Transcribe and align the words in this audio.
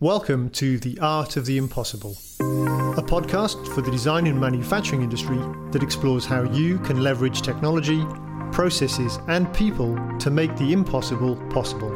Welcome 0.00 0.50
to 0.50 0.78
The 0.78 0.98
Art 1.00 1.38
of 1.38 1.46
the 1.46 1.56
Impossible, 1.56 2.18
a 2.38 3.02
podcast 3.02 3.66
for 3.74 3.80
the 3.80 3.90
design 3.90 4.26
and 4.26 4.38
manufacturing 4.38 5.00
industry 5.00 5.38
that 5.70 5.82
explores 5.82 6.26
how 6.26 6.42
you 6.42 6.78
can 6.80 7.02
leverage 7.02 7.40
technology, 7.40 8.04
processes, 8.52 9.18
and 9.28 9.50
people 9.54 9.96
to 10.18 10.30
make 10.30 10.54
the 10.56 10.74
impossible 10.74 11.36
possible. 11.48 11.88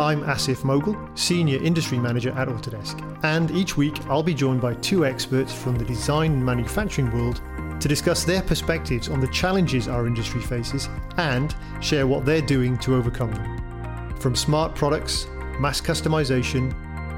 I'm 0.00 0.22
Asif 0.22 0.58
Moghal, 0.58 1.18
Senior 1.18 1.60
Industry 1.60 1.98
Manager 1.98 2.30
at 2.30 2.46
Autodesk, 2.46 3.02
and 3.24 3.50
each 3.50 3.76
week 3.76 4.00
I'll 4.06 4.22
be 4.22 4.32
joined 4.32 4.60
by 4.60 4.74
two 4.74 5.04
experts 5.04 5.52
from 5.52 5.74
the 5.74 5.84
design 5.84 6.34
and 6.34 6.46
manufacturing 6.46 7.10
world 7.10 7.42
to 7.80 7.88
discuss 7.88 8.22
their 8.22 8.42
perspectives 8.42 9.08
on 9.08 9.18
the 9.18 9.26
challenges 9.32 9.88
our 9.88 10.06
industry 10.06 10.40
faces 10.40 10.88
and 11.16 11.56
share 11.80 12.06
what 12.06 12.24
they're 12.24 12.40
doing 12.40 12.78
to 12.78 12.94
overcome 12.94 13.32
them. 13.32 14.14
From 14.20 14.36
smart 14.36 14.76
products 14.76 15.26
mass 15.60 15.80
customization, 15.80 16.72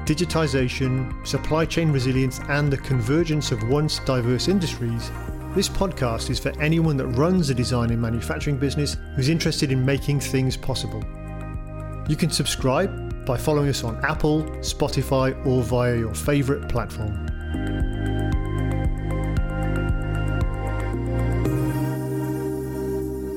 digitization, 0.05 1.25
supply 1.25 1.65
chain 1.65 1.91
resilience, 1.91 2.39
and 2.49 2.71
the 2.71 2.77
convergence 2.77 3.51
of 3.51 3.67
once 3.69 3.99
diverse 3.99 4.47
industries, 4.47 5.11
this 5.55 5.69
podcast 5.69 6.29
is 6.29 6.37
for 6.37 6.51
anyone 6.61 6.97
that 6.97 7.07
runs 7.07 7.49
a 7.49 7.53
design 7.53 7.89
and 7.91 8.01
manufacturing 8.01 8.57
business 8.57 8.97
who's 9.15 9.29
interested 9.29 9.71
in 9.71 9.85
making 9.85 10.19
things 10.19 10.57
possible. 10.57 11.01
You 12.09 12.15
can 12.15 12.29
subscribe 12.29 13.25
by 13.25 13.37
following 13.37 13.69
us 13.69 13.83
on 13.83 14.03
Apple, 14.03 14.43
Spotify, 14.59 15.33
or 15.45 15.63
via 15.63 15.97
your 15.97 16.13
favourite 16.13 16.69
platform. 16.69 17.25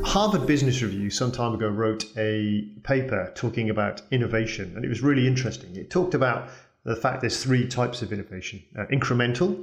Harvard 0.09 0.47
Business 0.47 0.81
Review 0.81 1.11
some 1.11 1.31
time 1.31 1.53
ago 1.53 1.69
wrote 1.69 2.07
a 2.17 2.67
paper 2.83 3.31
talking 3.35 3.69
about 3.69 4.01
innovation, 4.11 4.73
and 4.75 4.83
it 4.83 4.89
was 4.89 5.03
really 5.03 5.27
interesting. 5.27 5.77
It 5.77 5.91
talked 5.91 6.15
about 6.15 6.49
the 6.85 6.97
fact 6.97 7.21
there's 7.21 7.43
three 7.43 7.69
types 7.69 8.01
of 8.01 8.11
innovation 8.11 8.63
uh, 8.79 8.87
incremental, 8.87 9.63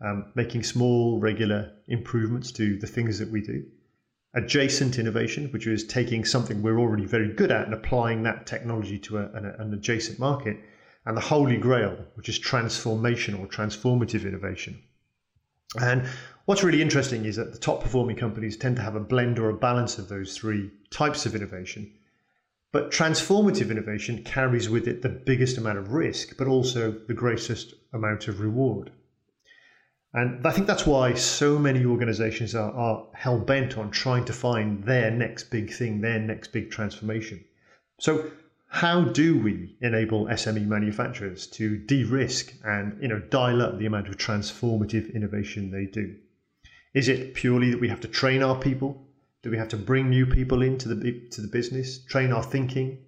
um, 0.00 0.30
making 0.36 0.62
small, 0.62 1.18
regular 1.18 1.72
improvements 1.88 2.52
to 2.52 2.78
the 2.78 2.86
things 2.86 3.18
that 3.18 3.28
we 3.28 3.40
do, 3.40 3.64
adjacent 4.34 5.00
innovation, 5.00 5.48
which 5.48 5.66
is 5.66 5.84
taking 5.84 6.24
something 6.24 6.62
we're 6.62 6.78
already 6.78 7.04
very 7.04 7.32
good 7.32 7.50
at 7.50 7.64
and 7.64 7.74
applying 7.74 8.22
that 8.22 8.46
technology 8.46 9.00
to 9.00 9.18
a, 9.18 9.32
an, 9.32 9.46
an 9.58 9.74
adjacent 9.74 10.16
market, 10.20 10.58
and 11.06 11.16
the 11.16 11.20
holy 11.20 11.56
grail, 11.56 11.96
which 12.14 12.28
is 12.28 12.38
transformation 12.38 13.34
or 13.34 13.48
transformative 13.48 14.22
innovation. 14.22 14.80
And 15.80 16.06
what's 16.44 16.62
really 16.62 16.82
interesting 16.82 17.24
is 17.24 17.36
that 17.36 17.52
the 17.52 17.58
top 17.58 17.82
performing 17.82 18.16
companies 18.16 18.56
tend 18.56 18.76
to 18.76 18.82
have 18.82 18.96
a 18.96 19.00
blend 19.00 19.38
or 19.38 19.50
a 19.50 19.56
balance 19.56 19.98
of 19.98 20.08
those 20.08 20.36
three 20.36 20.70
types 20.90 21.26
of 21.26 21.34
innovation. 21.34 21.92
But 22.72 22.90
transformative 22.90 23.70
innovation 23.70 24.24
carries 24.24 24.68
with 24.70 24.88
it 24.88 25.02
the 25.02 25.08
biggest 25.10 25.58
amount 25.58 25.78
of 25.78 25.92
risk, 25.92 26.36
but 26.38 26.48
also 26.48 26.90
the 26.90 27.14
greatest 27.14 27.74
amount 27.92 28.28
of 28.28 28.40
reward. 28.40 28.90
And 30.14 30.46
I 30.46 30.50
think 30.52 30.66
that's 30.66 30.86
why 30.86 31.14
so 31.14 31.58
many 31.58 31.84
organizations 31.84 32.54
are, 32.54 32.72
are 32.72 33.06
hell 33.14 33.38
bent 33.38 33.78
on 33.78 33.90
trying 33.90 34.24
to 34.26 34.32
find 34.32 34.84
their 34.84 35.10
next 35.10 35.44
big 35.44 35.72
thing, 35.72 36.00
their 36.00 36.18
next 36.18 36.52
big 36.52 36.70
transformation. 36.70 37.44
So, 37.98 38.30
how 38.68 39.04
do 39.04 39.38
we 39.38 39.76
enable 39.80 40.26
SME 40.26 40.66
manufacturers 40.66 41.46
to 41.48 41.76
de-risk 41.76 42.54
and 42.64 42.96
you 43.02 43.08
know 43.08 43.18
dial 43.18 43.60
up 43.60 43.78
the 43.78 43.86
amount 43.86 44.08
of 44.08 44.16
transformative 44.16 45.14
innovation 45.14 45.70
they 45.70 45.86
do? 45.86 46.16
Is 46.94 47.08
it 47.08 47.34
purely 47.34 47.70
that 47.70 47.80
we 47.80 47.88
have 47.88 48.00
to 48.00 48.08
train 48.08 48.42
our 48.42 48.56
people? 48.56 49.06
Do 49.42 49.50
we 49.50 49.58
have 49.58 49.68
to 49.68 49.76
bring 49.76 50.10
new 50.10 50.26
people 50.26 50.62
into 50.62 50.88
the 50.88 51.20
to 51.30 51.40
the 51.40 51.48
business, 51.48 51.98
train 51.98 52.32
our 52.32 52.42
thinking, 52.42 52.98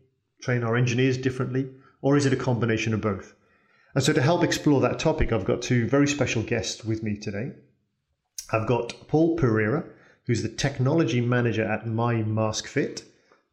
train 0.41 0.65
our 0.65 0.77
engineers 0.77 1.19
differently, 1.19 1.71
or 2.01 2.17
is 2.17 2.27
it 2.27 2.33
a 2.33 2.37
combination 2.37 2.95
of 2.95 3.01
both? 3.01 3.35
And 3.95 4.03
so 4.03 4.13
to 4.13 4.23
help 4.23 4.43
explore 4.43 4.81
that 4.81 4.99
topic, 4.99 5.33
I've 5.33 5.45
got 5.45 5.63
two 5.63 5.87
very 5.87 6.09
special 6.09 6.43
guests 6.43 6.85
with 6.85 7.03
me 7.03 7.17
today. 7.17 7.53
I've 8.53 8.67
got 8.67 8.95
Paul 9.07 9.37
Perera, 9.37 9.85
who's 10.27 10.43
the 10.43 10.49
technology 10.49 11.21
manager 11.21 11.65
at 11.65 11.87
myMaskFit 11.87 13.05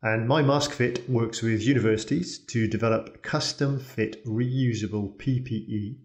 and 0.03 0.27
myMaskFit 0.27 1.07
works 1.07 1.43
with 1.43 1.61
universities 1.61 2.39
to 2.39 2.67
develop 2.67 3.21
custom 3.21 3.79
fit 3.79 4.25
reusable 4.25 5.15
PPE. 5.17 5.97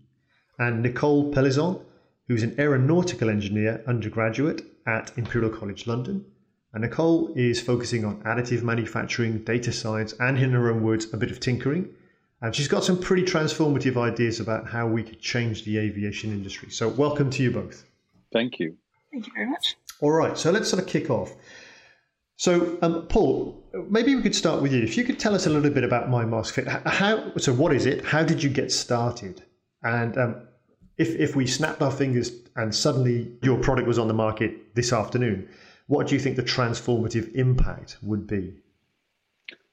And 0.58 0.82
Nicole 0.82 1.32
Pellizzon, 1.32 1.82
who's 2.28 2.42
an 2.42 2.54
aeronautical 2.58 3.30
engineer 3.30 3.82
undergraduate 3.86 4.62
at 4.86 5.16
Imperial 5.16 5.50
College 5.50 5.86
London. 5.86 6.24
And 6.72 6.82
Nicole 6.82 7.32
is 7.34 7.60
focusing 7.60 8.04
on 8.04 8.22
additive 8.22 8.62
manufacturing, 8.62 9.38
data 9.44 9.72
science, 9.72 10.12
and 10.20 10.38
in 10.38 10.50
her 10.50 10.70
own 10.70 10.82
words, 10.82 11.12
a 11.12 11.16
bit 11.16 11.30
of 11.30 11.40
tinkering. 11.40 11.88
And 12.42 12.54
she's 12.54 12.68
got 12.68 12.84
some 12.84 12.98
pretty 12.98 13.22
transformative 13.22 13.96
ideas 13.96 14.40
about 14.40 14.68
how 14.68 14.86
we 14.86 15.02
could 15.02 15.20
change 15.20 15.64
the 15.64 15.78
aviation 15.78 16.30
industry. 16.30 16.70
So, 16.70 16.88
welcome 16.88 17.30
to 17.30 17.42
you 17.42 17.50
both. 17.50 17.86
Thank 18.32 18.58
you. 18.58 18.76
Thank 19.10 19.26
you 19.26 19.32
very 19.34 19.48
much. 19.48 19.76
All 20.00 20.10
right, 20.10 20.36
so 20.36 20.50
let's 20.50 20.68
sort 20.68 20.82
of 20.82 20.88
kick 20.88 21.08
off. 21.08 21.32
So, 22.36 22.76
um, 22.82 23.06
Paul, 23.06 23.64
maybe 23.88 24.14
we 24.14 24.20
could 24.20 24.34
start 24.34 24.60
with 24.60 24.72
you. 24.72 24.82
If 24.82 24.98
you 24.98 25.04
could 25.04 25.18
tell 25.18 25.34
us 25.34 25.46
a 25.46 25.50
little 25.50 25.70
bit 25.70 25.84
about 25.84 26.10
myMaskFit, 26.10 26.86
how 26.86 27.34
so? 27.38 27.54
What 27.54 27.72
is 27.72 27.86
it? 27.86 28.04
How 28.04 28.22
did 28.22 28.42
you 28.42 28.50
get 28.50 28.70
started? 28.70 29.42
And 29.82 30.18
um, 30.18 30.45
if 30.98 31.14
if 31.16 31.36
we 31.36 31.46
snapped 31.46 31.82
our 31.82 31.90
fingers 31.90 32.32
and 32.56 32.74
suddenly 32.74 33.32
your 33.42 33.58
product 33.58 33.86
was 33.86 33.98
on 33.98 34.08
the 34.08 34.14
market 34.14 34.74
this 34.74 34.92
afternoon, 34.92 35.48
what 35.86 36.06
do 36.06 36.14
you 36.14 36.20
think 36.20 36.36
the 36.36 36.42
transformative 36.42 37.34
impact 37.34 37.98
would 38.02 38.26
be? 38.26 38.54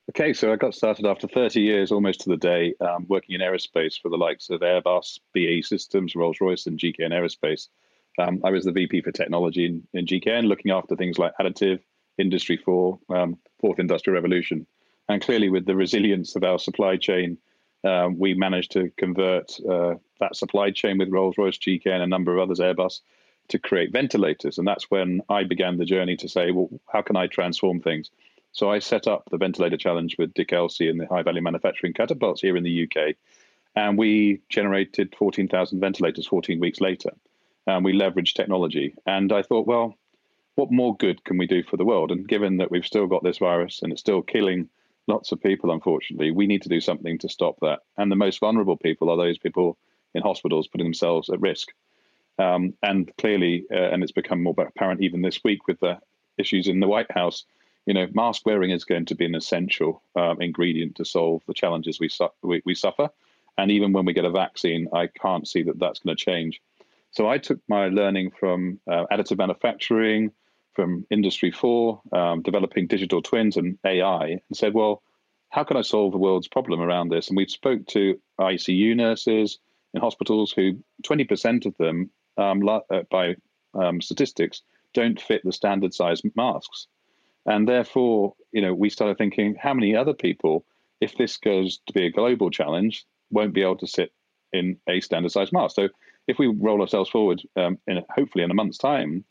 Okay, 0.09 0.33
so 0.33 0.51
I 0.51 0.57
got 0.57 0.75
started 0.75 1.05
after 1.05 1.29
30 1.29 1.61
years, 1.61 1.91
almost 1.91 2.21
to 2.21 2.29
the 2.29 2.37
day, 2.37 2.73
um, 2.81 3.05
working 3.07 3.35
in 3.35 3.41
aerospace 3.41 3.99
for 4.01 4.09
the 4.09 4.17
likes 4.17 4.49
of 4.49 4.59
Airbus, 4.59 5.19
BAE 5.33 5.61
Systems, 5.61 6.13
Rolls 6.13 6.41
Royce, 6.41 6.67
and 6.67 6.77
GKN 6.77 7.11
Aerospace. 7.11 7.69
Um, 8.19 8.41
I 8.43 8.51
was 8.51 8.65
the 8.65 8.73
VP 8.73 9.01
for 9.01 9.13
technology 9.13 9.65
in, 9.65 9.87
in 9.93 10.05
GKN, 10.05 10.47
looking 10.47 10.71
after 10.71 10.97
things 10.97 11.17
like 11.17 11.31
additive 11.39 11.79
Industry 12.17 12.57
4, 12.57 12.99
um, 13.09 13.37
fourth 13.59 13.79
industrial 13.79 14.15
revolution. 14.15 14.67
And 15.07 15.21
clearly, 15.21 15.49
with 15.49 15.65
the 15.65 15.75
resilience 15.75 16.35
of 16.35 16.43
our 16.43 16.59
supply 16.59 16.97
chain, 16.97 17.37
um, 17.83 18.19
we 18.19 18.33
managed 18.33 18.71
to 18.73 18.91
convert 18.97 19.57
uh, 19.69 19.95
that 20.23 20.35
supply 20.37 20.71
chain 20.71 20.97
with 20.97 21.09
Rolls 21.09 21.37
Royce, 21.37 21.57
GKN, 21.57 21.95
and 21.95 22.03
a 22.03 22.07
number 22.07 22.33
of 22.33 22.39
others, 22.39 22.59
Airbus, 22.59 23.01
to 23.49 23.59
create 23.59 23.91
ventilators. 23.91 24.57
And 24.57 24.65
that's 24.65 24.89
when 24.89 25.21
I 25.27 25.43
began 25.43 25.77
the 25.77 25.85
journey 25.85 26.15
to 26.17 26.29
say, 26.29 26.51
well, 26.51 26.69
how 26.91 27.01
can 27.01 27.17
I 27.17 27.27
transform 27.27 27.81
things? 27.81 28.09
So 28.53 28.71
I 28.71 28.79
set 28.79 29.05
up 29.07 29.27
the 29.29 29.37
Ventilator 29.37 29.77
Challenge 29.77 30.15
with 30.17 30.33
Dick 30.33 30.53
Elsy 30.53 30.89
and 30.89 30.99
the 30.99 31.07
High 31.07 31.23
Value 31.23 31.41
Manufacturing 31.41 31.93
Catapults 31.93 32.41
here 32.41 32.55
in 32.55 32.63
the 32.63 32.83
UK. 32.83 33.15
And 33.75 33.97
we 33.97 34.41
generated 34.47 35.13
14,000 35.17 35.79
ventilators 35.79 36.27
14 36.27 36.59
weeks 36.59 36.79
later. 36.79 37.11
And 37.67 37.83
we 37.83 37.93
leveraged 37.93 38.35
technology. 38.35 38.95
And 39.05 39.33
I 39.33 39.41
thought, 39.41 39.67
well, 39.67 39.97
what 40.55 40.71
more 40.71 40.95
good 40.95 41.23
can 41.25 41.37
we 41.37 41.47
do 41.47 41.63
for 41.63 41.77
the 41.77 41.85
world? 41.85 42.11
And 42.11 42.27
given 42.27 42.57
that 42.57 42.71
we've 42.71 42.85
still 42.85 43.07
got 43.07 43.23
this 43.23 43.39
virus 43.39 43.81
and 43.81 43.91
it's 43.91 44.01
still 44.01 44.21
killing 44.21 44.69
lots 45.07 45.31
of 45.31 45.41
people, 45.41 45.71
unfortunately, 45.71 46.31
we 46.31 46.47
need 46.47 46.61
to 46.61 46.69
do 46.69 46.79
something 46.79 47.17
to 47.19 47.29
stop 47.29 47.59
that. 47.61 47.79
And 47.97 48.11
the 48.11 48.15
most 48.15 48.39
vulnerable 48.39 48.77
people 48.77 49.09
are 49.09 49.17
those 49.17 49.39
people 49.39 49.77
in 50.13 50.21
hospitals 50.21 50.67
putting 50.67 50.85
themselves 50.85 51.29
at 51.29 51.41
risk. 51.41 51.69
Um, 52.39 52.73
and 52.81 53.11
clearly, 53.17 53.65
uh, 53.71 53.75
and 53.91 54.01
it's 54.01 54.11
become 54.11 54.41
more 54.41 54.55
apparent 54.57 55.01
even 55.01 55.21
this 55.21 55.43
week 55.43 55.67
with 55.67 55.79
the 55.79 55.99
issues 56.37 56.67
in 56.67 56.79
the 56.79 56.87
White 56.87 57.11
House, 57.11 57.45
you 57.85 57.93
know, 57.93 58.07
mask 58.13 58.45
wearing 58.45 58.71
is 58.71 58.85
going 58.85 59.05
to 59.05 59.15
be 59.15 59.25
an 59.25 59.35
essential 59.35 60.01
um, 60.15 60.41
ingredient 60.41 60.95
to 60.95 61.05
solve 61.05 61.43
the 61.47 61.53
challenges 61.53 61.99
we, 61.99 62.09
su- 62.09 62.29
we, 62.41 62.61
we 62.65 62.75
suffer. 62.75 63.09
And 63.57 63.69
even 63.69 63.93
when 63.93 64.05
we 64.05 64.13
get 64.13 64.25
a 64.25 64.31
vaccine, 64.31 64.87
I 64.93 65.07
can't 65.07 65.47
see 65.47 65.63
that 65.63 65.79
that's 65.79 65.99
going 65.99 66.15
to 66.15 66.23
change. 66.23 66.61
So 67.11 67.29
I 67.29 67.37
took 67.37 67.59
my 67.67 67.89
learning 67.89 68.31
from 68.31 68.79
uh, 68.89 69.05
additive 69.11 69.37
manufacturing, 69.37 70.31
from 70.73 71.05
Industry 71.11 71.51
4, 71.51 72.01
um, 72.11 72.41
developing 72.41 72.87
digital 72.87 73.21
twins 73.21 73.57
and 73.57 73.77
AI, 73.85 74.25
and 74.25 74.57
said, 74.57 74.73
well, 74.73 75.03
how 75.49 75.63
can 75.63 75.77
I 75.77 75.81
solve 75.81 76.13
the 76.13 76.17
world's 76.17 76.47
problem 76.47 76.81
around 76.81 77.09
this? 77.09 77.27
And 77.27 77.37
we 77.37 77.45
spoke 77.47 77.85
to 77.87 78.19
ICU 78.39 78.95
nurses 78.95 79.59
in 79.93 80.01
hospitals 80.01 80.51
who 80.51 80.79
20% 81.03 81.65
of 81.65 81.75
them, 81.77 82.09
um, 82.37 82.67
uh, 82.67 82.79
by 83.09 83.35
um, 83.73 84.01
statistics, 84.01 84.61
don't 84.93 85.21
fit 85.21 85.41
the 85.43 85.51
standard 85.51 85.93
size 85.93 86.21
masks. 86.35 86.87
And 87.45 87.67
therefore, 87.67 88.35
you 88.51 88.61
know, 88.61 88.73
we 88.73 88.89
started 88.89 89.17
thinking, 89.17 89.55
how 89.59 89.73
many 89.73 89.95
other 89.95 90.13
people, 90.13 90.65
if 91.01 91.17
this 91.17 91.37
goes 91.37 91.79
to 91.87 91.93
be 91.93 92.05
a 92.05 92.11
global 92.11 92.49
challenge, 92.49 93.05
won't 93.31 93.53
be 93.53 93.61
able 93.61 93.77
to 93.77 93.87
sit 93.87 94.13
in 94.53 94.77
a 94.87 95.01
standard 95.01 95.31
size 95.31 95.51
mask? 95.51 95.75
So 95.75 95.89
if 96.27 96.39
we 96.39 96.47
roll 96.47 96.81
ourselves 96.81 97.09
forward, 97.09 97.41
um, 97.55 97.77
in 97.87 97.97
a, 97.97 98.03
hopefully 98.09 98.43
in 98.43 98.51
a 98.51 98.55
month's 98.55 98.77
time, 98.77 99.25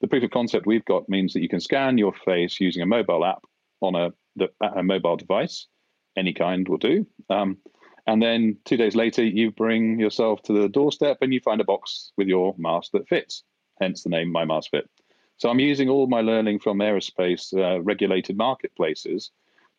the 0.00 0.08
proof 0.08 0.22
of 0.22 0.30
concept 0.30 0.66
we've 0.66 0.84
got 0.84 1.08
means 1.08 1.32
that 1.32 1.42
you 1.42 1.48
can 1.48 1.60
scan 1.60 1.98
your 1.98 2.14
face 2.24 2.60
using 2.60 2.82
a 2.82 2.86
mobile 2.86 3.24
app 3.24 3.42
on 3.80 3.94
a, 3.94 4.12
the, 4.36 4.48
a 4.60 4.82
mobile 4.82 5.16
device, 5.16 5.66
any 6.16 6.32
kind 6.32 6.68
will 6.68 6.78
do. 6.78 7.06
Um, 7.28 7.58
and 8.08 8.22
then 8.22 8.56
two 8.64 8.78
days 8.78 8.94
later, 8.94 9.22
you 9.22 9.50
bring 9.50 10.00
yourself 10.00 10.40
to 10.44 10.54
the 10.54 10.66
doorstep 10.66 11.18
and 11.20 11.30
you 11.30 11.40
find 11.40 11.60
a 11.60 11.64
box 11.64 12.10
with 12.16 12.26
your 12.26 12.54
mask 12.56 12.92
that 12.92 13.06
fits, 13.06 13.42
hence 13.78 14.02
the 14.02 14.08
name 14.08 14.32
myMaskFit. 14.32 14.84
So 15.36 15.50
I'm 15.50 15.60
using 15.60 15.90
all 15.90 16.06
my 16.06 16.22
learning 16.22 16.60
from 16.60 16.78
aerospace 16.78 17.52
uh, 17.54 17.82
regulated 17.82 18.38
marketplaces 18.38 19.30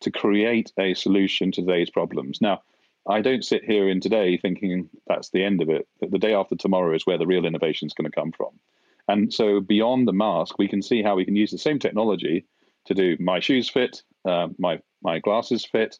to 0.02 0.12
create 0.12 0.72
a 0.78 0.94
solution 0.94 1.50
to 1.50 1.60
today's 1.62 1.90
problems. 1.90 2.40
Now, 2.40 2.62
I 3.08 3.20
don't 3.20 3.44
sit 3.44 3.64
here 3.64 3.88
in 3.88 4.00
today 4.00 4.36
thinking 4.36 4.88
that's 5.08 5.30
the 5.30 5.42
end 5.42 5.60
of 5.60 5.68
it. 5.68 5.88
The 6.00 6.18
day 6.20 6.32
after 6.32 6.54
tomorrow 6.54 6.94
is 6.94 7.04
where 7.04 7.18
the 7.18 7.26
real 7.26 7.44
innovation 7.44 7.86
is 7.86 7.94
going 7.94 8.08
to 8.08 8.14
come 8.14 8.30
from. 8.30 8.60
And 9.08 9.34
so 9.34 9.58
beyond 9.58 10.06
the 10.06 10.12
mask, 10.12 10.56
we 10.56 10.68
can 10.68 10.82
see 10.82 11.02
how 11.02 11.16
we 11.16 11.24
can 11.24 11.34
use 11.34 11.50
the 11.50 11.58
same 11.58 11.80
technology 11.80 12.46
to 12.84 12.94
do 12.94 13.16
my 13.18 13.40
shoes 13.40 13.68
fit, 13.68 14.04
uh, 14.24 14.46
my 14.56 14.80
my 15.02 15.18
glasses 15.18 15.64
fit, 15.64 15.98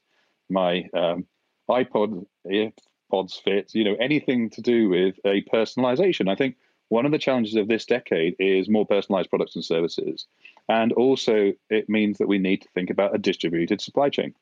my 0.48 0.84
um, 0.94 1.26
iPod 1.70 2.26
earpods 2.46 3.42
fit. 3.42 3.74
You 3.74 3.84
know, 3.84 3.96
anything 4.00 4.50
to 4.50 4.60
do 4.60 4.88
with 4.88 5.18
a 5.24 5.42
personalization. 5.42 6.30
I 6.30 6.34
think 6.36 6.56
one 6.88 7.06
of 7.06 7.12
the 7.12 7.18
challenges 7.18 7.54
of 7.54 7.68
this 7.68 7.86
decade 7.86 8.34
is 8.38 8.68
more 8.68 8.84
personalized 8.84 9.30
products 9.30 9.54
and 9.54 9.64
services, 9.64 10.26
and 10.68 10.92
also 10.92 11.52
it 11.68 11.88
means 11.88 12.18
that 12.18 12.28
we 12.28 12.38
need 12.38 12.62
to 12.62 12.68
think 12.74 12.90
about 12.90 13.14
a 13.14 13.18
distributed 13.18 13.80
supply 13.80 14.10
chain. 14.10 14.34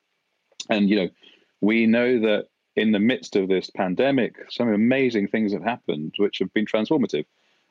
And 0.71 0.89
you 0.89 0.97
know, 0.97 1.09
we 1.61 1.87
know 1.87 2.21
that 2.21 2.47
in 2.77 2.93
the 2.93 3.01
midst 3.01 3.37
of 3.37 3.49
this 3.49 3.71
pandemic, 3.71 4.37
some 4.51 4.73
amazing 4.73 5.29
things 5.29 5.53
have 5.53 5.65
happened 5.65 6.15
which 6.17 6.39
have 6.39 6.53
been 6.55 6.67
transformative. 6.67 7.27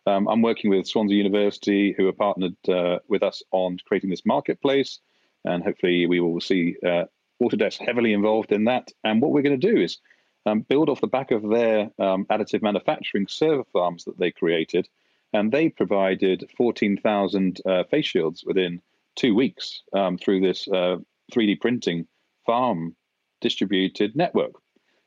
Um, 0.05 0.27
I'm 0.27 0.41
working 0.41 0.69
with 0.69 0.87
Swansea 0.87 1.17
University, 1.17 1.93
who 1.97 2.07
are 2.07 2.13
partnered 2.13 2.55
uh, 2.69 2.99
with 3.07 3.23
us 3.23 3.43
on 3.51 3.77
creating 3.85 4.09
this 4.09 4.25
marketplace, 4.25 4.99
and 5.43 5.63
hopefully 5.63 6.05
we 6.05 6.19
will 6.19 6.39
see 6.39 6.75
uh, 6.85 7.05
Autodesk 7.41 7.79
heavily 7.79 8.13
involved 8.13 8.51
in 8.51 8.65
that. 8.65 8.91
And 9.03 9.21
what 9.21 9.31
we're 9.31 9.41
going 9.41 9.59
to 9.59 9.71
do 9.71 9.81
is 9.81 9.97
um, 10.45 10.61
build 10.61 10.89
off 10.89 11.01
the 11.01 11.07
back 11.07 11.31
of 11.31 11.47
their 11.47 11.91
um, 11.99 12.25
additive 12.25 12.61
manufacturing 12.61 13.27
server 13.27 13.65
farms 13.73 14.05
that 14.05 14.17
they 14.17 14.31
created, 14.31 14.87
and 15.33 15.51
they 15.51 15.69
provided 15.69 16.49
14,000 16.57 17.61
uh, 17.65 17.83
face 17.85 18.05
shields 18.05 18.43
within 18.45 18.81
two 19.15 19.35
weeks 19.35 19.83
um, 19.93 20.17
through 20.17 20.41
this 20.41 20.67
3D 20.67 21.53
uh, 21.53 21.55
printing 21.59 22.07
farm 22.45 22.95
distributed 23.41 24.15
network. 24.15 24.53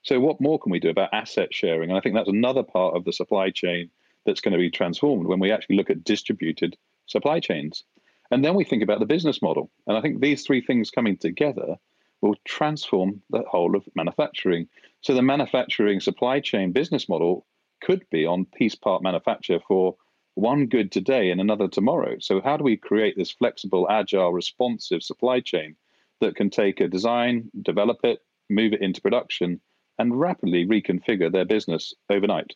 So, 0.02 0.20
what 0.20 0.40
more 0.40 0.58
can 0.58 0.72
we 0.72 0.80
do 0.80 0.90
about 0.90 1.12
asset 1.12 1.52
sharing? 1.52 1.90
And 1.90 1.98
I 1.98 2.00
think 2.00 2.14
that's 2.14 2.28
another 2.28 2.62
part 2.62 2.96
of 2.96 3.04
the 3.04 3.12
supply 3.12 3.50
chain 3.50 3.90
that's 4.24 4.40
going 4.40 4.52
to 4.52 4.58
be 4.58 4.70
transformed 4.70 5.26
when 5.26 5.40
we 5.40 5.50
actually 5.50 5.76
look 5.76 5.90
at 5.90 6.04
distributed 6.04 6.76
supply 7.06 7.40
chains. 7.40 7.84
And 8.30 8.44
then 8.44 8.54
we 8.54 8.64
think 8.64 8.82
about 8.82 9.00
the 9.00 9.06
business 9.06 9.42
model. 9.42 9.70
And 9.86 9.96
I 9.96 10.00
think 10.00 10.20
these 10.20 10.44
three 10.44 10.60
things 10.60 10.90
coming 10.90 11.16
together 11.16 11.76
will 12.20 12.36
transform 12.44 13.22
the 13.30 13.42
whole 13.42 13.76
of 13.76 13.88
manufacturing. 13.94 14.68
So, 15.00 15.14
the 15.14 15.22
manufacturing 15.22 16.00
supply 16.00 16.40
chain 16.40 16.72
business 16.72 17.08
model 17.08 17.46
could 17.80 18.04
be 18.10 18.26
on 18.26 18.44
piece 18.44 18.74
part 18.74 19.02
manufacture 19.02 19.60
for 19.66 19.96
one 20.34 20.66
good 20.66 20.92
today 20.92 21.30
and 21.30 21.40
another 21.40 21.68
tomorrow. 21.68 22.16
So, 22.20 22.40
how 22.40 22.56
do 22.56 22.64
we 22.64 22.76
create 22.76 23.16
this 23.16 23.30
flexible, 23.30 23.88
agile, 23.90 24.32
responsive 24.32 25.02
supply 25.02 25.40
chain 25.40 25.76
that 26.20 26.36
can 26.36 26.50
take 26.50 26.80
a 26.80 26.88
design, 26.88 27.50
develop 27.62 27.98
it, 28.04 28.20
move 28.48 28.72
it 28.72 28.82
into 28.82 29.00
production, 29.00 29.60
and 29.98 30.18
rapidly 30.18 30.66
reconfigure 30.66 31.30
their 31.30 31.44
business 31.44 31.94
overnight. 32.08 32.54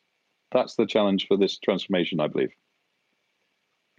That's 0.52 0.76
the 0.76 0.86
challenge 0.86 1.26
for 1.26 1.36
this 1.36 1.58
transformation, 1.58 2.20
I 2.20 2.28
believe. 2.28 2.52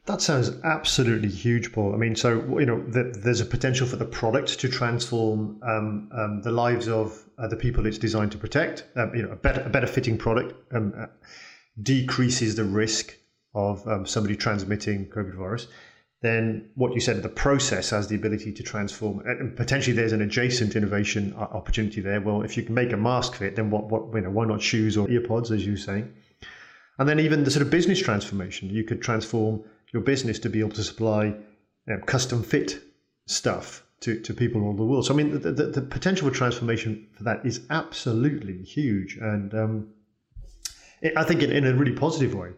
That 0.05 0.21
sounds 0.21 0.51
absolutely 0.63 1.29
huge, 1.29 1.71
Paul. 1.71 1.95
I 1.95 1.97
mean, 1.97 2.15
so 2.15 2.59
you 2.59 2.65
know, 2.65 2.83
the, 2.87 3.03
there's 3.17 3.41
a 3.41 3.45
potential 3.45 3.87
for 3.87 3.95
the 3.95 4.05
product 4.05 4.59
to 4.59 4.69
transform 4.69 5.59
um, 5.63 6.09
um, 6.11 6.41
the 6.43 6.51
lives 6.51 6.87
of 6.87 7.23
uh, 7.39 7.47
the 7.47 7.55
people 7.55 7.85
it's 7.87 7.97
designed 7.97 8.31
to 8.33 8.37
protect. 8.37 8.85
Um, 8.95 9.15
you 9.15 9.23
know, 9.23 9.31
a 9.31 9.35
better, 9.35 9.61
a 9.61 9.69
better 9.69 9.87
fitting 9.87 10.17
product 10.17 10.53
um, 10.73 10.93
uh, 10.95 11.07
decreases 11.81 12.55
the 12.55 12.63
risk 12.63 13.17
of 13.55 13.87
um, 13.87 14.05
somebody 14.05 14.35
transmitting 14.35 15.07
COVID 15.07 15.35
virus 15.35 15.67
then 16.25 16.69
what 16.73 16.93
you 16.93 16.99
said, 16.99 17.21
the 17.21 17.29
process 17.29 17.91
has 17.91 18.07
the 18.07 18.15
ability 18.15 18.51
to 18.53 18.63
transform, 18.63 19.19
and 19.25 19.55
potentially 19.55 19.95
there's 19.95 20.11
an 20.11 20.21
adjacent 20.21 20.75
innovation 20.75 21.33
opportunity 21.35 22.01
there. 22.01 22.19
Well, 22.19 22.41
if 22.41 22.57
you 22.57 22.63
can 22.63 22.73
make 22.73 22.91
a 22.93 22.97
mask 22.97 23.35
fit, 23.35 23.55
then 23.55 23.69
what, 23.69 23.89
what 23.89 24.13
you 24.15 24.21
know, 24.21 24.31
why 24.31 24.45
not 24.45 24.61
shoes 24.61 24.97
or 24.97 25.07
earpods, 25.07 25.51
as 25.51 25.65
you 25.65 25.73
are 25.73 25.77
saying? 25.77 26.11
And 26.97 27.07
then 27.07 27.19
even 27.19 27.43
the 27.43 27.51
sort 27.51 27.61
of 27.61 27.69
business 27.69 28.01
transformation, 28.01 28.69
you 28.69 28.83
could 28.83 29.01
transform 29.01 29.63
your 29.93 30.01
business 30.01 30.39
to 30.39 30.49
be 30.49 30.59
able 30.59 30.71
to 30.71 30.83
supply 30.83 31.25
you 31.25 31.35
know, 31.87 31.99
custom 32.05 32.43
fit 32.43 32.81
stuff 33.27 33.83
to, 34.01 34.19
to 34.21 34.33
people 34.33 34.63
all 34.63 34.73
the 34.73 34.83
world. 34.83 35.05
So 35.05 35.13
I 35.13 35.17
mean, 35.17 35.39
the, 35.39 35.51
the, 35.51 35.65
the, 35.67 35.81
potential 35.81 36.29
for 36.29 36.35
transformation 36.35 37.07
for 37.13 37.23
that 37.23 37.45
is 37.45 37.61
absolutely 37.69 38.61
huge, 38.61 39.17
and 39.17 39.53
um, 39.53 39.87
it, 41.01 41.13
I 41.17 41.23
think 41.23 41.41
in, 41.41 41.51
in, 41.51 41.65
a 41.65 41.73
really 41.73 41.93
positive 41.93 42.35
way. 42.35 42.51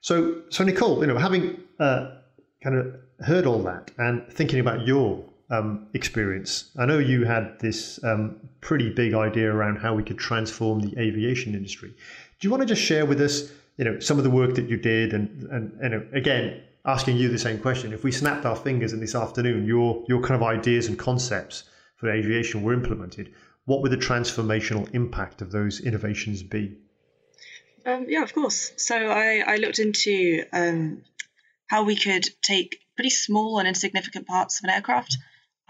So, 0.00 0.42
so 0.48 0.64
Nicole, 0.64 1.00
you 1.00 1.06
know, 1.06 1.18
having 1.18 1.60
uh, 1.78 2.16
kind 2.62 2.76
of 2.76 2.96
heard 3.24 3.46
all 3.46 3.62
that 3.64 3.90
and 3.98 4.26
thinking 4.32 4.60
about 4.60 4.86
your 4.86 5.24
um, 5.50 5.88
experience, 5.94 6.70
I 6.78 6.86
know 6.86 6.98
you 6.98 7.24
had 7.24 7.58
this 7.60 8.02
um, 8.02 8.36
pretty 8.60 8.90
big 8.90 9.14
idea 9.14 9.52
around 9.52 9.76
how 9.76 9.94
we 9.94 10.02
could 10.02 10.18
transform 10.18 10.80
the 10.80 10.98
aviation 10.98 11.54
industry. 11.54 11.90
Do 11.90 12.46
you 12.48 12.50
want 12.50 12.62
to 12.62 12.66
just 12.66 12.82
share 12.82 13.04
with 13.04 13.20
us, 13.20 13.52
you 13.80 13.86
know, 13.86 13.98
some 13.98 14.18
of 14.18 14.24
the 14.24 14.30
work 14.30 14.56
that 14.56 14.68
you 14.68 14.76
did, 14.76 15.14
and 15.14 15.44
and, 15.44 15.72
and 15.80 16.14
again, 16.14 16.62
asking 16.84 17.16
you 17.16 17.30
the 17.30 17.38
same 17.38 17.58
question: 17.58 17.94
If 17.94 18.04
we 18.04 18.12
snapped 18.12 18.44
our 18.44 18.54
fingers 18.54 18.92
in 18.92 19.00
this 19.00 19.14
afternoon, 19.14 19.66
your 19.66 20.04
your 20.06 20.20
kind 20.20 20.34
of 20.34 20.42
ideas 20.46 20.86
and 20.86 20.98
concepts 20.98 21.64
for 21.96 22.10
aviation 22.10 22.62
were 22.62 22.74
implemented, 22.74 23.32
what 23.64 23.80
would 23.80 23.90
the 23.90 23.96
transformational 23.96 24.94
impact 24.94 25.40
of 25.40 25.50
those 25.50 25.80
innovations 25.80 26.42
be? 26.42 26.76
Um, 27.86 28.04
yeah, 28.06 28.22
of 28.22 28.34
course. 28.34 28.70
So 28.76 28.94
I, 28.94 29.42
I 29.46 29.56
looked 29.56 29.78
into 29.78 30.44
um, 30.52 31.02
how 31.66 31.84
we 31.84 31.96
could 31.96 32.26
take 32.42 32.80
pretty 32.96 33.08
small 33.08 33.60
and 33.60 33.66
insignificant 33.66 34.26
parts 34.26 34.60
of 34.60 34.64
an 34.64 34.74
aircraft 34.74 35.16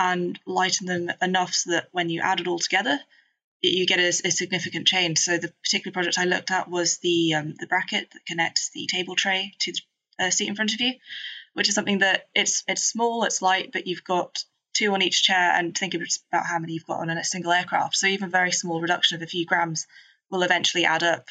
and 0.00 0.36
lighten 0.46 0.88
them 0.88 1.12
enough 1.22 1.54
so 1.54 1.70
that 1.70 1.86
when 1.92 2.10
you 2.10 2.22
add 2.22 2.40
it 2.40 2.48
all 2.48 2.58
together, 2.58 2.98
you 3.62 3.86
get 3.86 3.98
a, 3.98 4.08
a 4.08 4.30
significant 4.30 4.86
change. 4.86 5.18
So 5.18 5.38
the 5.38 5.52
particular 5.62 5.92
project 5.92 6.18
I 6.18 6.24
looked 6.24 6.50
at 6.50 6.68
was 6.68 6.98
the 6.98 7.34
um, 7.34 7.54
the 7.58 7.66
bracket 7.66 8.10
that 8.12 8.26
connects 8.26 8.70
the 8.70 8.86
table 8.86 9.16
tray 9.16 9.54
to 9.60 9.72
the 9.72 10.26
uh, 10.26 10.30
seat 10.30 10.48
in 10.48 10.56
front 10.56 10.74
of 10.74 10.80
you, 10.80 10.94
which 11.54 11.68
is 11.68 11.74
something 11.74 11.98
that 11.98 12.28
it's 12.34 12.64
it's 12.66 12.84
small, 12.84 13.24
it's 13.24 13.42
light, 13.42 13.70
but 13.72 13.86
you've 13.86 14.04
got 14.04 14.44
two 14.72 14.92
on 14.94 15.02
each 15.02 15.22
chair, 15.22 15.52
and 15.52 15.76
think 15.76 15.94
about 15.94 16.46
how 16.46 16.58
many 16.58 16.74
you've 16.74 16.86
got 16.86 17.00
on 17.00 17.10
a 17.10 17.24
single 17.24 17.52
aircraft. 17.52 17.96
So 17.96 18.06
even 18.06 18.28
a 18.28 18.30
very 18.30 18.52
small 18.52 18.80
reduction 18.80 19.16
of 19.16 19.22
a 19.22 19.26
few 19.26 19.44
grams 19.44 19.86
will 20.30 20.42
eventually 20.42 20.84
add 20.84 21.02
up. 21.02 21.28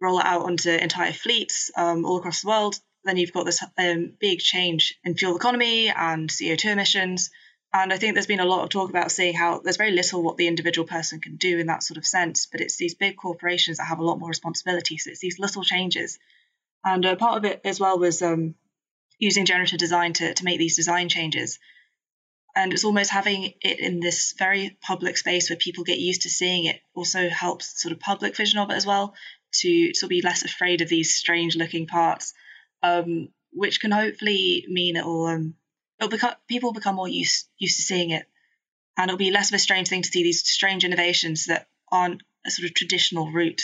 Roll 0.00 0.20
it 0.20 0.26
out 0.26 0.42
onto 0.42 0.70
entire 0.70 1.12
fleets 1.12 1.72
um, 1.76 2.04
all 2.04 2.18
across 2.18 2.42
the 2.42 2.48
world, 2.48 2.78
then 3.04 3.16
you've 3.16 3.32
got 3.32 3.46
this 3.46 3.64
um, 3.78 4.12
big 4.20 4.38
change 4.38 4.94
in 5.04 5.16
fuel 5.16 5.36
economy 5.36 5.88
and 5.88 6.28
CO2 6.28 6.66
emissions. 6.66 7.30
And 7.72 7.92
I 7.92 7.98
think 7.98 8.14
there's 8.14 8.26
been 8.26 8.40
a 8.40 8.46
lot 8.46 8.62
of 8.62 8.70
talk 8.70 8.88
about 8.88 9.12
seeing 9.12 9.34
how 9.34 9.60
there's 9.60 9.76
very 9.76 9.92
little 9.92 10.22
what 10.22 10.38
the 10.38 10.46
individual 10.46 10.86
person 10.86 11.20
can 11.20 11.36
do 11.36 11.58
in 11.58 11.66
that 11.66 11.82
sort 11.82 11.98
of 11.98 12.06
sense, 12.06 12.46
but 12.46 12.62
it's 12.62 12.76
these 12.76 12.94
big 12.94 13.16
corporations 13.16 13.76
that 13.76 13.84
have 13.84 13.98
a 13.98 14.04
lot 14.04 14.18
more 14.18 14.28
responsibility. 14.28 14.96
So 14.96 15.10
it's 15.10 15.20
these 15.20 15.38
little 15.38 15.62
changes. 15.62 16.18
And 16.84 17.04
uh, 17.04 17.16
part 17.16 17.36
of 17.36 17.44
it 17.44 17.60
as 17.64 17.78
well 17.78 17.98
was 17.98 18.22
um, 18.22 18.54
using 19.18 19.44
generative 19.44 19.78
design 19.78 20.14
to, 20.14 20.32
to 20.32 20.44
make 20.44 20.58
these 20.58 20.76
design 20.76 21.10
changes. 21.10 21.58
And 22.56 22.72
it's 22.72 22.84
almost 22.84 23.10
having 23.10 23.52
it 23.60 23.80
in 23.80 24.00
this 24.00 24.34
very 24.38 24.78
public 24.80 25.18
space 25.18 25.50
where 25.50 25.58
people 25.58 25.84
get 25.84 25.98
used 25.98 26.22
to 26.22 26.30
seeing 26.30 26.64
it 26.64 26.80
also 26.94 27.28
helps 27.28 27.82
sort 27.82 27.92
of 27.92 28.00
public 28.00 28.34
vision 28.34 28.58
of 28.58 28.70
it 28.70 28.74
as 28.74 28.86
well 28.86 29.14
to 29.60 29.94
sort 29.94 30.08
of 30.08 30.10
be 30.10 30.22
less 30.22 30.44
afraid 30.44 30.80
of 30.80 30.88
these 30.88 31.14
strange 31.14 31.54
looking 31.56 31.86
parts 31.86 32.34
um, 32.82 33.28
which 33.52 33.80
can 33.80 33.90
hopefully 33.90 34.64
mean 34.68 34.96
it'll 34.96 35.26
um, 35.26 35.54
it'll 35.98 36.10
become 36.10 36.34
people 36.48 36.72
become 36.72 36.96
more 36.96 37.08
used 37.08 37.46
used 37.58 37.76
to 37.76 37.82
seeing 37.82 38.10
it, 38.10 38.26
and 38.96 39.08
it'll 39.08 39.18
be 39.18 39.30
less 39.30 39.50
of 39.50 39.54
a 39.54 39.58
strange 39.58 39.88
thing 39.88 40.02
to 40.02 40.08
see 40.08 40.22
these 40.22 40.46
strange 40.48 40.84
innovations 40.84 41.46
that 41.46 41.68
aren't 41.90 42.22
a 42.46 42.50
sort 42.50 42.68
of 42.68 42.74
traditional 42.74 43.30
route 43.32 43.62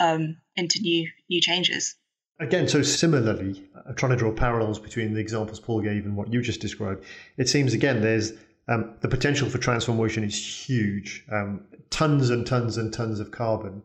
um, 0.00 0.38
into 0.56 0.80
new 0.80 1.08
new 1.28 1.40
changes. 1.40 1.96
Again, 2.40 2.66
so 2.66 2.82
similarly, 2.82 3.64
I'm 3.76 3.92
uh, 3.92 3.94
trying 3.94 4.10
to 4.10 4.16
draw 4.16 4.32
parallels 4.32 4.80
between 4.80 5.14
the 5.14 5.20
examples 5.20 5.60
Paul 5.60 5.80
gave 5.82 6.04
and 6.04 6.16
what 6.16 6.32
you 6.32 6.42
just 6.42 6.60
described. 6.60 7.04
It 7.36 7.48
seems 7.48 7.74
again 7.74 8.00
there's 8.00 8.32
um, 8.66 8.96
the 9.00 9.08
potential 9.08 9.48
for 9.48 9.58
transformation 9.58 10.24
is 10.24 10.66
huge. 10.66 11.24
Um, 11.30 11.66
tons 11.90 12.30
and 12.30 12.46
tons 12.46 12.76
and 12.76 12.92
tons 12.92 13.20
of 13.20 13.30
carbon, 13.30 13.82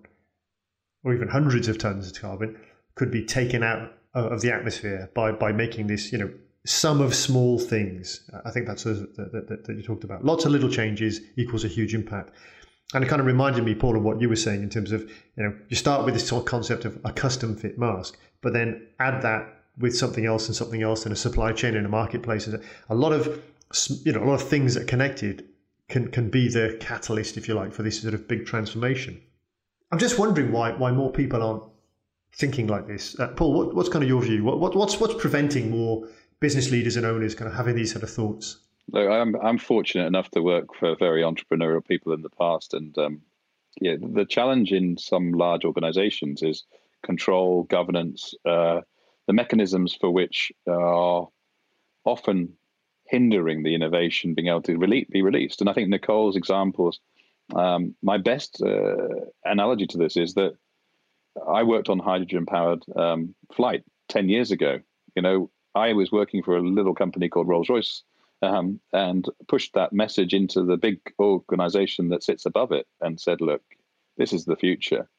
or 1.04 1.14
even 1.14 1.28
hundreds 1.28 1.68
of 1.68 1.78
tons 1.78 2.10
of 2.10 2.20
carbon, 2.20 2.60
could 2.96 3.12
be 3.12 3.26
taken 3.26 3.62
out 3.62 3.94
of 4.16 4.42
the 4.42 4.52
atmosphere 4.52 5.12
by 5.14 5.32
by 5.32 5.52
making 5.52 5.88
this, 5.88 6.12
you 6.12 6.18
know, 6.18 6.32
sum 6.66 7.02
of 7.02 7.16
small 7.16 7.58
things. 7.58 8.30
I 8.46 8.52
think 8.52 8.68
that's 8.68 8.84
that, 8.84 9.16
that, 9.16 9.66
that 9.66 9.76
you 9.76 9.84
talked 9.84 10.04
about. 10.04 10.26
Lots 10.26 10.46
of 10.46 10.52
little 10.52 10.70
changes 10.70 11.22
equals 11.36 11.64
a 11.64 11.68
huge 11.68 11.94
impact. 11.94 12.32
And 12.94 13.04
it 13.04 13.08
kind 13.08 13.20
of 13.20 13.28
reminded 13.28 13.64
me, 13.64 13.76
Paul, 13.76 13.96
of 13.96 14.04
what 14.04 14.20
you 14.20 14.28
were 14.28 14.36
saying 14.36 14.64
in 14.64 14.70
terms 14.70 14.92
of, 14.92 15.02
you 15.02 15.44
know, 15.44 15.56
you 15.70 15.76
start 15.76 16.06
with 16.06 16.16
this 16.16 16.28
sort 16.28 16.42
of 16.42 16.48
concept 16.48 16.86
of 16.86 17.00
a 17.06 17.14
custom 17.14 17.56
fit 17.56 17.78
mask, 17.78 18.18
but 18.42 18.52
then 18.54 18.88
add 19.00 19.22
that 19.22 19.48
with 19.78 19.96
something 19.96 20.26
else 20.26 20.48
and 20.48 20.56
something 20.56 20.82
else 20.82 21.06
and 21.06 21.14
a 21.14 21.16
supply 21.16 21.54
chain 21.54 21.76
and 21.76 21.86
a 21.86 21.90
marketplace. 21.90 22.48
A 22.90 22.96
lot 22.96 23.14
of, 23.14 23.42
you 24.04 24.12
know, 24.12 24.24
a 24.24 24.26
lot 24.26 24.42
of 24.42 24.48
things 24.48 24.74
that 24.74 24.84
are 24.84 24.88
connected 24.88 25.46
can 25.88 26.10
can 26.10 26.30
be 26.30 26.50
the 26.50 26.78
catalyst, 26.80 27.38
if 27.38 27.48
you 27.48 27.54
like, 27.54 27.74
for 27.74 27.84
this 27.84 28.02
sort 28.02 28.14
of 28.14 28.28
big 28.28 28.46
transformation. 28.46 29.22
I'm 29.92 30.00
just 30.00 30.20
wondering 30.20 30.52
why 30.52 30.72
why 30.72 30.92
more 30.92 31.12
people 31.12 31.42
aren't 31.42 31.64
thinking 32.34 32.68
like 32.68 32.88
this. 32.88 33.20
Uh, 33.20 33.28
Paul, 33.30 33.54
what, 33.54 33.76
what's 33.76 33.90
kind 33.90 34.04
of 34.04 34.10
your 34.10 34.22
view? 34.22 34.44
What, 34.44 34.60
what, 34.60 34.76
what's 34.76 35.00
what's 35.00 35.16
preventing 35.16 35.70
more 35.72 36.08
business 36.40 36.72
leaders 36.72 36.96
and 36.96 37.06
owners 37.06 37.36
kind 37.36 37.50
of 37.50 37.56
having 37.56 37.76
these 37.76 37.92
sort 37.92 38.04
of 38.04 38.10
thoughts? 38.10 38.60
Look, 38.92 39.10
I'm 39.10 39.36
I'm 39.36 39.58
fortunate 39.58 40.08
enough 40.08 40.32
to 40.32 40.42
work 40.42 40.76
for 40.80 40.96
very 40.96 41.22
entrepreneurial 41.22 41.86
people 41.86 42.14
in 42.14 42.22
the 42.22 42.30
past, 42.30 42.74
and 42.74 42.98
um, 42.98 43.22
yeah, 43.80 43.96
the 44.00 44.26
challenge 44.26 44.72
in 44.72 44.98
some 44.98 45.32
large 45.32 45.64
organizations 45.64 46.42
is 46.42 46.64
control, 47.04 47.64
governance, 47.64 48.34
uh, 48.46 48.82
the 49.28 49.34
mechanisms 49.34 49.96
for 50.00 50.12
which 50.12 50.52
are 50.68 51.28
often 52.04 52.54
hindering 53.06 53.64
the 53.64 53.76
innovation 53.76 54.34
being 54.34 54.48
able 54.48 54.62
to 54.62 54.78
rele- 54.78 55.10
be 55.10 55.22
released. 55.22 55.62
And 55.62 55.70
I 55.70 55.74
think 55.74 55.90
Nicole's 55.90 56.36
examples, 56.36 57.00
um, 57.56 57.96
my 58.02 58.18
best 58.18 58.62
uh, 58.62 58.96
analogy 59.46 59.88
to 59.88 59.98
this 59.98 60.18
is 60.18 60.34
that 60.36 60.54
I 61.48 61.64
worked 61.64 61.90
on 61.90 62.00
hydrogen 62.00 62.46
powered 62.46 62.84
um, 62.96 63.34
flight 63.54 63.84
10 64.10 64.30
years 64.30 64.52
ago. 64.52 64.80
You 65.16 65.22
know, 65.22 65.50
I 65.76 65.94
was 65.94 66.12
working 66.12 66.44
for 66.44 66.58
a 66.58 66.62
little 66.62 66.96
company 66.96 67.30
called 67.30 67.48
Rolls 67.48 67.70
Royce 67.70 68.04
um, 68.42 68.80
and 68.94 69.26
pushed 69.48 69.74
that 69.74 69.94
message 69.94 70.34
into 70.34 70.64
the 70.64 70.78
big 70.78 71.00
organization 71.20 72.10
that 72.10 72.24
sits 72.24 72.46
above 72.46 72.72
it 72.72 72.88
and 73.02 73.20
said, 73.20 73.42
look, 73.42 73.62
this 74.18 74.34
is 74.34 74.46
the 74.46 74.56
future. 74.56 75.10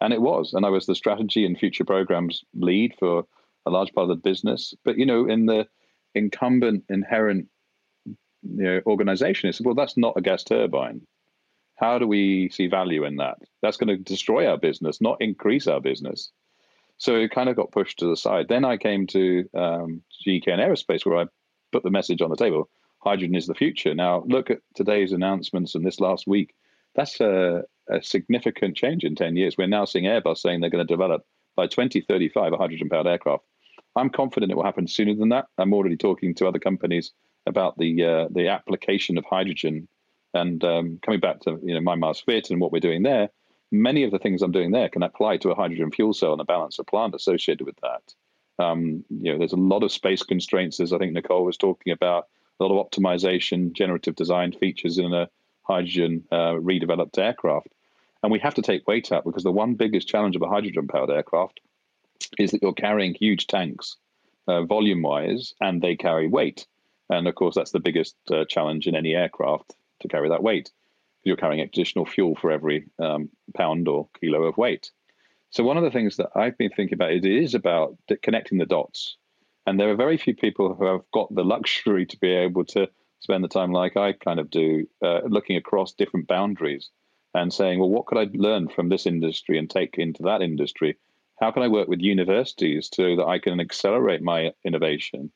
And 0.00 0.12
it 0.12 0.20
was. 0.20 0.52
And 0.52 0.66
I 0.66 0.70
was 0.70 0.86
the 0.86 0.94
strategy 0.94 1.46
and 1.46 1.58
future 1.58 1.84
programs 1.84 2.44
lead 2.54 2.94
for 2.98 3.24
a 3.66 3.70
large 3.70 3.92
part 3.94 4.10
of 4.10 4.16
the 4.16 4.28
business. 4.28 4.74
But, 4.84 4.98
you 4.98 5.06
know, 5.06 5.26
in 5.26 5.46
the 5.46 5.66
incumbent 6.14 6.84
inherent 6.88 7.48
you 8.06 8.16
know, 8.64 8.80
organization, 8.86 9.48
it's 9.48 9.60
well, 9.60 9.74
that's 9.74 9.96
not 9.96 10.16
a 10.16 10.20
gas 10.20 10.44
turbine. 10.44 11.00
How 11.76 11.98
do 11.98 12.06
we 12.06 12.50
see 12.50 12.66
value 12.66 13.04
in 13.04 13.16
that? 13.16 13.38
That's 13.62 13.76
going 13.76 13.88
to 13.88 13.96
destroy 13.96 14.46
our 14.46 14.58
business, 14.58 15.00
not 15.00 15.20
increase 15.20 15.66
our 15.66 15.80
business. 15.80 16.30
So 16.98 17.16
it 17.16 17.30
kind 17.30 17.48
of 17.48 17.56
got 17.56 17.72
pushed 17.72 17.98
to 17.98 18.06
the 18.06 18.16
side. 18.16 18.46
Then 18.48 18.64
I 18.64 18.76
came 18.76 19.06
to 19.08 19.48
um, 19.54 20.02
GKN 20.26 20.58
Aerospace, 20.58 21.04
where 21.04 21.18
I 21.18 21.26
put 21.72 21.82
the 21.82 21.90
message 21.90 22.22
on 22.22 22.30
the 22.30 22.36
table 22.36 22.68
hydrogen 23.04 23.36
is 23.36 23.46
the 23.46 23.54
future. 23.54 23.94
Now, 23.94 24.24
look 24.26 24.50
at 24.50 24.60
today's 24.74 25.12
announcements 25.12 25.74
and 25.74 25.86
this 25.86 26.00
last 26.00 26.26
week. 26.26 26.54
That's 26.96 27.20
a, 27.20 27.64
a 27.88 28.02
significant 28.02 28.76
change 28.76 29.04
in 29.04 29.14
10 29.14 29.36
years. 29.36 29.56
We're 29.56 29.66
now 29.66 29.84
seeing 29.84 30.06
Airbus 30.06 30.38
saying 30.38 30.60
they're 30.60 30.70
going 30.70 30.86
to 30.86 30.92
develop 30.92 31.22
by 31.54 31.66
2035 31.66 32.52
a 32.52 32.56
hydrogen 32.56 32.88
powered 32.88 33.06
aircraft. 33.06 33.44
I'm 33.94 34.10
confident 34.10 34.50
it 34.50 34.56
will 34.56 34.64
happen 34.64 34.88
sooner 34.88 35.14
than 35.14 35.28
that. 35.28 35.46
I'm 35.58 35.72
already 35.72 35.96
talking 35.96 36.34
to 36.36 36.48
other 36.48 36.58
companies 36.58 37.12
about 37.46 37.78
the 37.78 38.04
uh, 38.04 38.28
the 38.30 38.48
application 38.48 39.18
of 39.18 39.24
hydrogen 39.24 39.86
and 40.32 40.64
um, 40.64 40.98
coming 41.04 41.20
back 41.20 41.40
to 41.40 41.60
you 41.62 41.74
know 41.74 41.80
myMaskFit 41.80 42.50
and 42.50 42.60
what 42.60 42.72
we're 42.72 42.80
doing 42.80 43.02
there, 43.02 43.28
many 43.74 44.04
of 44.04 44.10
the 44.10 44.18
things 44.18 44.42
I'm 44.42 44.52
doing 44.52 44.70
there 44.70 44.88
can 44.88 45.02
apply 45.02 45.38
to 45.38 45.50
a 45.50 45.54
hydrogen 45.54 45.90
fuel 45.90 46.14
cell 46.14 46.32
and 46.32 46.40
a 46.40 46.52
of 46.52 46.86
plant 46.86 47.14
associated 47.14 47.66
with 47.66 47.76
that. 47.82 48.14
Um, 48.64 49.04
you 49.10 49.32
know, 49.32 49.38
there's 49.38 49.52
a 49.52 49.56
lot 49.56 49.82
of 49.82 49.90
space 49.92 50.22
constraints, 50.22 50.78
as 50.80 50.92
I 50.92 50.98
think 50.98 51.12
Nicole 51.12 51.44
was 51.44 51.56
talking 51.56 51.92
about, 51.92 52.28
a 52.60 52.64
lot 52.64 52.78
of 52.78 52.86
optimization, 52.86 53.72
generative 53.72 54.14
design 54.14 54.52
features 54.52 54.98
in 54.98 55.12
a 55.12 55.28
hydrogen 55.62 56.24
uh, 56.30 56.54
redeveloped 56.54 57.18
aircraft. 57.18 57.68
And 58.22 58.30
we 58.30 58.38
have 58.38 58.54
to 58.54 58.62
take 58.62 58.86
weight 58.86 59.10
out 59.10 59.24
because 59.24 59.42
the 59.42 59.50
one 59.50 59.74
biggest 59.74 60.08
challenge 60.08 60.36
of 60.36 60.42
a 60.42 60.48
hydrogen 60.48 60.86
powered 60.86 61.10
aircraft 61.10 61.60
is 62.38 62.52
that 62.52 62.62
you're 62.62 62.72
carrying 62.72 63.14
huge 63.14 63.48
tanks 63.48 63.96
uh, 64.46 64.62
volume 64.62 65.02
wise 65.02 65.52
and 65.60 65.82
they 65.82 65.96
carry 65.96 66.28
weight. 66.28 66.66
And 67.10 67.26
of 67.26 67.34
course, 67.34 67.54
that's 67.54 67.72
the 67.72 67.80
biggest 67.80 68.16
uh, 68.30 68.44
challenge 68.48 68.86
in 68.86 68.94
any 68.94 69.14
aircraft 69.14 69.74
to 70.00 70.08
carry 70.08 70.28
that 70.28 70.42
weight. 70.42 70.70
You're 71.24 71.36
carrying 71.36 71.60
additional 71.60 72.06
fuel 72.06 72.36
for 72.36 72.50
every 72.50 72.86
um, 72.98 73.30
pound 73.54 73.88
or 73.88 74.08
kilo 74.20 74.42
of 74.44 74.56
weight. 74.56 74.90
So 75.50 75.64
one 75.64 75.76
of 75.76 75.84
the 75.84 75.90
things 75.90 76.16
that 76.16 76.30
I've 76.34 76.58
been 76.58 76.70
thinking 76.70 76.94
about 76.94 77.12
it 77.12 77.24
is 77.24 77.54
about 77.54 77.96
connecting 78.22 78.58
the 78.58 78.66
dots. 78.66 79.16
And 79.66 79.80
there 79.80 79.90
are 79.90 79.96
very 79.96 80.18
few 80.18 80.34
people 80.34 80.74
who 80.74 80.84
have 80.84 81.00
got 81.12 81.34
the 81.34 81.44
luxury 81.44 82.06
to 82.06 82.18
be 82.18 82.32
able 82.32 82.64
to 82.66 82.88
spend 83.20 83.42
the 83.42 83.48
time 83.48 83.72
like 83.72 83.96
I 83.96 84.12
kind 84.12 84.38
of 84.38 84.50
do, 84.50 84.86
uh, 85.02 85.20
looking 85.26 85.56
across 85.56 85.94
different 85.94 86.26
boundaries 86.26 86.90
and 87.34 87.52
saying, 87.52 87.78
well, 87.78 87.88
what 87.88 88.06
could 88.06 88.18
I 88.18 88.28
learn 88.34 88.68
from 88.68 88.88
this 88.88 89.06
industry 89.06 89.58
and 89.58 89.68
take 89.68 89.94
into 89.96 90.22
that 90.24 90.42
industry? 90.42 90.96
How 91.40 91.50
can 91.50 91.62
I 91.62 91.68
work 91.68 91.88
with 91.88 92.00
universities 92.00 92.90
so 92.92 93.16
that 93.16 93.24
I 93.24 93.38
can 93.38 93.60
accelerate 93.60 94.22
my 94.22 94.52
innovation? 94.64 95.32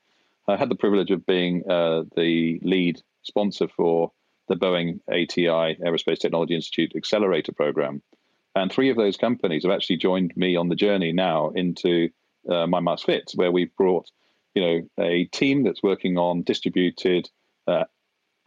I 0.47 0.57
had 0.57 0.69
the 0.69 0.77
privilege 0.77 1.11
of 1.11 1.27
being 1.27 1.63
uh, 1.69 2.05
the 2.17 2.61
lead 2.63 3.01
sponsor 3.23 3.69
for 3.69 4.13
the 4.49 4.57
Boeing 4.57 5.01
ATI 5.09 5.77
Aerospace 5.83 6.19
Technology 6.19 6.55
Institute 6.55 6.93
Accelerator 6.97 7.53
Program. 7.53 8.03
And 8.55 8.73
three 8.73 8.91
of 8.91 8.97
those 8.97 9.17
companies 9.17 9.65
have 9.65 9.73
actually 9.73 9.99
joined 9.99 10.37
me 10.37 10.57
on 10.57 10.69
the 10.69 10.75
journey 10.75 11.13
now 11.13 11.51
into 11.51 12.11
uh, 12.49 12.67
myMaskFits, 12.67 13.37
where 13.37 13.53
we've 13.53 13.75
brought, 13.77 14.11
you 14.55 14.63
know, 14.63 15.05
a 15.05 15.25
team 15.27 15.63
that's 15.63 15.83
working 15.83 16.19
on 16.19 16.43
distributed 16.43 17.29
uh, 17.67 17.85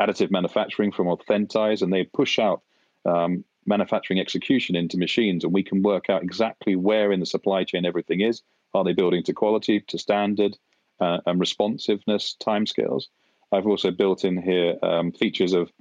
additive 0.01 0.31
manufacturing 0.31 0.91
from 0.91 1.07
Authentise, 1.07 1.81
and 1.81 1.93
they 1.93 2.03
push 2.03 2.39
out 2.39 2.61
um, 3.05 3.45
manufacturing 3.65 4.19
execution 4.19 4.75
into 4.75 4.97
machines, 4.97 5.43
and 5.43 5.53
we 5.53 5.63
can 5.63 5.83
work 5.83 6.09
out 6.09 6.23
exactly 6.23 6.75
where 6.75 7.11
in 7.11 7.19
the 7.19 7.25
supply 7.25 7.63
chain 7.63 7.85
everything 7.85 8.21
is. 8.21 8.41
Are 8.73 8.83
they 8.83 8.93
building 8.93 9.23
to 9.23 9.33
quality, 9.33 9.81
to 9.87 9.97
standard, 9.97 10.57
uh, 10.99 11.19
and 11.25 11.39
responsiveness 11.39 12.35
timescales? 12.41 13.05
I've 13.51 13.67
also 13.67 13.91
built 13.91 14.23
in 14.23 14.41
here 14.41 14.77
um, 14.81 15.11
features 15.11 15.53
of 15.53 15.71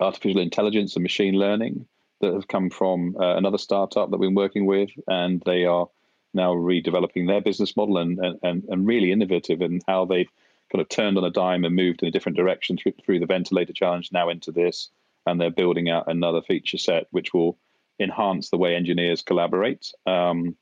artificial 0.00 0.40
intelligence 0.40 0.96
and 0.96 1.02
machine 1.02 1.34
learning 1.34 1.86
that 2.20 2.34
have 2.34 2.48
come 2.48 2.70
from 2.70 3.16
uh, 3.20 3.36
another 3.36 3.58
startup 3.58 4.10
that 4.10 4.18
we've 4.18 4.28
been 4.28 4.34
working 4.34 4.66
with, 4.66 4.90
and 5.06 5.42
they 5.44 5.64
are 5.64 5.88
now 6.34 6.52
redeveloping 6.52 7.26
their 7.26 7.40
business 7.40 7.76
model 7.76 7.98
and, 7.98 8.18
and, 8.42 8.64
and 8.68 8.86
really 8.86 9.12
innovative 9.12 9.62
in 9.62 9.80
how 9.86 10.04
they've 10.04 10.30
kind 10.70 10.82
of 10.82 10.88
turned 10.88 11.16
on 11.16 11.24
a 11.24 11.30
dime 11.30 11.64
and 11.64 11.74
moved 11.74 12.02
in 12.02 12.08
a 12.08 12.10
different 12.10 12.36
direction 12.36 12.76
through, 12.76 12.92
through 13.04 13.20
the 13.20 13.26
ventilator 13.26 13.72
challenge 13.72 14.10
now 14.12 14.28
into 14.28 14.52
this. 14.52 14.90
And 15.26 15.40
they're 15.40 15.50
building 15.50 15.88
out 15.88 16.04
another 16.06 16.42
feature 16.42 16.78
set 16.78 17.06
which 17.10 17.34
will 17.34 17.58
enhance 17.98 18.50
the 18.50 18.58
way 18.58 18.76
engineers 18.76 19.22
collaborate. 19.22 19.92
Um, 20.06 20.56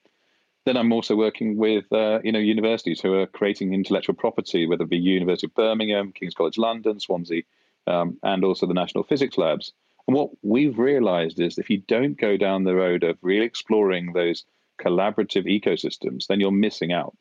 then 0.65 0.77
I'm 0.77 0.93
also 0.93 1.17
working 1.17 1.59
with 1.59 1.93
uh, 1.93 2.21
you 2.25 2.33
know 2.33 2.39
universities 2.39 3.01
who 3.01 3.15
are 3.15 3.27
creating 3.27 3.75
intellectual 3.75 4.15
property, 4.15 4.67
whether 4.67 4.85
it 4.85 4.91
be 4.91 4.97
University 4.97 5.47
of 5.47 5.55
Birmingham, 5.55 6.13
King's 6.13 6.35
College 6.35 6.57
London, 6.57 7.01
Swansea, 7.01 7.43
um, 7.87 8.19
and 8.23 8.45
also 8.45 8.67
the 8.67 8.75
National 8.75 9.05
Physics 9.05 9.39
Labs. 9.39 9.73
And 10.07 10.17
what 10.17 10.31
we've 10.43 10.79
realized 10.79 11.41
is 11.41 11.59
if 11.59 11.71
you 11.71 11.83
don't 11.89 12.19
go 12.19 12.37
down 12.37 12.65
the 12.65 12.75
road 12.75 13.05
of 13.05 13.19
really 13.23 13.47
exploring 13.47 14.13
those 14.13 14.45
collaborative 14.81 15.47
ecosystems, 15.47 16.27
then 16.27 16.41
you're 16.41 16.51
missing 16.51 16.93
out. 16.93 17.17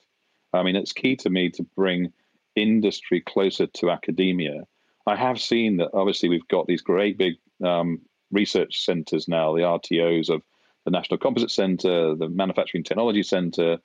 I 0.54 0.64
mean, 0.64 0.76
it's 0.76 0.94
key 0.94 1.16
to 1.18 1.30
me 1.30 1.50
to 1.52 1.64
bring 1.76 2.12
industry 2.56 3.22
closer 3.22 3.68
to 3.68 3.90
academia. 3.90 4.64
I 5.08 5.16
have 5.16 5.42
seen 5.42 5.78
that 5.78 5.90
obviously 5.94 6.30
we've 6.30 6.48
got 6.48 6.68
these 6.68 6.82
great 6.82 7.18
big 7.18 7.36
um, 7.64 8.02
research 8.32 8.84
centers 8.84 9.28
now, 9.28 9.54
the 9.56 9.62
RTOs 9.62 10.30
of 10.30 10.42
the 10.86 10.92
National 10.92 11.18
Composite 11.18 11.52
Centre, 11.52 12.16
the 12.16 12.30
Manufacturing 12.30 12.84
Technology 12.84 13.24
Centre, 13.24 13.80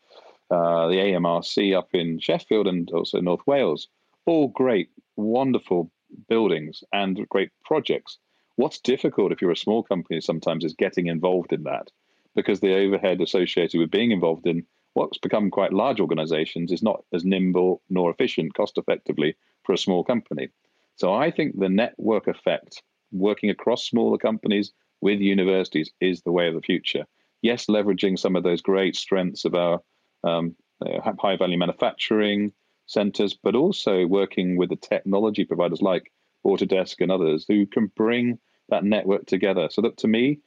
uh, 0.51 0.89
the 0.89 0.97
AMRC 0.97 1.77
up 1.77 1.89
in 1.93 2.19
Sheffield 2.19 2.67
and 2.67 2.91
also 2.91 3.21
North 3.21 3.47
Wales. 3.47 3.89
All 4.27 4.49
great, 4.49 4.91
wonderful 5.17 5.91
buildings 6.29 6.83
and 6.93 7.29
great 7.29 7.51
projects. 7.65 8.19
What's 8.57 8.81
difficult 8.81 9.33
if 9.33 9.41
you're 9.41 9.51
a 9.51 9.57
small 9.57 9.83
company 9.83 10.21
sometimes 10.21 10.65
is 10.65 10.75
getting 10.75 11.07
involved 11.07 11.53
in 11.53 11.63
that 11.65 11.89
because 12.35 12.61
the 12.61 12.75
overhead 12.75 13.21
associated 13.21 13.79
with 13.79 13.91
being 13.91 14.11
involved 14.11 14.47
in 14.47 14.65
what's 14.95 15.19
become 15.19 15.51
quite 15.51 15.73
large 15.73 16.01
organizations 16.01 16.73
is 16.73 16.83
not 16.83 17.05
as 17.13 17.25
nimble 17.25 17.83
nor 17.89 18.11
efficient 18.11 18.55
cost 18.55 18.79
effectively 18.79 19.37
for 19.65 19.73
a 19.73 19.79
small 19.79 20.03
company. 20.03 20.49
So 20.97 21.13
I 21.13 21.31
think 21.31 21.59
the 21.59 21.69
network 21.69 22.27
effect, 22.27 22.83
working 23.13 23.51
across 23.51 23.87
smaller 23.87 24.19
companies 24.19 24.73
with 25.01 25.21
universities, 25.21 25.91
is 26.01 26.23
the 26.23 26.33
way 26.33 26.49
of 26.49 26.55
the 26.55 26.61
future. 26.61 27.05
Yes, 27.43 27.67
leveraging 27.67 28.19
some 28.19 28.35
of 28.35 28.43
those 28.43 28.61
great 28.61 28.97
strengths 28.97 29.45
of 29.45 29.55
our 29.55 29.81
um, 30.25 30.57
uh, 30.85 31.13
high 31.21 31.37
value 31.37 31.59
manufacturing, 31.59 32.53
centers, 32.89 33.35
but 33.35 33.55
also 33.55 34.07
working 34.07 34.57
with 34.57 34.71
the 34.71 34.77
technology 34.77 35.45
providers 35.45 35.81
like 35.81 36.11
Autodesk 36.45 36.97
and 37.01 37.13
others 37.13 37.45
who 37.47 37.67
can 37.67 37.93
bring 37.95 38.39
that 38.71 38.85
network 38.85 39.27
together. 39.27 39.69
So 39.71 39.83
that 39.83 39.99
to 39.99 40.09
me, 40.09 40.41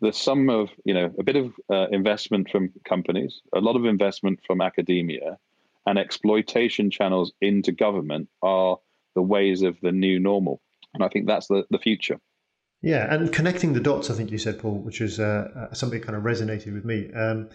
the 0.00 0.12
sum 0.12 0.48
of 0.48 0.70
you 0.84 0.94
know 0.94 1.12
a 1.18 1.24
bit 1.24 1.36
of 1.36 1.52
uh, 1.70 1.88
investment 1.90 2.50
from 2.50 2.72
companies, 2.84 3.40
a 3.54 3.60
lot 3.60 3.76
of 3.76 3.84
investment 3.84 4.40
from 4.46 4.60
academia, 4.60 5.38
and 5.86 5.98
exploitation 5.98 6.90
channels 6.90 7.32
into 7.40 7.72
government 7.72 8.28
are 8.42 8.78
the 9.14 9.22
ways 9.22 9.62
of 9.62 9.76
the 9.82 9.92
new 9.92 10.20
normal, 10.20 10.60
and 10.94 11.02
I 11.02 11.08
think 11.08 11.26
that's 11.26 11.48
the, 11.48 11.64
the 11.70 11.78
future. 11.78 12.20
Yeah, 12.82 13.12
and 13.12 13.30
connecting 13.30 13.74
the 13.74 13.80
dots, 13.80 14.08
I 14.08 14.14
think 14.14 14.30
you 14.30 14.38
said, 14.38 14.58
Paul, 14.58 14.78
which 14.78 15.02
is 15.02 15.20
uh, 15.20 15.68
something 15.74 16.00
that 16.00 16.06
kind 16.06 16.16
of 16.16 16.22
resonated 16.22 16.72
with 16.72 16.86
me. 16.86 17.12
Um, 17.12 17.50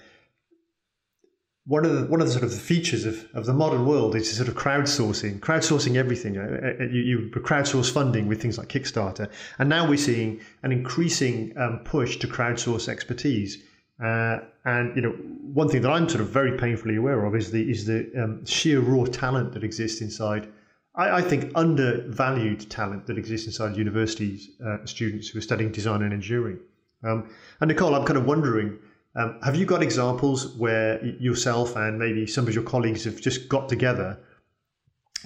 one 1.67 1.83
of 1.83 1.93
the 1.93 2.05
one 2.05 2.21
of 2.21 2.27
the 2.27 2.33
sort 2.33 2.43
of 2.43 2.51
the 2.51 2.57
features 2.57 3.05
of, 3.05 3.27
of 3.33 3.45
the 3.45 3.53
modern 3.53 3.85
world 3.85 4.15
is 4.15 4.31
sort 4.31 4.47
of 4.47 4.55
crowdsourcing, 4.55 5.39
crowdsourcing 5.39 5.95
everything. 5.95 6.37
Uh, 6.37 6.71
uh, 6.79 6.83
you, 6.83 7.01
you 7.01 7.29
crowdsource 7.31 7.91
funding 7.91 8.27
with 8.27 8.39
things 8.41 8.57
like 8.57 8.69
Kickstarter, 8.69 9.29
and 9.57 9.67
now 9.67 9.87
we're 9.87 9.97
seeing 9.97 10.41
an 10.61 10.71
increasing 10.71 11.57
um, 11.57 11.79
push 11.83 12.17
to 12.17 12.27
crowdsource 12.27 12.87
expertise. 12.87 13.63
Uh, 14.03 14.39
and 14.65 14.95
you 14.95 15.01
know, 15.01 15.11
one 15.11 15.67
thing 15.69 15.81
that 15.81 15.89
I'm 15.89 16.07
sort 16.07 16.21
of 16.21 16.29
very 16.29 16.57
painfully 16.57 16.97
aware 16.97 17.25
of 17.25 17.35
is 17.35 17.49
the 17.49 17.69
is 17.69 17.85
the 17.85 18.11
um, 18.21 18.45
sheer 18.45 18.79
raw 18.79 19.05
talent 19.05 19.53
that 19.53 19.63
exists 19.63 20.01
inside. 20.01 20.47
I, 20.95 21.17
I, 21.17 21.21
think 21.21 21.51
undervalued 21.55 22.69
talent 22.69 23.07
that 23.07 23.17
exists 23.17 23.47
inside 23.47 23.75
universities, 23.75 24.49
uh, 24.65 24.85
students 24.85 25.27
who 25.27 25.39
are 25.39 25.41
studying 25.41 25.71
design 25.71 26.03
and 26.03 26.13
engineering. 26.13 26.59
Um, 27.03 27.29
and 27.59 27.67
Nicole, 27.67 27.95
I'm 27.95 28.05
kind 28.05 28.17
of 28.17 28.25
wondering, 28.25 28.79
um, 29.15 29.39
have 29.43 29.55
you 29.55 29.65
got 29.65 29.81
examples 29.81 30.55
where 30.57 31.03
yourself 31.05 31.75
and 31.75 31.97
maybe 31.97 32.27
some 32.27 32.47
of 32.47 32.53
your 32.53 32.63
colleagues 32.63 33.05
have 33.05 33.21
just 33.21 33.47
got 33.47 33.69
together 33.69 34.19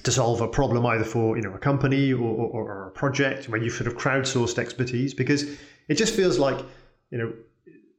to 0.04 0.12
solve 0.12 0.42
a 0.42 0.48
problem 0.48 0.86
either 0.86 1.04
for 1.04 1.36
you 1.36 1.44
know 1.44 1.54
a 1.54 1.58
company 1.58 2.14
or, 2.14 2.22
or, 2.22 2.68
or 2.70 2.88
a 2.88 2.92
project 2.92 3.50
where 3.50 3.62
you've 3.62 3.74
sort 3.74 3.88
of 3.88 3.98
crowdsourced 3.98 4.58
expertise? 4.58 5.14
Because 5.14 5.58
it 5.88 5.96
just 5.96 6.16
feels 6.16 6.38
like 6.38 6.64
you 7.10 7.18
know 7.18 7.34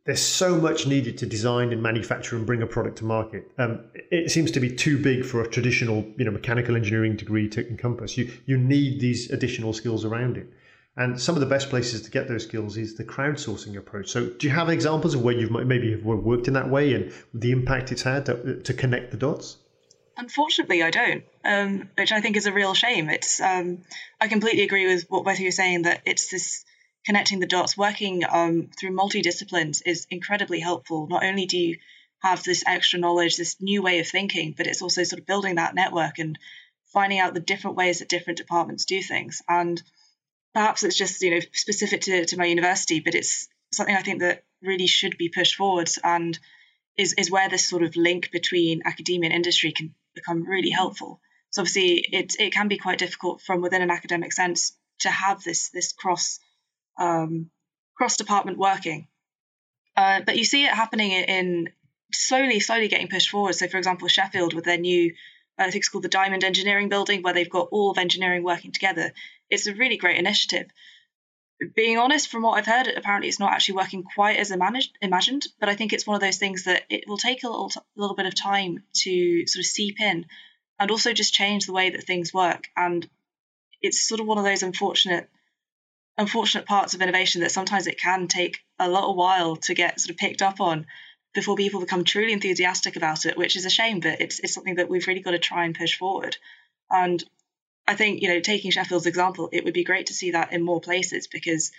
there's 0.07 0.23
so 0.23 0.57
much 0.57 0.87
needed 0.87 1.19
to 1.19 1.27
design 1.27 1.73
and 1.73 1.83
manufacture 1.83 2.37
and 2.37 2.47
bring 2.47 2.63
a 2.63 2.67
product 2.67 2.99
to 2.99 3.05
market. 3.05 3.51
Um, 3.59 3.81
it 4.11 4.31
seems 4.31 4.51
to 4.53 4.61
be 4.61 4.75
too 4.75 4.99
big 4.99 5.25
for 5.25 5.43
a 5.43 5.49
traditional, 5.49 6.05
you 6.17 6.25
know, 6.25 6.31
mechanical 6.31 6.75
engineering 6.75 7.17
degree 7.17 7.49
to 7.51 7.69
encompass. 7.69 8.17
You 8.17 8.33
you 8.47 8.57
need 8.57 9.01
these 9.01 9.31
additional 9.31 9.73
skills 9.73 10.05
around 10.05 10.37
it. 10.37 10.47
And 10.97 11.21
some 11.21 11.37
of 11.37 11.41
the 11.41 11.47
best 11.47 11.71
places 11.71 12.03
to 12.03 12.11
get 12.11 12.29
those 12.29 12.45
skills 12.45 12.77
is 12.77 12.97
the 12.97 13.05
crowdsourcing 13.05 13.77
approach. 13.77 14.11
So, 14.11 14.29
do 14.29 14.47
you 14.47 14.53
have 14.53 14.69
examples 14.69 15.15
of 15.15 15.23
where 15.23 15.35
you've 15.35 15.51
maybe 15.51 15.95
worked 15.97 16.49
in 16.49 16.55
that 16.55 16.69
way 16.69 16.95
and 16.95 17.13
the 17.33 17.53
impact 17.53 17.93
it's 17.93 18.03
had 18.03 18.27
to, 18.27 18.61
to 18.63 18.75
connect 18.75 19.13
the 19.13 19.17
dots? 19.17 19.57
Unfortunately, 20.17 20.83
I 20.83 20.91
don't, 20.91 21.25
um, 21.45 21.89
which 21.97 22.13
I 22.13 22.21
think 22.21 22.37
is 22.37 22.47
a 22.47 22.53
real 22.53 22.75
shame. 22.75 23.09
It's 23.09 23.41
um, 23.41 23.83
I 24.21 24.29
completely 24.29 24.63
agree 24.63 24.87
with 24.87 25.07
what 25.09 25.25
both 25.25 25.35
of 25.35 25.41
you 25.41 25.49
are 25.49 25.53
saying 25.53 25.83
that 25.83 26.03
it's 26.05 26.29
this 26.29 26.65
connecting 27.07 27.41
the 27.41 27.47
dots, 27.47 27.77
working 27.77 28.23
um, 28.29 28.69
through 28.79 28.95
multidisciplines 28.95 29.83
is 29.87 30.07
incredibly 30.11 30.61
helpful. 30.61 31.07
Not 31.07 31.25
only 31.25 31.47
do 31.47 31.57
you 31.57 31.79
have 32.23 32.43
this 32.43 32.65
extra 32.67 32.99
knowledge, 32.99 33.37
this 33.37 33.57
new 33.61 33.83
way 33.83 34.01
of 34.01 34.09
thinking, 34.09 34.55
but 34.57 34.67
it's 34.67 34.83
also 34.83 35.05
sort 35.05 35.21
of 35.21 35.27
building 35.27 35.55
that 35.55 35.75
network 35.75 36.19
and 36.19 36.39
finding 36.93 37.19
out 37.19 37.33
the 37.33 37.41
different 37.41 37.77
ways 37.77 38.01
that 38.01 38.09
different 38.09 38.39
departments 38.39 38.85
do 38.85 39.01
things. 39.01 39.43
And 39.49 39.83
perhaps 40.54 40.83
it's 40.83 40.97
just 40.97 41.23
you 41.23 41.30
know 41.33 41.40
specific 41.52 42.02
to, 42.02 42.25
to 42.26 42.37
my 42.37 42.47
university, 42.47 43.00
but 43.00 43.14
it's 43.14 43.49
something 43.73 43.95
I 43.95 44.02
think 44.02 44.21
that 44.21 44.45
really 44.62 44.87
should 44.87 45.16
be 45.16 45.28
pushed 45.28 45.57
forwards 45.57 45.99
and 46.02 46.38
is, 46.97 47.14
is 47.14 47.30
where 47.30 47.49
this 47.49 47.69
sort 47.69 47.83
of 47.83 47.97
link 47.97 48.30
between 48.30 48.83
academia 48.85 49.28
and 49.28 49.35
industry 49.35 49.73
can 49.73 49.95
become 50.14 50.47
really 50.47 50.71
helpful. 50.71 51.21
So 51.50 51.62
obviously 51.62 52.04
it 52.12 52.37
it 52.38 52.52
can 52.52 52.69
be 52.69 52.78
quite 52.78 52.99
difficult 52.99 53.40
from 53.40 53.61
within 53.61 53.83
an 53.83 53.90
academic 53.90 54.33
sense 54.33 54.76
to 55.00 55.11
have 55.11 55.42
this 55.42 55.71
this 55.71 55.92
cross 55.92 56.38
um, 56.99 57.50
cross 57.97 58.16
department 58.16 58.59
working. 58.59 59.09
Uh, 59.97 60.21
but 60.25 60.37
you 60.37 60.45
see 60.45 60.64
it 60.64 60.73
happening 60.73 61.11
in 61.11 61.69
slowly, 62.12 62.61
slowly 62.61 62.88
getting 62.88 63.09
pushed 63.09 63.30
forward. 63.30 63.54
So, 63.54 63.69
for 63.69 63.78
example, 63.78 64.09
Sheffield 64.09 64.54
with 64.54 64.64
their 64.64 64.78
new, 64.78 65.14
uh, 65.59 65.64
I 65.64 65.71
think 65.71 65.83
it's 65.83 65.88
called 65.88 66.04
the 66.04 66.09
Diamond 66.09 66.45
Engineering 66.45 66.88
Building, 66.88 67.23
where 67.23 67.35
they've 67.35 67.50
got 67.50 67.69
all 67.71 67.90
of 67.90 67.99
engineering 67.99 68.42
working 68.42 68.73
together. 68.73 69.12
It's 69.50 69.66
a 69.66 69.75
really 69.75 69.97
great 69.97 70.19
initiative. 70.19 70.71
Being 71.76 71.99
honest, 71.99 72.28
from 72.28 72.42
what 72.42 72.57
I've 72.57 72.66
heard, 72.66 72.87
apparently 72.88 73.28
it's 73.28 73.40
not 73.40 73.52
actually 73.52 73.75
working 73.76 74.02
quite 74.02 74.38
as 74.38 74.50
imagined. 74.50 75.47
But 75.59 75.69
I 75.69 75.75
think 75.75 75.92
it's 75.92 76.07
one 76.07 76.14
of 76.14 76.23
those 76.23 76.38
things 76.38 76.64
that 76.64 76.85
it 76.88 77.04
will 77.07 77.19
take 77.19 77.45
a 77.45 77.49
little, 77.49 77.71
a 77.76 78.00
little 78.00 78.16
bit 78.16 78.26
of 78.26 78.35
time 78.35 78.83
to 79.02 79.47
sort 79.47 79.61
of 79.61 79.66
seep 79.66 80.00
in, 80.00 80.25
and 80.78 80.90
also 80.90 81.12
just 81.12 81.35
change 81.35 81.66
the 81.66 81.75
way 81.75 81.90
that 81.90 82.04
things 82.04 82.33
work. 82.33 82.69
And 82.76 83.07
it's 83.83 84.09
sort 84.09 84.21
of 84.21 84.26
one 84.26 84.38
of 84.38 84.45
those 84.45 84.62
unfortunate 84.62 85.28
unfortunate 86.19 86.66
parts 86.66 86.92
of 86.92 87.00
innovation 87.00 87.40
that 87.40 87.50
sometimes 87.50 87.87
it 87.87 87.99
can 87.99 88.28
take 88.28 88.59
a 88.78 88.88
little 88.88 89.14
while 89.14 89.57
to 89.57 89.75
get 89.75 89.99
sort 89.99 90.11
of 90.11 90.16
picked 90.19 90.42
up 90.42 90.61
on 90.61 90.87
before 91.33 91.57
people 91.57 91.80
become 91.80 92.04
truly 92.04 92.33
enthusiastic 92.33 92.97
about 92.97 93.25
it, 93.25 93.37
which 93.37 93.57
is 93.57 93.64
a 93.64 93.71
shame, 93.71 94.00
but 94.00 94.21
it's, 94.21 94.40
it's 94.40 94.52
something 94.52 94.75
that 94.75 94.88
we've 94.88 95.07
really 95.07 95.21
got 95.21 95.30
to 95.30 95.38
try 95.38 95.64
and 95.64 95.75
push 95.75 95.97
forward. 95.97 96.37
And 96.90 97.23
I 97.91 97.97
think, 97.97 98.23
you 98.23 98.29
know, 98.29 98.39
taking 98.39 98.71
Sheffield's 98.71 99.07
example, 99.07 99.49
it 99.51 99.65
would 99.65 99.75
be 99.75 99.83
great 99.83 100.07
to 100.07 100.15
see 100.15 100.31
that 100.31 100.53
in 100.53 100.63
more 100.63 100.81
places 100.81 101.27
because 101.27 101.73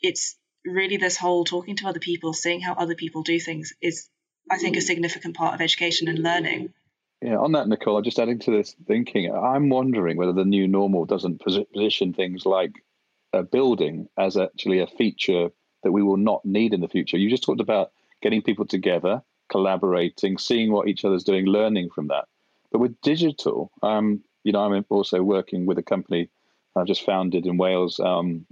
it's 0.00 0.38
really 0.64 0.96
this 0.96 1.18
whole 1.18 1.44
talking 1.44 1.76
to 1.76 1.86
other 1.86 2.00
people, 2.00 2.32
seeing 2.32 2.62
how 2.62 2.72
other 2.72 2.94
people 2.94 3.22
do 3.22 3.38
things 3.38 3.74
is, 3.82 4.08
I 4.50 4.56
think, 4.56 4.78
a 4.78 4.80
significant 4.80 5.36
part 5.36 5.52
of 5.52 5.60
education 5.60 6.08
and 6.08 6.18
learning. 6.18 6.72
Yeah, 7.20 7.36
on 7.36 7.52
that, 7.52 7.68
Nicole, 7.68 7.98
I'm 7.98 8.04
just 8.04 8.18
adding 8.18 8.38
to 8.38 8.50
this 8.50 8.74
thinking, 8.88 9.34
I'm 9.34 9.68
wondering 9.68 10.16
whether 10.16 10.32
the 10.32 10.46
new 10.46 10.66
normal 10.66 11.04
doesn't 11.04 11.42
position 11.42 12.14
things 12.14 12.46
like 12.46 12.72
a 13.34 13.42
building 13.42 14.08
as 14.18 14.38
actually 14.38 14.78
a 14.78 14.86
feature 14.86 15.50
that 15.82 15.92
we 15.92 16.02
will 16.02 16.16
not 16.16 16.42
need 16.42 16.72
in 16.72 16.80
the 16.80 16.88
future. 16.88 17.18
You 17.18 17.28
just 17.28 17.42
talked 17.42 17.60
about 17.60 17.90
getting 18.22 18.40
people 18.40 18.64
together, 18.64 19.20
collaborating, 19.50 20.38
seeing 20.38 20.72
what 20.72 20.88
each 20.88 21.04
other's 21.04 21.24
doing, 21.24 21.44
learning 21.44 21.90
from 21.94 22.08
that. 22.08 22.24
But 22.72 22.78
with 22.78 22.98
digital, 23.02 23.70
um, 23.82 24.22
you 24.44 24.52
know, 24.52 24.60
I'm 24.60 24.84
also 24.88 25.22
working 25.22 25.66
with 25.66 25.78
a 25.78 25.82
company 25.82 26.28
I've 26.76 26.86
just 26.86 27.04
founded 27.04 27.46
in 27.46 27.56
Wales 27.56 27.98
um, 28.00 28.46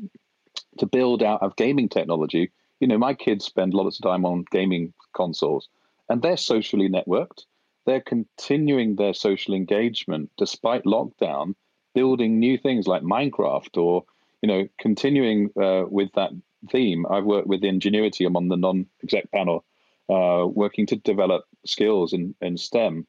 to 0.79 0.87
build 0.87 1.23
out 1.23 1.43
of 1.43 1.57
gaming 1.57 1.89
technology. 1.89 2.51
You 2.81 2.89
know, 2.89 2.99
my 2.99 3.15
kids 3.15 3.45
spend 3.45 3.75
lots 3.75 3.99
of 3.99 4.03
time 4.03 4.25
on 4.25 4.45
gaming 4.51 4.93
consoles, 5.15 5.69
and 6.09 6.21
they're 6.21 6.37
socially 6.37 6.89
networked. 6.89 7.45
They're 7.87 8.01
continuing 8.01 8.97
their 8.97 9.15
social 9.15 9.55
engagement 9.55 10.31
despite 10.37 10.85
lockdown, 10.85 11.55
building 11.95 12.39
new 12.39 12.59
things 12.59 12.87
like 12.87 13.03
Minecraft 13.03 13.77
or 13.79 14.05
you 14.43 14.49
know, 14.49 14.69
continuing 14.79 15.51
uh, 15.61 15.85
with 15.89 16.11
that 16.15 16.31
theme, 16.71 17.07
I've 17.11 17.25
worked 17.25 17.49
with 17.49 17.65
Ingenuity. 17.65 18.25
I'm 18.25 18.37
on 18.37 18.49
the 18.49 18.57
non-exec 18.57 19.31
panel, 19.33 19.65
uh, 20.09 20.47
working 20.47 20.87
to 20.87 20.97
develop 20.97 21.45
skills 21.67 22.13
in, 22.13 22.35
in 22.41 22.57
STEM. 22.57 23.07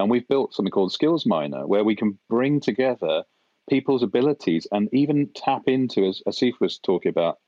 And 0.00 0.10
we've 0.10 0.26
built 0.26 0.54
something 0.54 0.70
called 0.70 0.92
Skills 0.92 1.26
Miner, 1.26 1.66
where 1.66 1.84
we 1.84 1.94
can 1.94 2.18
bring 2.28 2.58
together 2.60 3.24
people's 3.68 4.02
abilities 4.02 4.66
and 4.72 4.88
even 4.92 5.28
tap 5.34 5.62
into, 5.66 6.06
as 6.06 6.22
Asif 6.26 6.54
was 6.60 6.78
talking 6.78 7.10
about, 7.10 7.38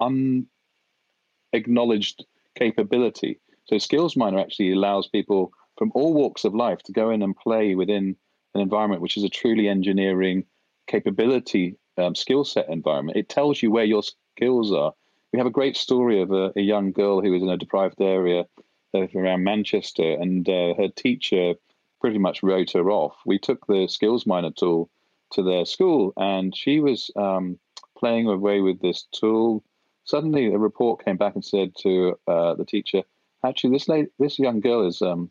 unacknowledged 1.53 2.25
capability. 2.55 3.41
So 3.65 3.79
Skills 3.79 4.17
Miner 4.17 4.39
actually 4.39 4.73
allows 4.73 5.09
people 5.09 5.53
from 5.79 5.93
all 5.95 6.13
walks 6.13 6.45
of 6.45 6.55
life 6.55 6.83
to 6.83 6.93
go 6.93 7.11
in 7.11 7.23
and 7.23 7.35
play 7.37 7.75
within 7.75 8.17
an 8.55 8.61
environment 8.61 9.01
which 9.01 9.17
is 9.17 9.25
a 9.25 9.31
truly 9.31 9.67
engineering 9.69 10.45
capability 10.87 11.77
um, 11.97 12.15
skill 12.15 12.45
set 12.45 12.69
environment. 12.69 13.17
It 13.17 13.29
tells 13.31 13.63
you 13.63 13.71
where 13.71 13.85
your 13.85 14.03
skills 14.37 14.73
are. 14.73 14.93
We 15.33 15.39
have 15.39 15.47
a 15.47 15.51
great 15.51 15.77
story 15.77 16.21
of 16.21 16.31
a, 16.33 16.53
a 16.55 16.61
young 16.61 16.93
girl 16.93 17.23
who 17.23 17.31
was 17.33 17.43
in 17.43 17.49
a 17.49 17.57
deprived 17.57 18.01
area 18.01 18.47
around 18.95 19.43
Manchester, 19.43 20.13
and 20.21 20.47
uh, 20.47 20.75
her 20.75 20.89
teacher 20.95 21.55
pretty 22.03 22.19
much 22.19 22.43
wrote 22.43 22.73
her 22.73 22.91
off. 22.91 23.15
We 23.25 23.39
took 23.39 23.65
the 23.69 23.87
skills 23.87 24.27
miner 24.27 24.51
tool 24.51 24.91
to 25.35 25.43
their 25.43 25.65
school, 25.65 26.13
and 26.17 26.55
she 26.55 26.81
was 26.81 27.13
um, 27.15 27.61
playing 27.97 28.27
away 28.27 28.61
with 28.61 28.81
this 28.81 29.07
tool. 29.13 29.63
Suddenly, 30.03 30.47
a 30.47 30.59
report 30.59 31.05
came 31.05 31.17
back 31.17 31.37
and 31.37 31.45
said 31.45 31.77
to 31.83 32.19
uh, 32.27 32.55
the 32.55 32.65
teacher, 32.65 33.05
"Actually, 33.47 33.75
this 33.75 33.89
lady, 33.89 34.09
this 34.19 34.41
young 34.41 34.59
girl 34.59 34.85
is 34.85 35.01
um, 35.01 35.31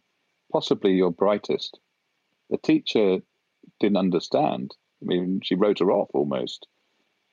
possibly 0.50 0.94
your 0.94 1.12
brightest." 1.12 1.78
The 2.50 2.58
teacher 2.58 3.20
didn't 3.82 3.98
understand. 3.98 4.74
I 5.02 5.06
mean, 5.06 5.42
she 5.44 5.56
wrote 5.56 5.80
her 5.80 5.92
off 5.92 6.10
almost. 6.14 6.68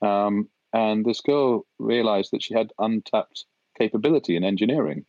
Um, 0.01 0.49
and 0.73 1.05
this 1.05 1.21
girl 1.21 1.65
realized 1.79 2.31
that 2.33 2.43
she 2.43 2.53
had 2.53 2.73
untapped 2.77 3.45
capability 3.77 4.35
in 4.35 4.43
engineering. 4.43 5.05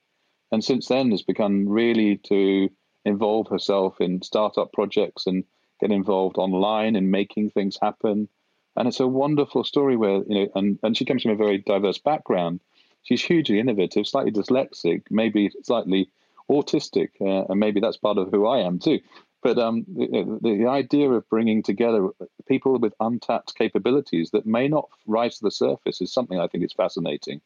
And 0.52 0.62
since 0.64 0.86
then 0.86 1.10
has 1.10 1.22
begun 1.22 1.68
really 1.68 2.18
to 2.28 2.70
involve 3.04 3.48
herself 3.48 4.00
in 4.00 4.22
startup 4.22 4.72
projects 4.72 5.26
and 5.26 5.44
get 5.80 5.90
involved 5.90 6.36
online 6.36 6.96
in 6.96 7.10
making 7.10 7.50
things 7.50 7.78
happen. 7.80 8.28
And 8.76 8.86
it's 8.86 9.00
a 9.00 9.06
wonderful 9.06 9.64
story 9.64 9.96
where, 9.96 10.22
you 10.28 10.34
know, 10.34 10.48
and, 10.54 10.78
and 10.82 10.96
she 10.96 11.04
comes 11.04 11.22
from 11.22 11.32
a 11.32 11.36
very 11.36 11.58
diverse 11.58 11.98
background. 11.98 12.60
She's 13.02 13.22
hugely 13.22 13.58
innovative, 13.58 14.06
slightly 14.06 14.32
dyslexic, 14.32 15.02
maybe 15.10 15.50
slightly 15.62 16.10
autistic, 16.50 17.10
uh, 17.20 17.46
and 17.48 17.58
maybe 17.58 17.80
that's 17.80 17.96
part 17.96 18.18
of 18.18 18.30
who 18.30 18.46
I 18.46 18.60
am 18.60 18.78
too. 18.78 19.00
But 19.42 19.58
um, 19.58 19.86
the, 19.88 20.38
the, 20.42 20.66
idea 20.66 21.10
of 21.10 21.28
bringing 21.30 21.62
together 21.62 22.10
people 22.46 22.78
with 22.78 22.92
untapped 23.00 23.54
capabilities 23.54 24.32
that 24.32 24.44
may 24.44 24.68
not 24.68 24.90
rise 25.06 25.38
to 25.38 25.44
the 25.44 25.50
surface 25.50 26.02
is 26.02 26.12
something 26.12 26.38
I 26.38 26.46
think 26.46 26.62
is 26.62 26.74
fascinating. 26.74 27.40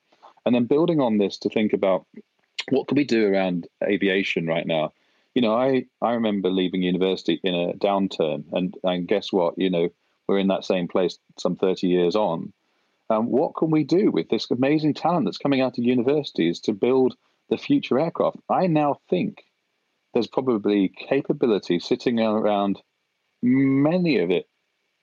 And 0.44 0.54
then 0.54 0.64
building 0.64 1.00
on 1.00 1.18
this 1.18 1.38
to 1.38 1.48
think 1.48 1.72
about 1.72 2.04
what 2.70 2.88
can 2.88 2.96
we 2.96 3.04
do 3.04 3.32
around 3.32 3.68
aviation 3.82 4.46
right 4.46 4.66
now. 4.66 4.92
You 5.34 5.42
know, 5.42 5.54
I, 5.54 5.86
I 6.00 6.12
remember 6.12 6.50
leaving 6.50 6.82
university 6.82 7.40
in 7.42 7.54
a 7.54 7.72
downturn, 7.74 8.44
and, 8.52 8.74
and 8.84 9.08
guess 9.08 9.32
what? 9.32 9.54
You 9.58 9.70
know, 9.70 9.88
we're 10.28 10.38
in 10.38 10.48
that 10.48 10.64
same 10.64 10.88
place 10.88 11.18
some 11.38 11.56
30 11.56 11.88
years 11.88 12.16
on. 12.16 12.52
Um, 13.10 13.26
what 13.26 13.54
can 13.56 13.70
we 13.70 13.84
do 13.84 14.10
with 14.10 14.28
this 14.28 14.50
amazing 14.50 14.94
talent 14.94 15.26
that's 15.26 15.38
coming 15.38 15.60
out 15.60 15.76
of 15.76 15.84
universities 15.84 16.60
to 16.60 16.72
build 16.72 17.16
the 17.50 17.58
future 17.58 17.98
aircraft? 17.98 18.38
I 18.48 18.66
now 18.66 19.00
think 19.10 19.42
there's 20.14 20.28
probably 20.28 20.88
capability 20.88 21.80
sitting 21.80 22.20
around 22.20 22.80
many 23.42 24.18
of 24.18 24.30
it 24.30 24.48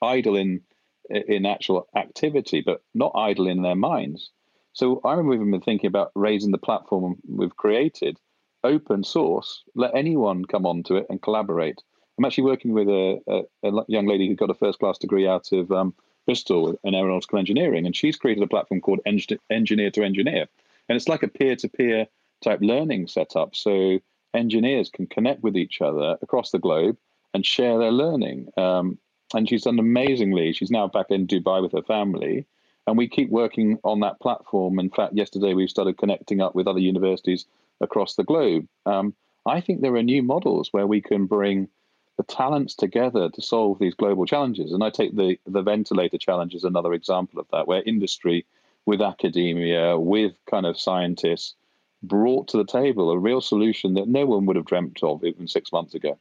idle 0.01 0.35
in 0.35 0.61
in 1.09 1.45
actual 1.45 1.87
activity, 1.95 2.61
but 2.65 2.81
not 2.93 3.11
idle 3.15 3.47
in 3.47 3.61
their 3.61 3.75
minds. 3.75 4.31
So 4.73 5.01
I 5.03 5.13
remember 5.13 5.45
even 5.45 5.61
thinking 5.61 5.87
about 5.87 6.11
raising 6.15 6.51
the 6.51 6.57
platform 6.57 7.17
we've 7.27 7.55
created, 7.55 8.17
open 8.63 9.03
source, 9.03 9.63
let 9.75 9.95
anyone 9.95 10.45
come 10.45 10.65
onto 10.65 10.95
it 10.95 11.05
and 11.09 11.21
collaborate. 11.21 11.81
I'm 12.17 12.25
actually 12.25 12.45
working 12.45 12.73
with 12.73 12.87
a, 12.87 13.19
a, 13.27 13.67
a 13.67 13.83
young 13.87 14.07
lady 14.07 14.27
who 14.27 14.35
got 14.35 14.49
a 14.49 14.55
first 14.55 14.79
class 14.79 14.97
degree 14.97 15.27
out 15.27 15.51
of 15.51 15.71
um, 15.71 15.93
Bristol 16.25 16.79
in 16.83 16.93
aeronautical 16.93 17.39
engineering, 17.39 17.85
and 17.85 17.95
she's 17.95 18.17
created 18.17 18.43
a 18.43 18.47
platform 18.47 18.81
called 18.81 18.99
Engineer 19.05 19.91
to 19.91 20.03
Engineer. 20.03 20.47
And 20.87 20.95
it's 20.95 21.07
like 21.07 21.23
a 21.23 21.27
peer 21.27 21.55
to 21.55 21.67
peer 21.67 22.07
type 22.43 22.59
learning 22.61 23.07
setup. 23.07 23.55
So 23.55 23.99
engineers 24.33 24.89
can 24.89 25.07
connect 25.07 25.43
with 25.43 25.57
each 25.57 25.81
other 25.81 26.17
across 26.21 26.51
the 26.51 26.59
globe 26.59 26.97
and 27.33 27.45
share 27.45 27.77
their 27.77 27.91
learning. 27.91 28.49
Um, 28.57 28.97
and 29.33 29.47
she's 29.47 29.63
done 29.63 29.79
amazingly. 29.79 30.51
She's 30.53 30.71
now 30.71 30.87
back 30.87 31.07
in 31.09 31.27
Dubai 31.27 31.61
with 31.61 31.71
her 31.71 31.81
family. 31.83 32.45
And 32.87 32.97
we 32.97 33.07
keep 33.07 33.29
working 33.29 33.77
on 33.83 33.99
that 33.99 34.19
platform. 34.19 34.79
In 34.79 34.89
fact, 34.89 35.13
yesterday 35.13 35.53
we 35.53 35.67
started 35.67 35.97
connecting 35.97 36.41
up 36.41 36.55
with 36.55 36.67
other 36.67 36.79
universities 36.79 37.45
across 37.79 38.15
the 38.15 38.23
globe. 38.23 38.67
Um, 38.85 39.13
I 39.45 39.61
think 39.61 39.81
there 39.81 39.95
are 39.95 40.03
new 40.03 40.23
models 40.23 40.69
where 40.71 40.87
we 40.87 41.01
can 41.01 41.25
bring 41.25 41.67
the 42.17 42.23
talents 42.23 42.75
together 42.75 43.29
to 43.29 43.41
solve 43.41 43.79
these 43.79 43.95
global 43.95 44.25
challenges. 44.25 44.71
And 44.71 44.83
I 44.83 44.89
take 44.89 45.15
the, 45.15 45.39
the 45.45 45.61
ventilator 45.61 46.17
challenge 46.17 46.53
as 46.53 46.63
another 46.63 46.93
example 46.93 47.39
of 47.39 47.47
that, 47.51 47.67
where 47.67 47.81
industry 47.83 48.45
with 48.85 49.01
academia, 49.01 49.97
with 49.97 50.33
kind 50.49 50.65
of 50.65 50.79
scientists, 50.79 51.55
brought 52.03 52.47
to 52.49 52.57
the 52.57 52.65
table 52.65 53.11
a 53.11 53.17
real 53.17 53.41
solution 53.41 53.93
that 53.93 54.07
no 54.07 54.25
one 54.25 54.45
would 54.45 54.55
have 54.55 54.65
dreamt 54.65 54.99
of 55.03 55.23
even 55.23 55.47
six 55.47 55.71
months 55.71 55.93
ago. 55.93 56.17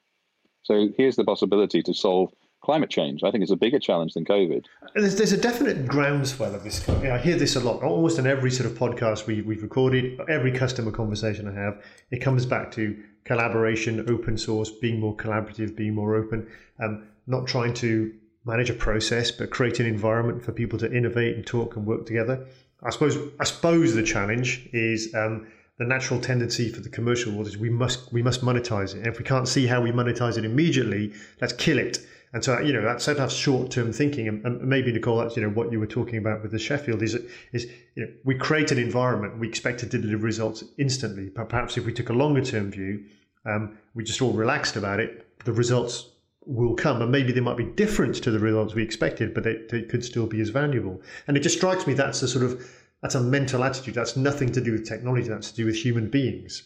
So 0.63 0.89
here's 0.97 1.17
the 1.17 1.25
possibility 1.25 1.83
to 1.83 1.95
solve 1.95 2.33
climate 2.63 2.91
change. 2.91 3.23
I 3.23 3.31
think 3.31 3.43
it's 3.43 3.51
a 3.51 3.57
bigger 3.57 3.79
challenge 3.79 4.15
than 4.15 4.25
COVID. 4.25 4.65
There's, 4.95 5.17
there's 5.17 5.33
a 5.33 5.37
definite 5.37 5.87
groundswell 5.87 6.55
of 6.55 6.63
this. 6.63 6.89
I 6.89 7.19
hear 7.19 7.37
this 7.37 7.57
a 7.57 7.61
lot, 7.61 7.83
almost 7.83 8.19
in 8.19 8.27
every 8.27 8.51
sort 8.51 8.71
of 8.71 8.79
podcast 8.79 9.27
we, 9.27 9.43
we've 9.43 9.63
recorded, 9.63 10.21
every 10.29 10.53
customer 10.53 10.91
conversation 10.91 11.49
I 11.49 11.55
have, 11.55 11.83
it 12.11 12.19
comes 12.19 12.45
back 12.47 12.71
to 12.73 13.03
collaboration, 13.25 14.09
open 14.11 14.37
source, 14.37 14.71
being 14.71 15.01
more 15.01 15.17
collaborative, 15.17 15.77
being 15.77 15.95
more 15.95 16.17
open, 16.17 16.47
um, 16.79 17.07
not 17.27 17.47
trying 17.47 17.75
to 17.75 18.13
manage 18.45 18.71
a 18.71 18.75
process, 18.75 19.31
but 19.31 19.51
create 19.51 19.81
an 19.81 19.87
environment 19.87 20.43
for 20.43 20.53
people 20.53 20.79
to 20.79 20.93
innovate 20.93 21.37
and 21.37 21.47
talk 21.47 21.77
and 21.77 21.87
work 21.87 22.07
together. 22.07 22.47
I 22.83 22.91
suppose 22.91 23.19
I 23.39 23.45
suppose 23.45 23.95
the 23.95 24.03
challenge 24.03 24.69
is 24.73 25.15
um, 25.15 25.47
the 25.79 25.85
natural 25.85 26.21
tendency 26.21 26.71
for 26.71 26.81
the 26.81 26.89
commercial 26.89 27.33
world 27.33 27.47
is 27.47 27.59
we 27.59 27.71
must 27.71 28.13
we 28.13 28.23
must 28.23 28.43
monetize 28.43 28.95
it. 28.95 28.99
And 28.99 29.07
if 29.07 29.19
we 29.19 29.25
can't 29.25 29.49
see 29.49 29.67
how 29.67 29.81
we 29.83 29.93
monetize 29.93 30.39
it 30.39 30.45
immediately, 30.45 31.13
let's 31.41 31.53
kill 31.53 31.79
it. 31.79 31.99
And 32.33 32.45
so, 32.45 32.61
you 32.61 32.73
know, 32.73 32.83
that's 32.83 33.05
sort 33.05 33.19
of 33.19 33.33
short-term 33.33 33.93
thinking, 33.93 34.29
and, 34.29 34.45
and, 34.47 34.63
maybe 34.63 34.93
Nicole, 34.93 35.19
that's 35.19 35.37
you 35.37 35.43
know 35.43 35.49
what 35.49 35.73
you 35.73 35.81
were 35.81 35.87
talking 35.87 36.17
about 36.17 36.43
with 36.43 36.53
the 36.53 36.61
Sheffield 36.61 37.03
is 37.03 37.17
is 37.53 37.67
you 37.97 38.05
know 38.05 38.13
we 38.25 38.37
create 38.37 38.71
an 38.71 38.79
environment, 38.79 39.39
we 39.39 39.49
expect 39.49 39.81
to 39.81 39.87
deliver 39.87 40.25
results 40.25 40.63
instantly, 40.79 41.29
but 41.29 41.49
perhaps 41.49 41.77
if 41.77 41.85
we 41.85 41.93
took 41.93 42.09
a 42.09 42.13
longer-term 42.13 42.71
view, 42.71 43.05
um, 43.47 43.77
we 43.95 44.05
just 44.05 44.23
all 44.23 44.33
relaxed 44.33 44.77
about 44.77 45.01
it, 45.01 45.27
the 45.45 45.53
results 45.53 46.11
will 46.47 46.75
come, 46.75 47.03
and 47.03 47.11
maybe 47.11 47.33
they 47.33 47.41
might 47.41 47.57
be 47.57 47.65
different 47.65 48.15
to 48.23 48.31
the 48.31 48.39
results 48.39 48.75
we 48.75 48.83
expected, 48.83 49.35
but 49.35 49.43
they, 49.43 49.63
they 49.69 49.83
could 49.83 50.05
still 50.05 50.27
be 50.27 50.41
as 50.41 50.51
valuable. 50.51 51.03
And 51.27 51.37
it 51.37 51.41
just 51.41 51.57
strikes 51.57 51.87
me 51.87 51.95
that's 51.95 52.23
a 52.23 52.29
sort 52.29 52.45
of 52.45 52.65
that's 53.03 53.15
a 53.15 53.21
mental 53.21 53.65
attitude. 53.65 53.95
That's 53.95 54.17
nothing 54.17 54.53
to 54.53 54.61
do 54.61 54.73
with 54.73 54.87
technology. 54.87 55.29
That's 55.29 55.51
to 55.51 55.57
do 55.57 55.67
with 55.67 55.77
human 55.77 56.11
beings. 56.11 56.63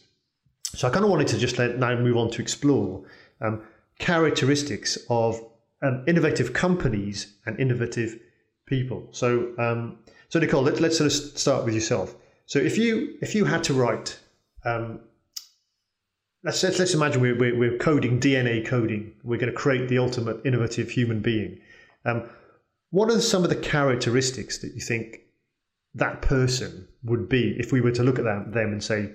So 0.74 0.88
I 0.88 0.90
kind 0.90 1.04
of 1.04 1.10
wanted 1.10 1.28
to 1.28 1.38
just 1.38 1.58
let 1.58 1.78
now 1.78 1.96
move 1.96 2.16
on 2.16 2.30
to 2.30 2.42
explore 2.42 3.04
um, 3.40 3.62
characteristics 3.98 4.98
of 5.08 5.40
um, 5.84 6.02
innovative 6.06 6.52
companies 6.52 7.34
and 7.46 7.60
innovative 7.60 8.18
people. 8.66 9.06
So, 9.12 9.52
um, 9.58 9.98
so 10.28 10.40
Nicole, 10.40 10.62
let, 10.62 10.80
us 10.82 10.98
sort 10.98 11.06
of 11.06 11.38
start 11.38 11.64
with 11.64 11.74
yourself. 11.74 12.14
So, 12.46 12.58
if 12.58 12.78
you 12.78 13.16
if 13.20 13.34
you 13.34 13.44
had 13.44 13.62
to 13.64 13.74
write, 13.74 14.18
um, 14.64 15.00
let's, 16.42 16.62
let's 16.62 16.78
let's 16.78 16.94
imagine 16.94 17.20
we're, 17.20 17.38
we're, 17.38 17.58
we're 17.58 17.78
coding 17.78 18.18
DNA 18.18 18.66
coding. 18.66 19.12
We're 19.22 19.38
going 19.38 19.52
to 19.52 19.58
create 19.58 19.88
the 19.88 19.98
ultimate 19.98 20.40
innovative 20.44 20.90
human 20.90 21.20
being. 21.20 21.60
Um, 22.04 22.28
what 22.90 23.10
are 23.10 23.20
some 23.20 23.42
of 23.44 23.50
the 23.50 23.56
characteristics 23.56 24.58
that 24.58 24.74
you 24.74 24.80
think 24.80 25.20
that 25.94 26.22
person 26.22 26.88
would 27.02 27.28
be 27.28 27.56
if 27.58 27.72
we 27.72 27.80
were 27.80 27.92
to 27.92 28.02
look 28.02 28.18
at 28.18 28.24
them, 28.24 28.52
them 28.52 28.72
and 28.72 28.82
say, 28.82 29.10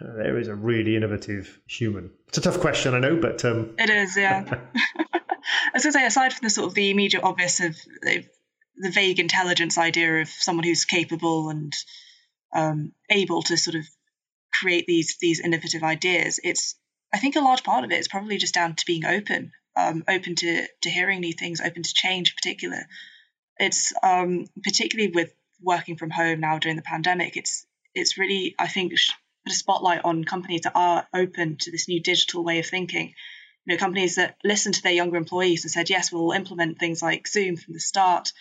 there 0.00 0.38
is 0.38 0.48
a 0.48 0.54
really 0.54 0.96
innovative 0.96 1.60
human? 1.66 2.10
It's 2.28 2.38
a 2.38 2.40
tough 2.40 2.60
question, 2.60 2.94
I 2.94 2.98
know, 2.98 3.16
but 3.20 3.44
um... 3.44 3.74
it 3.78 3.90
is, 3.90 4.16
yeah. 4.16 4.58
I 5.66 5.70
was 5.74 5.84
going 5.84 5.92
to 5.92 5.98
say, 5.98 6.06
aside 6.06 6.32
from 6.32 6.46
the 6.46 6.50
sort 6.50 6.68
of 6.68 6.74
the 6.74 6.90
immediate 6.90 7.22
obvious 7.22 7.60
of 7.60 7.76
the, 8.02 8.24
the 8.76 8.90
vague 8.90 9.18
intelligence 9.18 9.78
idea 9.78 10.20
of 10.20 10.28
someone 10.28 10.64
who's 10.64 10.84
capable 10.84 11.50
and 11.50 11.72
um, 12.54 12.92
able 13.10 13.42
to 13.42 13.56
sort 13.56 13.76
of 13.76 13.86
create 14.52 14.86
these 14.86 15.16
these 15.20 15.40
innovative 15.40 15.82
ideas, 15.82 16.40
it's 16.42 16.76
I 17.12 17.18
think 17.18 17.36
a 17.36 17.40
large 17.40 17.62
part 17.62 17.84
of 17.84 17.90
it 17.90 17.98
is 17.98 18.08
probably 18.08 18.38
just 18.38 18.54
down 18.54 18.74
to 18.74 18.86
being 18.86 19.04
open, 19.04 19.52
um, 19.76 20.04
open 20.08 20.34
to 20.36 20.66
to 20.82 20.90
hearing 20.90 21.20
new 21.20 21.32
things, 21.32 21.60
open 21.60 21.82
to 21.82 21.94
change. 21.94 22.30
In 22.30 22.36
particular, 22.36 22.86
it's 23.58 23.92
um, 24.02 24.46
particularly 24.62 25.12
with 25.12 25.32
working 25.60 25.96
from 25.96 26.10
home 26.10 26.40
now 26.40 26.58
during 26.58 26.76
the 26.76 26.82
pandemic. 26.82 27.36
It's 27.36 27.66
it's 27.94 28.18
really 28.18 28.54
I 28.58 28.68
think 28.68 28.92
put 29.44 29.52
a 29.52 29.56
spotlight 29.56 30.04
on 30.04 30.24
companies 30.24 30.62
that 30.62 30.76
are 30.76 31.06
open 31.14 31.56
to 31.60 31.70
this 31.70 31.88
new 31.88 32.00
digital 32.00 32.44
way 32.44 32.58
of 32.58 32.66
thinking 32.66 33.14
you 33.64 33.74
know, 33.74 33.78
companies 33.78 34.16
that 34.16 34.36
listened 34.42 34.74
to 34.74 34.82
their 34.82 34.92
younger 34.92 35.16
employees 35.16 35.64
and 35.64 35.70
said, 35.70 35.90
yes, 35.90 36.10
we'll 36.10 36.32
implement 36.32 36.78
things 36.78 37.02
like 37.02 37.28
Zoom 37.28 37.56
from 37.56 37.74
the 37.74 37.80
start 37.80 38.32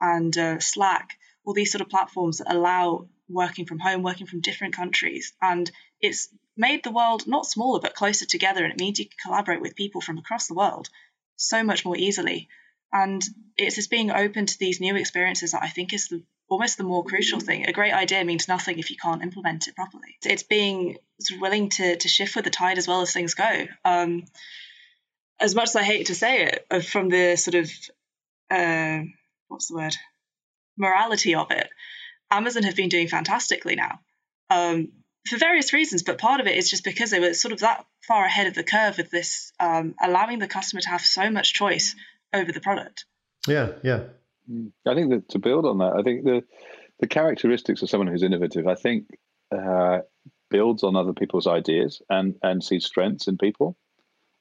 and 0.00 0.36
uh, 0.38 0.60
Slack, 0.60 1.18
all 1.44 1.54
these 1.54 1.72
sort 1.72 1.82
of 1.82 1.88
platforms 1.88 2.38
that 2.38 2.52
allow 2.52 3.08
working 3.28 3.66
from 3.66 3.78
home, 3.78 4.02
working 4.02 4.26
from 4.26 4.40
different 4.40 4.76
countries. 4.76 5.32
And 5.42 5.70
it's 6.00 6.28
made 6.56 6.84
the 6.84 6.92
world 6.92 7.26
not 7.26 7.46
smaller, 7.46 7.80
but 7.80 7.94
closer 7.94 8.26
together. 8.26 8.62
And 8.62 8.72
it 8.72 8.80
means 8.80 8.98
you 8.98 9.06
can 9.06 9.16
collaborate 9.22 9.60
with 9.60 9.76
people 9.76 10.00
from 10.00 10.18
across 10.18 10.46
the 10.46 10.54
world 10.54 10.88
so 11.36 11.62
much 11.62 11.84
more 11.84 11.96
easily. 11.96 12.48
And 12.92 13.22
it's 13.56 13.76
just 13.76 13.90
being 13.90 14.10
open 14.10 14.46
to 14.46 14.58
these 14.58 14.80
new 14.80 14.96
experiences 14.96 15.52
that 15.52 15.62
I 15.62 15.68
think 15.68 15.92
is 15.92 16.08
the, 16.08 16.22
almost 16.48 16.78
the 16.78 16.84
more 16.84 17.04
crucial 17.04 17.40
thing. 17.40 17.66
A 17.66 17.72
great 17.72 17.92
idea 17.92 18.24
means 18.24 18.48
nothing 18.48 18.78
if 18.78 18.90
you 18.90 18.96
can't 18.96 19.22
implement 19.22 19.68
it 19.68 19.76
properly. 19.76 20.16
It's 20.24 20.42
being 20.42 20.98
willing 21.40 21.68
to, 21.70 21.96
to 21.96 22.08
shift 22.08 22.34
with 22.34 22.44
the 22.44 22.50
tide 22.50 22.78
as 22.78 22.88
well 22.88 23.02
as 23.02 23.12
things 23.12 23.34
go. 23.34 23.66
Um, 23.84 24.24
as 25.40 25.54
much 25.54 25.68
as 25.68 25.76
I 25.76 25.82
hate 25.82 26.06
to 26.06 26.14
say 26.14 26.44
it, 26.44 26.66
uh, 26.70 26.80
from 26.80 27.08
the 27.08 27.36
sort 27.36 27.54
of 27.54 27.70
uh, 28.50 29.00
what's 29.48 29.68
the 29.68 29.76
word 29.76 29.94
morality 30.76 31.34
of 31.34 31.50
it, 31.50 31.68
Amazon 32.30 32.62
have 32.64 32.76
been 32.76 32.88
doing 32.88 33.08
fantastically 33.08 33.76
now 33.76 34.00
um, 34.50 34.88
for 35.28 35.38
various 35.38 35.72
reasons. 35.72 36.02
But 36.02 36.18
part 36.18 36.40
of 36.40 36.46
it 36.46 36.56
is 36.56 36.70
just 36.70 36.84
because 36.84 37.10
they 37.10 37.20
were 37.20 37.34
sort 37.34 37.52
of 37.52 37.60
that 37.60 37.84
far 38.06 38.24
ahead 38.24 38.46
of 38.46 38.54
the 38.54 38.64
curve 38.64 38.98
with 38.98 39.10
this, 39.10 39.52
um, 39.60 39.94
allowing 40.02 40.38
the 40.38 40.48
customer 40.48 40.80
to 40.80 40.88
have 40.88 41.00
so 41.00 41.30
much 41.30 41.54
choice 41.54 41.94
over 42.32 42.52
the 42.52 42.60
product. 42.60 43.04
Yeah, 43.46 43.72
yeah. 43.82 44.04
I 44.86 44.94
think 44.94 45.10
that 45.10 45.28
to 45.30 45.38
build 45.38 45.66
on 45.66 45.78
that, 45.78 45.94
I 45.98 46.02
think 46.02 46.24
the 46.24 46.42
the 47.00 47.06
characteristics 47.06 47.82
of 47.82 47.90
someone 47.90 48.08
who's 48.08 48.24
innovative, 48.24 48.66
I 48.66 48.74
think, 48.74 49.06
uh, 49.56 50.00
builds 50.50 50.82
on 50.82 50.96
other 50.96 51.12
people's 51.12 51.46
ideas 51.46 52.02
and 52.08 52.36
and 52.42 52.64
sees 52.64 52.84
strengths 52.84 53.28
in 53.28 53.38
people. 53.38 53.76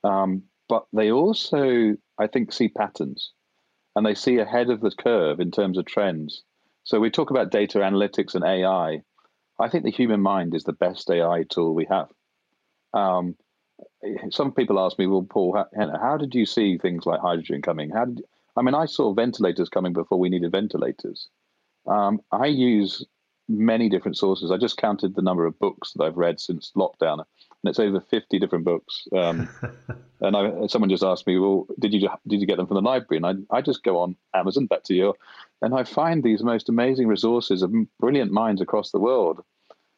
Um, 0.03 0.43
but 0.69 0.85
they 0.93 1.11
also, 1.11 1.95
I 2.17 2.27
think, 2.27 2.51
see 2.51 2.69
patterns 2.69 3.31
and 3.95 4.05
they 4.05 4.13
see 4.13 4.37
ahead 4.37 4.69
of 4.69 4.81
the 4.81 4.91
curve 4.91 5.39
in 5.39 5.51
terms 5.51 5.77
of 5.77 5.85
trends. 5.85 6.43
So 6.83 6.99
we 6.99 7.09
talk 7.09 7.31
about 7.31 7.51
data 7.51 7.79
analytics 7.79 8.35
and 8.35 8.43
AI. 8.43 9.01
I 9.59 9.69
think 9.69 9.83
the 9.83 9.91
human 9.91 10.21
mind 10.21 10.55
is 10.55 10.63
the 10.63 10.73
best 10.73 11.09
AI 11.09 11.43
tool 11.49 11.73
we 11.73 11.87
have. 11.89 12.09
Um, 12.93 13.35
some 14.29 14.53
people 14.53 14.79
ask 14.79 14.97
me, 14.97 15.07
well, 15.07 15.25
Paul, 15.29 15.65
how, 15.75 15.97
how, 15.99 16.17
did 16.17 16.33
you 16.35 16.45
see 16.45 16.77
things 16.77 17.05
like 17.05 17.19
hydrogen 17.19 17.61
coming? 17.61 17.89
How 17.89 18.05
did 18.05 18.23
I 18.57 18.63
mean, 18.63 18.73
I 18.73 18.85
saw 18.85 19.13
ventilators 19.13 19.69
coming 19.69 19.93
before 19.93 20.19
we 20.19 20.29
needed 20.29 20.51
ventilators. 20.51 21.27
Um, 21.85 22.19
I 22.31 22.47
use 22.47 23.05
many 23.49 23.89
different 23.89 24.17
sources. 24.17 24.51
I 24.51 24.57
just 24.57 24.77
counted 24.77 25.15
the 25.15 25.21
number 25.21 25.45
of 25.45 25.57
books 25.59 25.93
that 25.93 26.03
I've 26.03 26.17
read 26.17 26.39
since 26.39 26.71
lockdown 26.75 27.23
and 27.63 27.69
it's 27.69 27.79
over 27.79 27.99
50 27.99 28.39
different 28.39 28.65
books. 28.65 29.07
Um, 29.15 29.49
and 30.21 30.35
I, 30.35 30.67
someone 30.67 30.89
just 30.89 31.03
asked 31.03 31.27
me, 31.27 31.37
well, 31.39 31.67
did 31.79 31.93
you 31.93 32.07
did 32.27 32.39
you 32.39 32.47
get 32.47 32.57
them 32.57 32.67
from 32.67 32.75
the 32.75 32.81
library? 32.81 33.17
And 33.17 33.47
I, 33.51 33.57
I 33.57 33.61
just 33.61 33.83
go 33.83 33.99
on 33.99 34.15
Amazon, 34.33 34.67
back 34.67 34.83
to 34.83 34.93
you, 34.93 35.13
and 35.61 35.73
I 35.73 35.83
find 35.83 36.23
these 36.23 36.43
most 36.43 36.69
amazing 36.69 37.07
resources 37.07 37.61
of 37.61 37.73
brilliant 37.99 38.31
minds 38.31 38.61
across 38.61 38.91
the 38.91 38.99
world. 38.99 39.43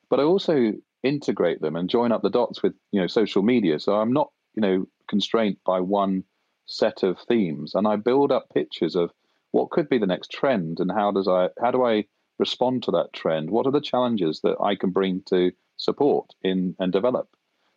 But 0.09 0.19
I 0.19 0.23
also 0.23 0.73
integrate 1.03 1.61
them 1.61 1.75
and 1.75 1.89
join 1.89 2.11
up 2.11 2.21
the 2.21 2.29
dots 2.29 2.63
with 2.63 2.73
you 2.91 3.01
know 3.01 3.07
social 3.07 3.43
media. 3.43 3.79
So 3.79 3.93
I'm 3.93 4.13
not 4.13 4.31
you 4.55 4.61
know 4.61 4.85
constrained 5.07 5.57
by 5.65 5.79
one 5.81 6.23
set 6.65 7.03
of 7.03 7.17
themes, 7.27 7.75
and 7.75 7.87
I 7.87 7.97
build 7.97 8.31
up 8.31 8.47
pictures 8.53 8.95
of 8.95 9.11
what 9.51 9.71
could 9.71 9.89
be 9.89 9.97
the 9.97 10.05
next 10.05 10.31
trend 10.31 10.79
and 10.79 10.91
how 10.91 11.11
does 11.11 11.27
I 11.27 11.49
how 11.61 11.71
do 11.71 11.83
I 11.85 12.05
respond 12.39 12.83
to 12.83 12.91
that 12.91 13.13
trend? 13.13 13.49
What 13.49 13.67
are 13.67 13.71
the 13.71 13.81
challenges 13.81 14.41
that 14.41 14.57
I 14.61 14.75
can 14.75 14.91
bring 14.91 15.21
to 15.27 15.51
support 15.77 16.33
in 16.41 16.75
and 16.79 16.91
develop? 16.91 17.29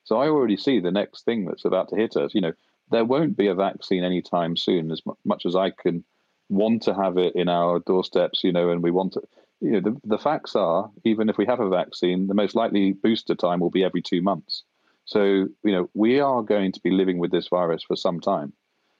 So 0.05 0.19
I 0.19 0.29
already 0.29 0.57
see 0.57 0.81
the 0.81 0.91
next 0.91 1.25
thing 1.25 1.45
that's 1.45 1.65
about 1.65 1.89
to 1.91 1.97
hit 1.97 2.17
us. 2.17 2.35
You 2.35 2.41
know, 2.41 2.53
there 2.91 3.05
won't 3.05 3.37
be 3.37 3.49
a 3.49 3.55
vaccine 3.55 4.05
anytime 4.05 4.57
soon, 4.57 4.91
as 4.91 5.01
much 5.25 5.47
as 5.47 5.57
I 5.57 5.71
can 5.71 6.05
want 6.49 6.83
to 6.83 6.95
have 6.95 7.19
it 7.19 7.35
in 7.35 7.49
our 7.49 7.79
doorsteps, 7.81 8.45
you 8.45 8.53
know, 8.53 8.71
and 8.71 8.83
we 8.83 8.91
want 8.91 9.15
to. 9.15 9.23
You 9.61 9.73
know, 9.73 9.81
the, 9.81 10.01
the 10.05 10.19
facts 10.19 10.57
are, 10.57 10.91
even 11.05 11.29
if 11.29 11.39
we 11.39 11.47
have 11.47 11.61
a 11.61 11.69
vaccine, 11.69 12.27
the 12.27 12.35
most 12.35 12.57
likely 12.57 12.93
booster 12.93 13.37
time 13.37 13.61
will 13.61 13.71
be 13.71 13.85
every 13.85 14.03
two 14.03 14.21
months. 14.21 14.65
So, 15.05 15.23
you 15.23 15.73
know, 15.73 15.89
we 15.95 16.19
are 16.19 16.43
going 16.43 16.73
to 16.73 16.81
be 16.81 16.91
living 16.91 17.19
with 17.19 17.31
this 17.31 17.49
virus 17.49 17.85
for 17.85 17.95
some 17.95 18.21
time. 18.21 18.53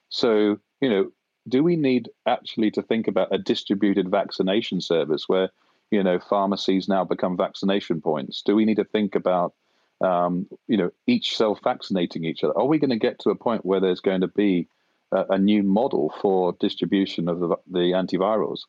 So, 0.07 0.59
you 0.79 0.89
know, 0.89 1.11
do 1.47 1.63
we 1.63 1.75
need 1.75 2.09
actually 2.25 2.71
to 2.71 2.81
think 2.81 3.07
about 3.07 3.33
a 3.33 3.37
distributed 3.37 4.09
vaccination 4.09 4.81
service 4.81 5.27
where, 5.27 5.49
you 5.91 6.03
know, 6.03 6.19
pharmacies 6.19 6.87
now 6.87 7.03
become 7.03 7.37
vaccination 7.37 8.01
points? 8.01 8.41
Do 8.41 8.55
we 8.55 8.65
need 8.65 8.77
to 8.77 8.85
think 8.85 9.15
about, 9.15 9.53
um, 10.01 10.47
you 10.67 10.77
know, 10.77 10.91
each 11.07 11.35
self 11.37 11.59
vaccinating 11.63 12.23
each 12.23 12.43
other? 12.43 12.57
Are 12.57 12.65
we 12.65 12.79
going 12.79 12.89
to 12.91 12.97
get 12.97 13.19
to 13.19 13.29
a 13.29 13.35
point 13.35 13.65
where 13.65 13.79
there's 13.79 13.99
going 13.99 14.21
to 14.21 14.27
be 14.27 14.67
a, 15.11 15.25
a 15.31 15.37
new 15.37 15.63
model 15.63 16.13
for 16.21 16.53
distribution 16.59 17.27
of 17.27 17.39
the, 17.39 17.55
the 17.69 17.91
antivirals? 17.91 18.61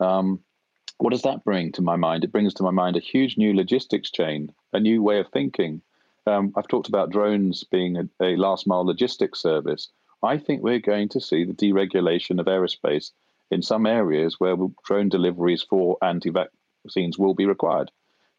Um, 0.00 0.40
what 0.98 1.10
does 1.10 1.22
that 1.22 1.44
bring 1.44 1.70
to 1.72 1.82
my 1.82 1.94
mind? 1.94 2.24
It 2.24 2.32
brings 2.32 2.54
to 2.54 2.64
my 2.64 2.72
mind 2.72 2.96
a 2.96 3.00
huge 3.00 3.38
new 3.38 3.54
logistics 3.54 4.10
chain, 4.10 4.52
a 4.72 4.80
new 4.80 5.02
way 5.02 5.20
of 5.20 5.28
thinking. 5.28 5.80
Um, 6.26 6.52
I've 6.56 6.68
talked 6.68 6.88
about 6.88 7.10
drones 7.10 7.64
being 7.64 7.96
a, 7.96 8.08
a 8.20 8.36
last 8.36 8.66
mile 8.66 8.84
logistics 8.84 9.40
service. 9.40 9.88
I 10.22 10.38
think 10.38 10.62
we're 10.62 10.80
going 10.80 11.10
to 11.10 11.20
see 11.20 11.44
the 11.44 11.52
deregulation 11.52 12.40
of 12.40 12.46
aerospace 12.46 13.12
in 13.50 13.62
some 13.62 13.86
areas 13.86 14.38
where 14.38 14.56
drone 14.84 15.08
deliveries 15.08 15.62
for 15.62 15.96
anti 16.02 16.30
vaccines 16.30 17.18
will 17.18 17.34
be 17.34 17.46
required. 17.46 17.90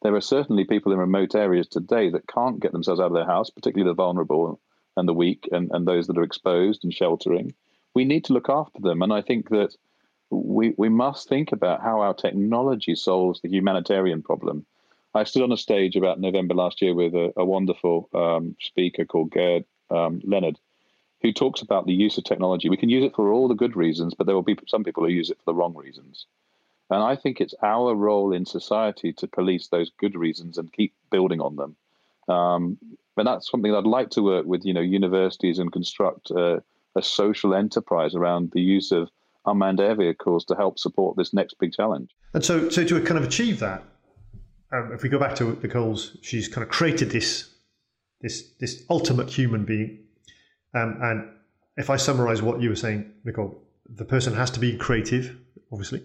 There 0.02 0.16
are 0.16 0.22
certainly 0.22 0.66
people 0.66 0.92
in 0.92 1.00
remote 1.00 1.36
areas 1.36 1.68
today 1.68 2.10
that 2.10 2.28
can't 2.28 2.60
get 2.60 2.72
themselves 2.72 3.00
out 3.00 3.08
of 3.08 3.14
their 3.14 3.26
house, 3.26 3.50
particularly 3.50 3.90
the 3.90 3.96
vulnerable 3.96 4.60
and 4.96 5.08
the 5.08 5.14
weak 5.14 5.48
and, 5.52 5.72
and 5.72 5.88
those 5.88 6.08
that 6.08 6.18
are 6.18 6.24
exposed 6.24 6.84
and 6.84 6.94
sheltering. 6.94 7.54
We 7.96 8.06
need 8.06 8.26
to 8.26 8.34
look 8.34 8.50
after 8.50 8.80
them. 8.82 9.02
And 9.02 9.12
I 9.12 9.22
think 9.22 9.50
that 9.50 9.76
we, 10.30 10.74
we 10.78 10.90
must 10.90 11.28
think 11.28 11.52
about 11.52 11.82
how 11.82 12.02
our 12.02 12.14
technology 12.14 12.96
solves 12.96 13.42
the 13.42 13.50
humanitarian 13.50 14.22
problem. 14.22 14.66
I 15.14 15.24
stood 15.24 15.44
on 15.44 15.52
a 15.52 15.58
stage 15.58 15.96
about 15.96 16.20
November 16.20 16.54
last 16.54 16.82
year 16.82 16.94
with 16.94 17.16
a, 17.16 17.34
a 17.36 17.44
wonderful 17.44 18.10
um, 18.14 18.56
speaker 18.60 19.06
called 19.06 19.32
Gerd 19.32 19.66
um, 19.90 20.22
Leonhard, 20.24 20.60
who 21.22 21.34
talks 21.34 21.62
about 21.62 21.86
the 21.86 21.94
use 21.94 22.18
of 22.18 22.24
technology. 22.24 22.70
We 22.70 22.78
can 22.78 22.90
use 22.90 23.04
it 23.04 23.16
for 23.16 23.32
all 23.32 23.48
the 23.48 23.56
good 23.56 23.76
reasons, 23.76 24.14
but 24.14 24.26
there 24.26 24.36
will 24.36 24.42
be 24.42 24.58
some 24.68 24.84
people 24.84 25.04
who 25.04 25.12
use 25.12 25.30
it 25.30 25.38
for 25.38 25.46
the 25.46 25.56
wrong 25.56 25.76
reasons. 25.76 26.26
And 26.90 27.04
I 27.04 27.16
think 27.16 27.40
it's 27.40 27.54
our 27.62 27.94
role 27.94 28.34
in 28.34 28.46
society 28.46 29.14
to 29.14 29.28
police 29.28 29.68
those 29.68 29.92
good 30.00 30.16
reasons 30.16 30.58
and 30.58 30.74
keep 30.74 30.94
building 31.12 31.40
on 31.40 31.56
them. 31.56 31.76
Um, 32.34 32.78
and 33.18 33.28
that's 33.28 33.50
something 33.50 33.74
I'd 33.74 33.84
like 33.84 34.12
to 34.12 34.24
work 34.24 34.46
with, 34.46 34.66
you 34.66 34.74
know, 34.74 34.82
universities 34.82 35.60
and 35.60 35.72
construct 35.72 36.32
a 36.32 36.64
social 37.02 37.54
enterprise 37.54 38.16
around 38.16 38.52
the 38.52 38.62
use 38.62 38.92
of 38.92 39.10
unmanned 39.46 39.80
air 39.80 39.96
vehicles 39.96 40.46
to 40.46 40.56
help 40.56 40.78
support 40.78 41.16
this 41.16 41.34
next 41.34 41.58
big 41.60 41.72
challenge. 41.72 42.10
And 42.34 42.44
so, 42.44 42.70
so 42.70 42.84
to 42.84 43.02
kind 43.02 43.18
of 43.18 43.24
achieve 43.24 43.60
that, 43.60 43.84
um, 44.72 44.92
if 44.94 45.02
we 45.02 45.10
go 45.10 45.18
back 45.18 45.36
to 45.36 45.58
Nicole's, 45.62 46.18
she's 46.22 46.48
kind 46.48 46.64
of 46.64 46.70
created 46.70 47.12
this 47.12 47.56
this 48.22 48.52
this 48.60 48.84
ultimate 48.90 49.30
human 49.30 49.66
being. 49.66 50.00
Um, 50.74 50.98
and 51.02 51.30
if 51.78 51.90
I 51.90 51.96
summarize 51.96 52.42
what 52.42 52.62
you 52.62 52.70
were 52.70 52.76
saying, 52.76 53.12
Nicole, 53.24 53.62
the 53.88 54.06
person 54.06 54.34
has 54.36 54.52
to 54.52 54.60
be 54.60 54.78
creative, 54.78 55.36
obviously. 55.72 56.04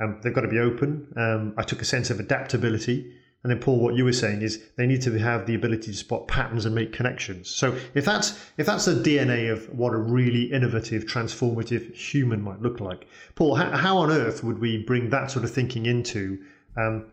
Um, 0.00 0.20
they've 0.22 0.34
got 0.34 0.42
to 0.42 0.48
be 0.48 0.58
open. 0.58 1.12
Um, 1.16 1.54
I 1.56 1.62
took 1.62 1.82
a 1.82 1.84
sense 1.84 2.10
of 2.10 2.18
adaptability. 2.18 3.14
And 3.42 3.50
then, 3.50 3.58
Paul, 3.58 3.80
what 3.80 3.94
you 3.94 4.04
were 4.04 4.12
saying 4.12 4.42
is 4.42 4.62
they 4.76 4.86
need 4.86 5.00
to 5.02 5.18
have 5.18 5.46
the 5.46 5.54
ability 5.54 5.92
to 5.92 5.96
spot 5.96 6.28
patterns 6.28 6.66
and 6.66 6.74
make 6.74 6.92
connections. 6.92 7.48
So, 7.48 7.74
if 7.94 8.04
that's 8.04 8.38
if 8.58 8.66
that's 8.66 8.84
the 8.84 8.92
DNA 8.92 9.50
of 9.50 9.66
what 9.70 9.94
a 9.94 9.96
really 9.96 10.44
innovative, 10.52 11.04
transformative 11.04 11.94
human 11.94 12.42
might 12.42 12.60
look 12.60 12.80
like, 12.80 13.06
Paul, 13.36 13.54
how, 13.54 13.70
how 13.76 13.96
on 13.98 14.10
earth 14.10 14.44
would 14.44 14.58
we 14.58 14.82
bring 14.82 15.08
that 15.10 15.30
sort 15.30 15.44
of 15.44 15.50
thinking 15.50 15.86
into, 15.86 16.38
um, 16.76 17.06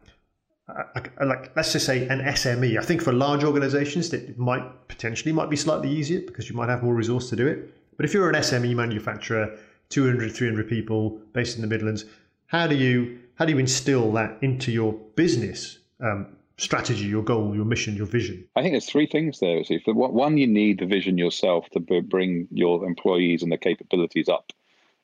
like 0.67 1.55
let's 1.55 1.71
just 1.73 1.85
say 1.85 2.07
an 2.07 2.19
SME? 2.19 2.77
I 2.77 2.83
think 2.83 3.01
for 3.01 3.13
large 3.13 3.43
organisations 3.43 4.09
that 4.09 4.37
might 4.37 4.87
potentially 4.87 5.31
might 5.31 5.49
be 5.49 5.55
slightly 5.55 5.89
easier 5.89 6.21
because 6.21 6.49
you 6.49 6.55
might 6.55 6.69
have 6.69 6.83
more 6.83 6.93
resource 6.93 7.29
to 7.29 7.35
do 7.35 7.47
it. 7.47 7.73
But 7.95 8.05
if 8.05 8.13
you're 8.13 8.29
an 8.29 8.35
SME 8.35 8.75
manufacturer, 8.75 9.57
200, 9.89 10.31
300 10.31 10.67
people 10.67 11.19
based 11.33 11.55
in 11.55 11.61
the 11.61 11.67
Midlands, 11.67 12.05
how 12.47 12.67
do 12.67 12.75
you 12.75 13.19
how 13.35 13.45
do 13.45 13.53
you 13.53 13.59
instill 13.59 14.11
that 14.13 14.37
into 14.41 14.71
your 14.71 14.93
business? 15.15 15.79
um, 15.99 16.27
strategy, 16.57 17.05
your 17.05 17.23
goal, 17.23 17.55
your 17.55 17.65
mission, 17.65 17.95
your 17.95 18.05
vision? 18.05 18.47
I 18.55 18.61
think 18.61 18.73
there's 18.73 18.89
three 18.89 19.07
things 19.07 19.39
there. 19.39 19.63
For 19.63 19.93
one, 19.93 20.37
you 20.37 20.47
need 20.47 20.79
the 20.79 20.85
vision 20.85 21.17
yourself 21.17 21.69
to 21.71 21.79
bring 21.79 22.47
your 22.51 22.85
employees 22.85 23.43
and 23.43 23.51
the 23.51 23.57
capabilities 23.57 24.29
up. 24.29 24.51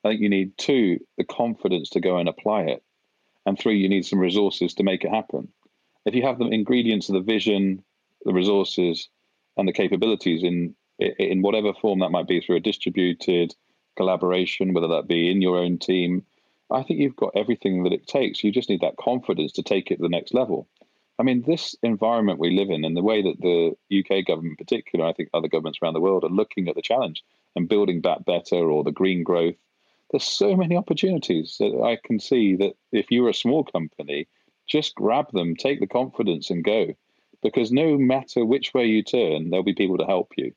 I 0.04 0.10
think 0.10 0.20
you 0.20 0.28
need 0.28 0.56
two, 0.58 0.98
the 1.16 1.24
confidence 1.24 1.90
to 1.90 2.00
go 2.00 2.18
and 2.18 2.28
apply 2.28 2.62
it, 2.62 2.82
and 3.46 3.58
three, 3.58 3.78
you 3.78 3.88
need 3.88 4.06
some 4.06 4.18
resources 4.18 4.74
to 4.74 4.82
make 4.82 5.04
it 5.04 5.10
happen. 5.10 5.48
If 6.06 6.14
you 6.14 6.22
have 6.22 6.38
the 6.38 6.46
ingredients 6.46 7.08
of 7.08 7.14
the 7.14 7.20
vision, 7.20 7.82
the 8.24 8.32
resources, 8.32 9.08
and 9.56 9.68
the 9.68 9.72
capabilities 9.72 10.42
in 10.42 10.74
in 10.98 11.42
whatever 11.42 11.72
form 11.72 11.98
that 12.00 12.10
might 12.10 12.28
be 12.28 12.40
through 12.40 12.56
a 12.56 12.60
distributed 12.60 13.54
collaboration, 13.96 14.72
whether 14.72 14.88
that 14.88 15.08
be 15.08 15.30
in 15.30 15.42
your 15.42 15.58
own 15.58 15.78
team, 15.78 16.24
I 16.70 16.82
think 16.82 17.00
you've 17.00 17.16
got 17.16 17.32
everything 17.34 17.82
that 17.84 17.92
it 17.92 18.06
takes. 18.06 18.42
You 18.42 18.52
just 18.52 18.68
need 18.68 18.80
that 18.80 18.96
confidence 18.96 19.52
to 19.52 19.62
take 19.62 19.90
it 19.90 19.96
to 19.96 20.02
the 20.02 20.08
next 20.08 20.34
level. 20.34 20.68
I 21.18 21.22
mean, 21.22 21.42
this 21.46 21.76
environment 21.82 22.40
we 22.40 22.50
live 22.50 22.70
in 22.70 22.84
and 22.84 22.96
the 22.96 23.02
way 23.02 23.22
that 23.22 23.40
the 23.40 23.76
UK 23.98 24.26
government, 24.26 24.58
in 24.58 24.64
particular, 24.64 25.04
I 25.06 25.12
think 25.12 25.30
other 25.32 25.48
governments 25.48 25.78
around 25.82 25.94
the 25.94 26.00
world 26.00 26.24
are 26.24 26.28
looking 26.28 26.68
at 26.68 26.74
the 26.74 26.82
challenge 26.82 27.22
and 27.54 27.68
building 27.68 28.00
back 28.00 28.24
better 28.24 28.56
or 28.56 28.82
the 28.82 28.90
green 28.90 29.22
growth, 29.22 29.54
there's 30.14 30.22
so 30.22 30.54
many 30.54 30.76
opportunities 30.76 31.56
that 31.58 31.82
I 31.84 31.98
can 32.06 32.20
see 32.20 32.54
that 32.54 32.74
if 32.92 33.10
you're 33.10 33.28
a 33.28 33.34
small 33.34 33.64
company, 33.64 34.28
just 34.64 34.94
grab 34.94 35.32
them, 35.32 35.56
take 35.56 35.80
the 35.80 35.88
confidence 35.88 36.50
and 36.50 36.62
go. 36.62 36.94
Because 37.42 37.72
no 37.72 37.98
matter 37.98 38.44
which 38.44 38.72
way 38.72 38.86
you 38.86 39.02
turn, 39.02 39.50
there'll 39.50 39.64
be 39.64 39.74
people 39.74 39.98
to 39.98 40.06
help 40.06 40.30
you. 40.36 40.52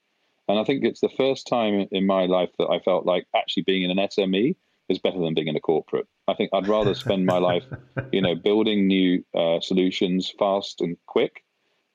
And 0.48 0.60
I 0.60 0.64
think 0.64 0.84
it's 0.84 1.02
the 1.02 1.10
first 1.10 1.48
time 1.48 1.88
in 1.92 2.06
my 2.06 2.28
life 2.28 2.52
that 2.60 2.70
I 2.70 2.78
felt 2.78 3.08
like 3.08 3.26
actually 3.36 3.64
being 3.64 3.82
in 3.82 3.90
an 3.90 3.98
SME 3.98 4.56
is 4.90 5.00
better 5.00 5.20
than 5.20 5.34
being 5.34 5.48
in 5.48 5.56
a 5.56 5.60
corporate. 5.60 6.06
I 6.28 6.36
think 6.36 6.52
I'd 6.54 6.68
rather 6.68 6.94
spend 6.94 7.26
my 7.26 7.40
life, 7.40 7.64
you 8.12 8.22
know, 8.22 8.36
building 8.36 8.86
new 8.86 9.26
uh, 9.34 9.60
solutions 9.60 10.32
fast 10.38 10.82
and 10.82 10.98
quick, 11.08 11.44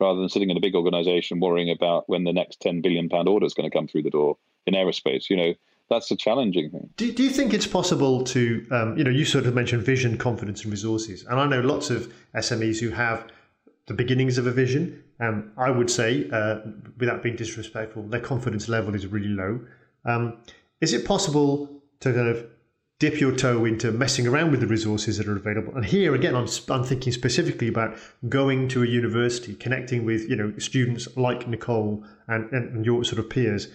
rather 0.01 0.19
than 0.19 0.29
sitting 0.29 0.51
in 0.51 0.57
a 0.57 0.61
big 0.61 0.75
organization 0.75 1.39
worrying 1.39 1.71
about 1.71 2.09
when 2.09 2.25
the 2.25 2.33
next 2.33 2.61
ten 2.61 2.81
billion 2.81 3.09
pound 3.09 3.29
order 3.29 3.47
is 3.47 3.55
going 3.55 3.71
to 3.71 3.75
come 3.75 3.87
through 3.87 4.03
the 4.03 4.11
door 4.11 4.37
in 4.67 4.75
aerospace. 4.75 5.31
You 5.31 5.37
know, 5.37 5.55
that's 5.93 6.11
a 6.11 6.17
challenging 6.17 6.71
thing. 6.71 6.89
Do, 6.97 7.13
do 7.13 7.23
you 7.23 7.31
think 7.31 7.55
it's 7.55 7.67
possible 7.67 8.25
to, 8.25 8.67
um, 8.71 8.97
you 8.97 9.05
know, 9.05 9.11
you 9.11 9.25
sort 9.25 9.47
of 9.47 9.55
mentioned 9.55 9.83
vision, 9.83 10.17
confidence, 10.17 10.63
and 10.63 10.71
resources, 10.71 11.25
and 11.25 11.39
I 11.39 11.47
know 11.47 11.61
lots 11.61 11.91
of 11.91 12.13
SMEs 12.35 12.81
who 12.81 12.91
have 12.91 13.27
the 13.87 13.95
beginnings 13.95 14.39
of 14.39 14.47
a 14.47 14.53
vision. 14.53 15.03
Um, 15.21 15.53
I 15.57 15.71
would 15.71 15.91
say, 15.91 16.29
uh, 16.33 16.61
without 16.99 17.23
being 17.23 17.37
disrespectful, 17.37 18.03
their 18.05 18.21
confidence 18.21 18.69
level 18.69 18.95
is 18.95 19.07
really 19.07 19.29
low. 19.29 19.61
Um, 20.05 20.39
is 20.81 20.93
it 20.93 21.05
possible 21.05 21.83
to 22.01 22.13
kind 22.13 22.29
of 22.29 22.47
dip 23.03 23.21
your 23.21 23.35
toe 23.35 23.65
into 23.65 23.91
messing 23.91 24.29
around 24.29 24.53
with 24.53 24.61
the 24.61 24.67
resources 24.69 25.19
that 25.19 25.27
are 25.27 25.37
available. 25.37 25.75
And 25.75 25.85
here 25.85 26.15
again, 26.15 26.37
I'm, 26.37 26.47
I'm 26.71 26.85
thinking 26.85 27.13
specifically 27.13 27.67
about 27.67 27.99
going 28.29 28.69
to 28.69 28.85
a 28.85 28.87
university, 28.87 29.57
connecting 29.57 30.05
with 30.05 30.31
you 30.31 30.37
know 30.37 30.53
students 30.59 31.09
like 31.17 31.49
Nicole 31.49 32.05
and, 32.29 32.49
and 32.53 32.87
your 32.87 33.03
sort 33.03 33.19
of 33.19 33.29
peers. 33.29 33.67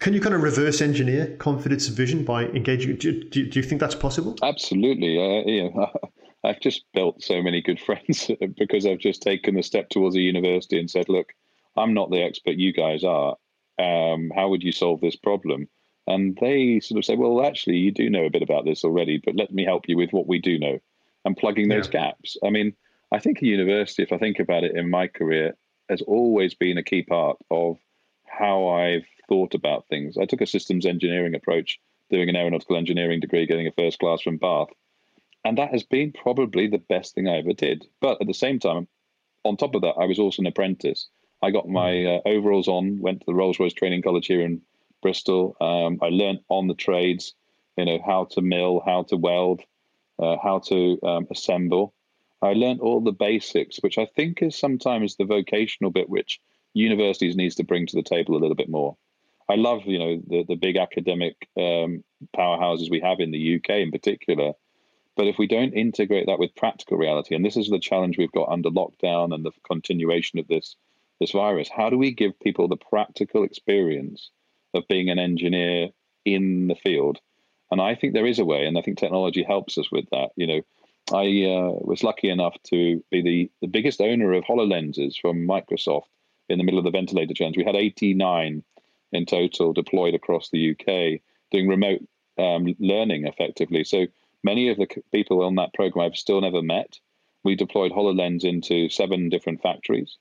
Can 0.00 0.12
you 0.12 0.20
kind 0.20 0.34
of 0.34 0.42
reverse 0.42 0.80
engineer 0.80 1.36
confidence 1.38 1.86
and 1.86 1.96
vision 1.96 2.24
by 2.24 2.46
engaging? 2.46 2.96
Do, 2.96 3.22
do, 3.24 3.46
do 3.46 3.58
you 3.58 3.62
think 3.62 3.80
that's 3.80 3.94
possible? 3.94 4.34
Absolutely. 4.42 5.18
Uh, 5.18 5.42
yeah. 5.46 5.86
I've 6.44 6.60
just 6.60 6.84
built 6.94 7.22
so 7.22 7.42
many 7.42 7.60
good 7.60 7.80
friends 7.86 8.30
because 8.56 8.86
I've 8.86 8.98
just 8.98 9.22
taken 9.22 9.58
a 9.58 9.62
step 9.62 9.88
towards 9.88 10.16
a 10.16 10.20
university 10.20 10.78
and 10.78 10.90
said, 10.90 11.08
look, 11.08 11.32
I'm 11.76 11.94
not 11.94 12.10
the 12.10 12.22
expert 12.22 12.56
you 12.56 12.72
guys 12.72 13.04
are. 13.04 13.36
Um, 13.78 14.32
how 14.34 14.48
would 14.48 14.62
you 14.62 14.72
solve 14.72 15.00
this 15.00 15.16
problem? 15.16 15.68
And 16.08 16.36
they 16.40 16.80
sort 16.80 16.98
of 16.98 17.04
say, 17.04 17.16
well, 17.16 17.44
actually, 17.44 17.76
you 17.76 17.92
do 17.92 18.10
know 18.10 18.24
a 18.24 18.30
bit 18.30 18.42
about 18.42 18.64
this 18.64 18.82
already, 18.82 19.20
but 19.24 19.36
let 19.36 19.52
me 19.52 19.64
help 19.64 19.84
you 19.88 19.96
with 19.96 20.10
what 20.10 20.26
we 20.26 20.40
do 20.40 20.58
know 20.58 20.78
and 21.24 21.36
plugging 21.36 21.68
those 21.68 21.86
yeah. 21.92 22.08
gaps. 22.10 22.36
I 22.44 22.50
mean, 22.50 22.72
I 23.12 23.18
think 23.18 23.42
a 23.42 23.46
university, 23.46 24.02
if 24.02 24.12
I 24.12 24.18
think 24.18 24.38
about 24.38 24.64
it 24.64 24.76
in 24.76 24.90
my 24.90 25.06
career, 25.06 25.56
has 25.88 26.02
always 26.02 26.54
been 26.54 26.78
a 26.78 26.82
key 26.82 27.02
part 27.02 27.36
of 27.50 27.76
how 28.26 28.68
I've 28.68 29.06
thought 29.28 29.54
about 29.54 29.86
things. 29.88 30.16
I 30.16 30.26
took 30.26 30.40
a 30.40 30.46
systems 30.46 30.86
engineering 30.86 31.34
approach, 31.34 31.78
doing 32.10 32.28
an 32.28 32.36
aeronautical 32.36 32.76
engineering 32.76 33.20
degree, 33.20 33.46
getting 33.46 33.66
a 33.66 33.72
first 33.72 33.98
class 33.98 34.22
from 34.22 34.38
Bath. 34.38 34.68
And 35.44 35.58
that 35.58 35.70
has 35.70 35.84
been 35.84 36.12
probably 36.12 36.66
the 36.66 36.78
best 36.78 37.14
thing 37.14 37.28
I 37.28 37.38
ever 37.38 37.52
did. 37.52 37.86
But 38.00 38.20
at 38.20 38.26
the 38.26 38.34
same 38.34 38.58
time, 38.58 38.88
on 39.44 39.56
top 39.56 39.74
of 39.74 39.82
that, 39.82 39.94
I 39.98 40.06
was 40.06 40.18
also 40.18 40.42
an 40.42 40.46
apprentice. 40.46 41.08
I 41.42 41.50
got 41.50 41.68
my 41.68 42.02
hmm. 42.02 42.06
uh, 42.08 42.30
overalls 42.30 42.68
on, 42.68 43.00
went 43.00 43.20
to 43.20 43.26
the 43.26 43.34
Rolls 43.34 43.60
Royce 43.60 43.72
Training 43.72 44.02
College 44.02 44.26
here 44.26 44.40
in 44.40 44.62
Bristol. 45.02 45.56
Um, 45.60 45.98
I 46.02 46.08
learned 46.08 46.40
on 46.48 46.66
the 46.66 46.74
trades, 46.74 47.34
you 47.76 47.84
know, 47.84 47.98
how 48.04 48.24
to 48.32 48.42
mill, 48.42 48.82
how 48.84 49.04
to 49.04 49.16
weld, 49.16 49.62
uh, 50.18 50.36
how 50.42 50.58
to 50.58 50.98
um, 51.02 51.26
assemble. 51.30 51.94
I 52.42 52.52
learned 52.52 52.80
all 52.80 53.00
the 53.00 53.12
basics, 53.12 53.78
which 53.78 53.98
I 53.98 54.06
think 54.06 54.42
is 54.42 54.58
sometimes 54.58 55.16
the 55.16 55.24
vocational 55.24 55.90
bit 55.90 56.08
which 56.08 56.40
universities 56.74 57.36
needs 57.36 57.56
to 57.56 57.64
bring 57.64 57.86
to 57.86 57.96
the 57.96 58.02
table 58.02 58.36
a 58.36 58.38
little 58.38 58.54
bit 58.54 58.68
more. 58.68 58.96
I 59.48 59.56
love, 59.56 59.82
you 59.86 59.98
know, 59.98 60.22
the 60.26 60.44
the 60.46 60.56
big 60.56 60.76
academic 60.76 61.36
um, 61.56 62.04
powerhouses 62.36 62.90
we 62.90 63.00
have 63.00 63.20
in 63.20 63.30
the 63.30 63.56
UK 63.56 63.70
in 63.76 63.90
particular. 63.90 64.52
But 65.16 65.26
if 65.26 65.36
we 65.36 65.48
don't 65.48 65.72
integrate 65.72 66.26
that 66.26 66.38
with 66.38 66.54
practical 66.54 66.96
reality, 66.96 67.34
and 67.34 67.44
this 67.44 67.56
is 67.56 67.68
the 67.68 67.80
challenge 67.80 68.18
we've 68.18 68.30
got 68.30 68.50
under 68.50 68.70
lockdown 68.70 69.34
and 69.34 69.44
the 69.44 69.52
continuation 69.66 70.38
of 70.38 70.46
this 70.48 70.76
this 71.20 71.32
virus, 71.32 71.68
how 71.68 71.90
do 71.90 71.98
we 71.98 72.12
give 72.12 72.38
people 72.38 72.68
the 72.68 72.76
practical 72.76 73.42
experience 73.42 74.30
of 74.74 74.88
being 74.88 75.10
an 75.10 75.18
engineer 75.18 75.88
in 76.24 76.68
the 76.68 76.74
field. 76.74 77.18
And 77.70 77.80
I 77.80 77.94
think 77.94 78.14
there 78.14 78.26
is 78.26 78.38
a 78.38 78.44
way, 78.44 78.66
and 78.66 78.78
I 78.78 78.82
think 78.82 78.98
technology 78.98 79.42
helps 79.42 79.76
us 79.78 79.90
with 79.90 80.06
that. 80.10 80.30
You 80.36 80.46
know, 80.46 80.60
I 81.12 81.24
uh, 81.50 81.72
was 81.80 82.02
lucky 82.02 82.30
enough 82.30 82.56
to 82.70 83.02
be 83.10 83.22
the, 83.22 83.50
the 83.60 83.68
biggest 83.68 84.00
owner 84.00 84.32
of 84.32 84.44
HoloLenses 84.44 85.14
from 85.20 85.46
Microsoft 85.46 86.04
in 86.48 86.58
the 86.58 86.64
middle 86.64 86.78
of 86.78 86.84
the 86.84 86.90
ventilator 86.90 87.34
challenge. 87.34 87.56
We 87.56 87.64
had 87.64 87.76
89 87.76 88.62
in 89.12 89.26
total 89.26 89.72
deployed 89.72 90.14
across 90.14 90.50
the 90.50 90.70
UK 90.70 91.20
doing 91.50 91.68
remote 91.68 92.00
um, 92.38 92.74
learning 92.78 93.26
effectively. 93.26 93.84
So 93.84 94.06
many 94.42 94.68
of 94.68 94.76
the 94.76 94.88
people 95.12 95.42
on 95.42 95.56
that 95.56 95.74
program 95.74 96.06
I've 96.06 96.16
still 96.16 96.40
never 96.40 96.62
met. 96.62 96.98
We 97.44 97.56
deployed 97.56 97.92
HoloLens 97.92 98.44
into 98.44 98.88
seven 98.88 99.28
different 99.28 99.62
factories. 99.62 100.16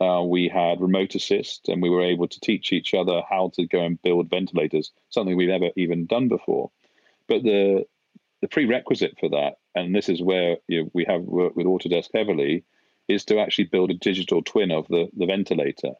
Uh, 0.00 0.22
we 0.22 0.48
had 0.48 0.80
remote 0.80 1.14
assist, 1.14 1.68
and 1.68 1.80
we 1.80 1.88
were 1.88 2.02
able 2.02 2.26
to 2.26 2.40
teach 2.40 2.72
each 2.72 2.92
other 2.92 3.22
how 3.28 3.52
to 3.54 3.66
go 3.66 3.80
and 3.80 4.02
build 4.02 4.28
ventilators, 4.28 4.90
something 5.10 5.36
we've 5.36 5.48
never 5.48 5.70
even 5.76 6.06
done 6.06 6.28
before. 6.28 6.70
But 7.28 7.42
the 7.44 7.86
the 8.40 8.48
prerequisite 8.48 9.16
for 9.20 9.28
that, 9.28 9.58
and 9.76 9.94
this 9.94 10.08
is 10.08 10.20
where 10.20 10.56
you 10.66 10.82
know, 10.82 10.90
we 10.92 11.04
have 11.04 11.22
worked 11.22 11.56
with 11.56 11.66
Autodesk 11.66 12.08
heavily, 12.12 12.64
is 13.06 13.24
to 13.26 13.38
actually 13.38 13.64
build 13.64 13.92
a 13.92 13.94
digital 13.94 14.42
twin 14.42 14.72
of 14.72 14.88
the, 14.88 15.08
the 15.16 15.26
ventilator. 15.26 15.92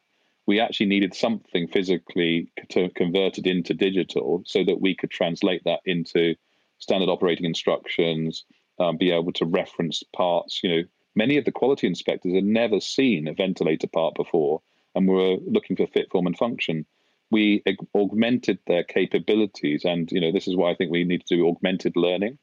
We 0.45 0.59
actually 0.59 0.87
needed 0.87 1.13
something 1.13 1.67
physically 1.67 2.51
to 2.69 2.89
convert 2.89 3.37
it 3.37 3.47
into 3.47 3.73
digital 3.73 4.43
so 4.45 4.63
that 4.63 4.81
we 4.81 4.95
could 4.95 5.09
translate 5.09 5.63
that 5.65 5.79
into 5.85 6.35
standard 6.79 7.09
operating 7.09 7.45
instructions, 7.45 8.43
um, 8.79 8.97
be 8.97 9.11
able 9.11 9.31
to 9.33 9.45
reference 9.45 10.03
parts. 10.15 10.61
You 10.63 10.69
know, 10.69 10.83
many 11.15 11.37
of 11.37 11.45
the 11.45 11.51
quality 11.51 11.87
inspectors 11.87 12.33
had 12.33 12.43
never 12.43 12.79
seen 12.79 13.27
a 13.27 13.33
ventilator 13.33 13.87
part 13.87 14.15
before 14.15 14.61
and 14.95 15.07
were 15.07 15.37
looking 15.45 15.75
for 15.75 15.87
fit, 15.87 16.11
form, 16.11 16.27
and 16.27 16.37
function. 16.37 16.85
We 17.31 17.63
augmented 17.95 18.59
their 18.67 18.83
capabilities, 18.83 19.85
and 19.85 20.11
you 20.11 20.21
know, 20.21 20.31
this 20.31 20.47
is 20.47 20.55
why 20.55 20.71
I 20.71 20.75
think 20.75 20.91
we 20.91 21.03
need 21.03 21.25
to 21.25 21.35
do 21.35 21.47
augmented 21.47 21.95
learning 21.95 22.37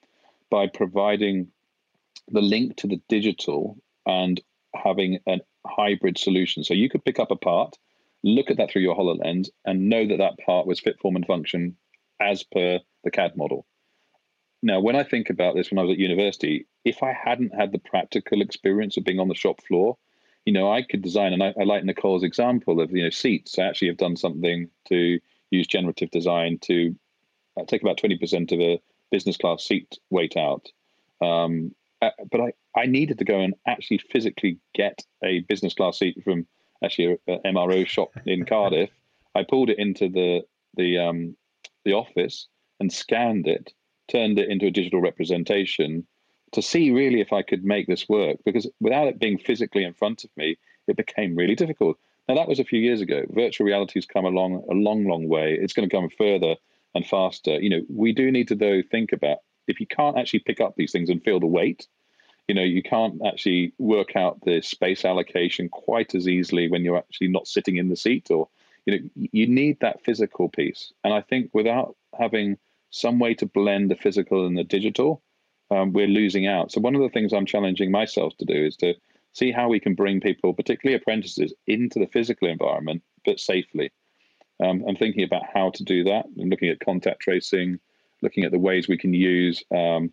by 0.51 0.67
providing 0.67 1.49
the 2.29 2.41
link 2.41 2.77
to 2.79 2.87
the 2.87 3.01
digital 3.09 3.77
and 4.07 4.41
having 4.75 5.19
a 5.29 5.39
hybrid 5.67 6.19
solution. 6.19 6.65
So 6.65 6.75
you 6.75 6.89
could 6.89 7.05
pick 7.05 7.21
up 7.21 7.31
a 7.31 7.37
part, 7.37 7.77
look 8.23 8.51
at 8.51 8.57
that 8.59 8.71
through 8.71 8.83
your 8.83 8.97
HoloLens, 8.97 9.49
and 9.65 9.89
know 9.89 10.07
that 10.07 10.19
that 10.19 10.39
part 10.45 10.67
was 10.67 10.81
fit, 10.81 10.99
form, 11.01 11.17
and 11.17 11.27
function 11.27 11.77
as 12.21 12.43
per 12.43 12.81
the 13.05 13.11
CAD 13.11 13.37
model. 13.37 13.67
Now, 14.63 14.81
when 14.81 14.97
I 14.97 15.05
think 15.05 15.31
about 15.31 15.55
this 15.55 15.71
when 15.71 15.79
I 15.79 15.83
was 15.83 15.93
at 15.93 15.99
university, 15.99 16.67
if 16.85 17.03
I 17.03 17.13
hadn't 17.13 17.55
had 17.55 17.73
the 17.73 17.79
practical 17.79 18.43
experience 18.43 18.97
of 18.97 19.05
being 19.05 19.21
on 19.21 19.29
the 19.29 19.35
shop 19.35 19.63
floor, 19.67 19.97
you 20.45 20.53
know, 20.53 20.71
I 20.71 20.83
could 20.83 21.03
design, 21.03 21.33
and 21.33 21.43
I, 21.43 21.55
I 21.59 21.65
like 21.65 21.85
Nicole's 21.85 22.23
example 22.23 22.81
of, 22.81 22.91
you 22.93 23.03
know, 23.03 23.11
seats. 23.11 23.59
I 23.59 23.65
actually 23.65 23.89
have 23.89 23.97
done 23.97 24.17
something 24.17 24.69
to 24.89 25.19
use 25.51 25.67
generative 25.67 26.11
design 26.11 26.59
to 26.63 26.95
uh, 27.59 27.65
take 27.65 27.83
about 27.83 27.99
20% 27.99 28.53
of 28.53 28.61
a 28.61 28.81
business 29.11 29.37
class 29.37 29.65
seat 29.65 29.99
weight 30.11 30.37
out. 30.37 30.69
Um, 31.21 31.75
uh, 32.03 32.11
but 32.31 32.41
I, 32.41 32.53
I 32.77 32.87
needed 32.87 33.19
to 33.19 33.25
go 33.25 33.41
and 33.41 33.55
actually 33.67 33.99
physically 33.99 34.59
get 34.75 35.05
a 35.23 35.41
business 35.41 35.75
class 35.75 35.99
seat 35.99 36.23
from 36.25 36.47
actually 36.85 37.19
an 37.27 37.41
MRO 37.45 37.87
shop 37.87 38.13
in 38.27 38.45
Cardiff. 38.45 38.91
I 39.35 39.45
pulled 39.45 39.71
it 39.71 39.79
into 39.79 40.09
the 40.09 40.43
the 40.77 40.99
um, 40.99 41.37
the 41.85 41.93
office 41.93 42.49
and 42.79 42.93
scanned 42.93 43.47
it 43.47 43.73
turned 44.11 44.39
it 44.39 44.49
into 44.49 44.67
a 44.67 44.71
digital 44.71 45.01
representation 45.01 46.07
to 46.53 46.63
see 46.63 46.91
really 46.91 47.21
if 47.21 47.33
I 47.33 47.43
could 47.43 47.65
make 47.65 47.87
this 47.87 48.09
work. 48.09 48.39
Because 48.45 48.69
without 48.81 49.07
it 49.07 49.21
being 49.21 49.39
physically 49.39 49.85
in 49.85 49.95
front 49.95 50.25
of 50.25 50.31
me, 50.37 50.59
it 50.89 50.97
became 50.97 51.37
really 51.37 51.55
difficult. 51.55 51.97
Now 52.29 52.35
that 52.35 52.49
was 52.49 52.59
a 52.59 52.65
few 52.65 52.81
years 52.81 53.01
ago. 53.01 53.23
Virtual 53.31 53.67
reality 53.67 53.95
has 53.95 54.07
come 54.07 54.25
along 54.25 54.65
a 54.71 54.75
long, 54.75 55.07
long 55.07 55.29
way. 55.29 55.57
It's 55.61 55.73
going 55.73 55.89
to 55.89 55.95
come 55.95 56.09
further 56.11 56.57
and 56.95 57.07
faster. 57.07 57.61
You 57.61 57.71
know, 57.71 57.83
we 57.89 58.13
do 58.13 58.31
need 58.31 58.49
to 58.49 58.57
though 58.57 58.83
think 58.91 59.13
about 59.13 59.39
if 59.69 59.81
you 59.81 59.87
can't 59.87 60.19
actually 60.19 60.41
pick 60.41 60.61
up 60.61 60.75
these 60.77 60.93
things 60.93 61.09
and 61.09 61.23
feel 61.23 61.41
the 61.41 61.47
weight. 61.47 61.87
You 62.51 62.55
know, 62.55 62.65
you 62.65 62.83
can't 62.83 63.25
actually 63.25 63.73
work 63.79 64.17
out 64.17 64.41
the 64.45 64.61
space 64.61 65.05
allocation 65.05 65.69
quite 65.69 66.17
as 66.17 66.27
easily 66.27 66.69
when 66.69 66.83
you're 66.83 66.99
actually 66.99 67.29
not 67.29 67.47
sitting 67.47 67.77
in 67.77 67.89
the 67.89 67.95
seat, 67.95 68.29
or 68.29 68.49
you 68.87 68.93
know, 68.93 69.11
you 69.15 69.47
need 69.47 69.79
that 69.79 70.03
physical 70.03 70.49
piece. 70.49 70.93
And 71.05 71.15
I 71.15 71.21
think 71.21 71.51
without 71.55 71.95
having 72.19 72.59
some 72.91 73.21
way 73.21 73.35
to 73.35 73.47
blend 73.47 73.89
the 73.89 73.95
physical 73.95 74.49
and 74.49 74.59
the 74.59 74.65
digital, 74.65 75.23
um, 75.71 75.93
we're 75.93 76.09
losing 76.09 76.49
out. 76.49 76.73
So 76.73 76.81
one 76.81 76.97
of 76.97 77.03
the 77.03 77.09
things 77.09 77.33
I'm 77.33 77.47
challenging 77.47 77.93
myself 77.93 78.37
to 78.39 78.45
do 78.45 78.67
is 78.67 78.77
to 78.79 78.95
see 79.33 79.53
how 79.53 79.69
we 79.69 79.79
can 79.79 79.95
bring 79.95 80.21
people, 80.21 80.53
particularly 80.53 81.01
apprentices, 81.01 81.55
into 81.69 82.01
the 82.01 82.09
physical 82.09 82.49
environment, 82.49 83.05
but 83.25 83.39
safely. 83.39 83.93
Um, 84.59 84.83
I'm 84.89 84.97
thinking 84.97 85.23
about 85.23 85.45
how 85.55 85.71
to 85.71 85.85
do 85.85 86.03
that 86.03 86.27
and 86.37 86.51
looking 86.51 86.71
at 86.71 86.81
contact 86.81 87.21
tracing, 87.21 87.79
looking 88.23 88.43
at 88.43 88.51
the 88.51 88.59
ways 88.59 88.89
we 88.89 88.99
can 88.99 89.15
use 89.15 89.63
um, 89.71 90.13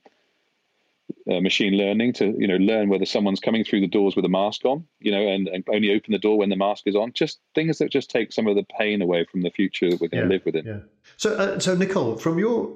uh, 1.31 1.39
machine 1.41 1.73
learning 1.73 2.13
to 2.13 2.35
you 2.37 2.47
know 2.47 2.57
learn 2.57 2.89
whether 2.89 3.05
someone's 3.05 3.39
coming 3.39 3.63
through 3.63 3.81
the 3.81 3.87
doors 3.87 4.15
with 4.15 4.25
a 4.25 4.29
mask 4.29 4.65
on 4.65 4.85
you 4.99 5.11
know 5.11 5.27
and, 5.27 5.47
and 5.47 5.63
only 5.73 5.91
open 5.91 6.11
the 6.11 6.19
door 6.19 6.37
when 6.37 6.49
the 6.49 6.55
mask 6.55 6.83
is 6.85 6.95
on. 6.95 7.11
Just 7.13 7.39
things 7.55 7.77
that 7.79 7.91
just 7.91 8.09
take 8.09 8.31
some 8.31 8.47
of 8.47 8.55
the 8.55 8.65
pain 8.77 9.01
away 9.01 9.25
from 9.29 9.41
the 9.41 9.51
future 9.51 9.89
that 9.89 10.01
we're 10.01 10.07
going 10.07 10.23
yeah, 10.23 10.27
to 10.27 10.33
live 10.33 10.45
within. 10.45 10.65
yeah. 10.65 10.79
So 11.17 11.35
uh, 11.35 11.59
so 11.59 11.75
nicole 11.75 12.17
from 12.17 12.39
your 12.39 12.75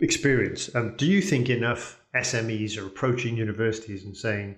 experience 0.00 0.74
um, 0.74 0.94
do 0.96 1.06
you 1.06 1.20
think 1.20 1.50
enough 1.50 2.00
smes 2.14 2.78
are 2.78 2.86
approaching 2.86 3.36
universities 3.36 4.02
and 4.04 4.16
saying 4.16 4.56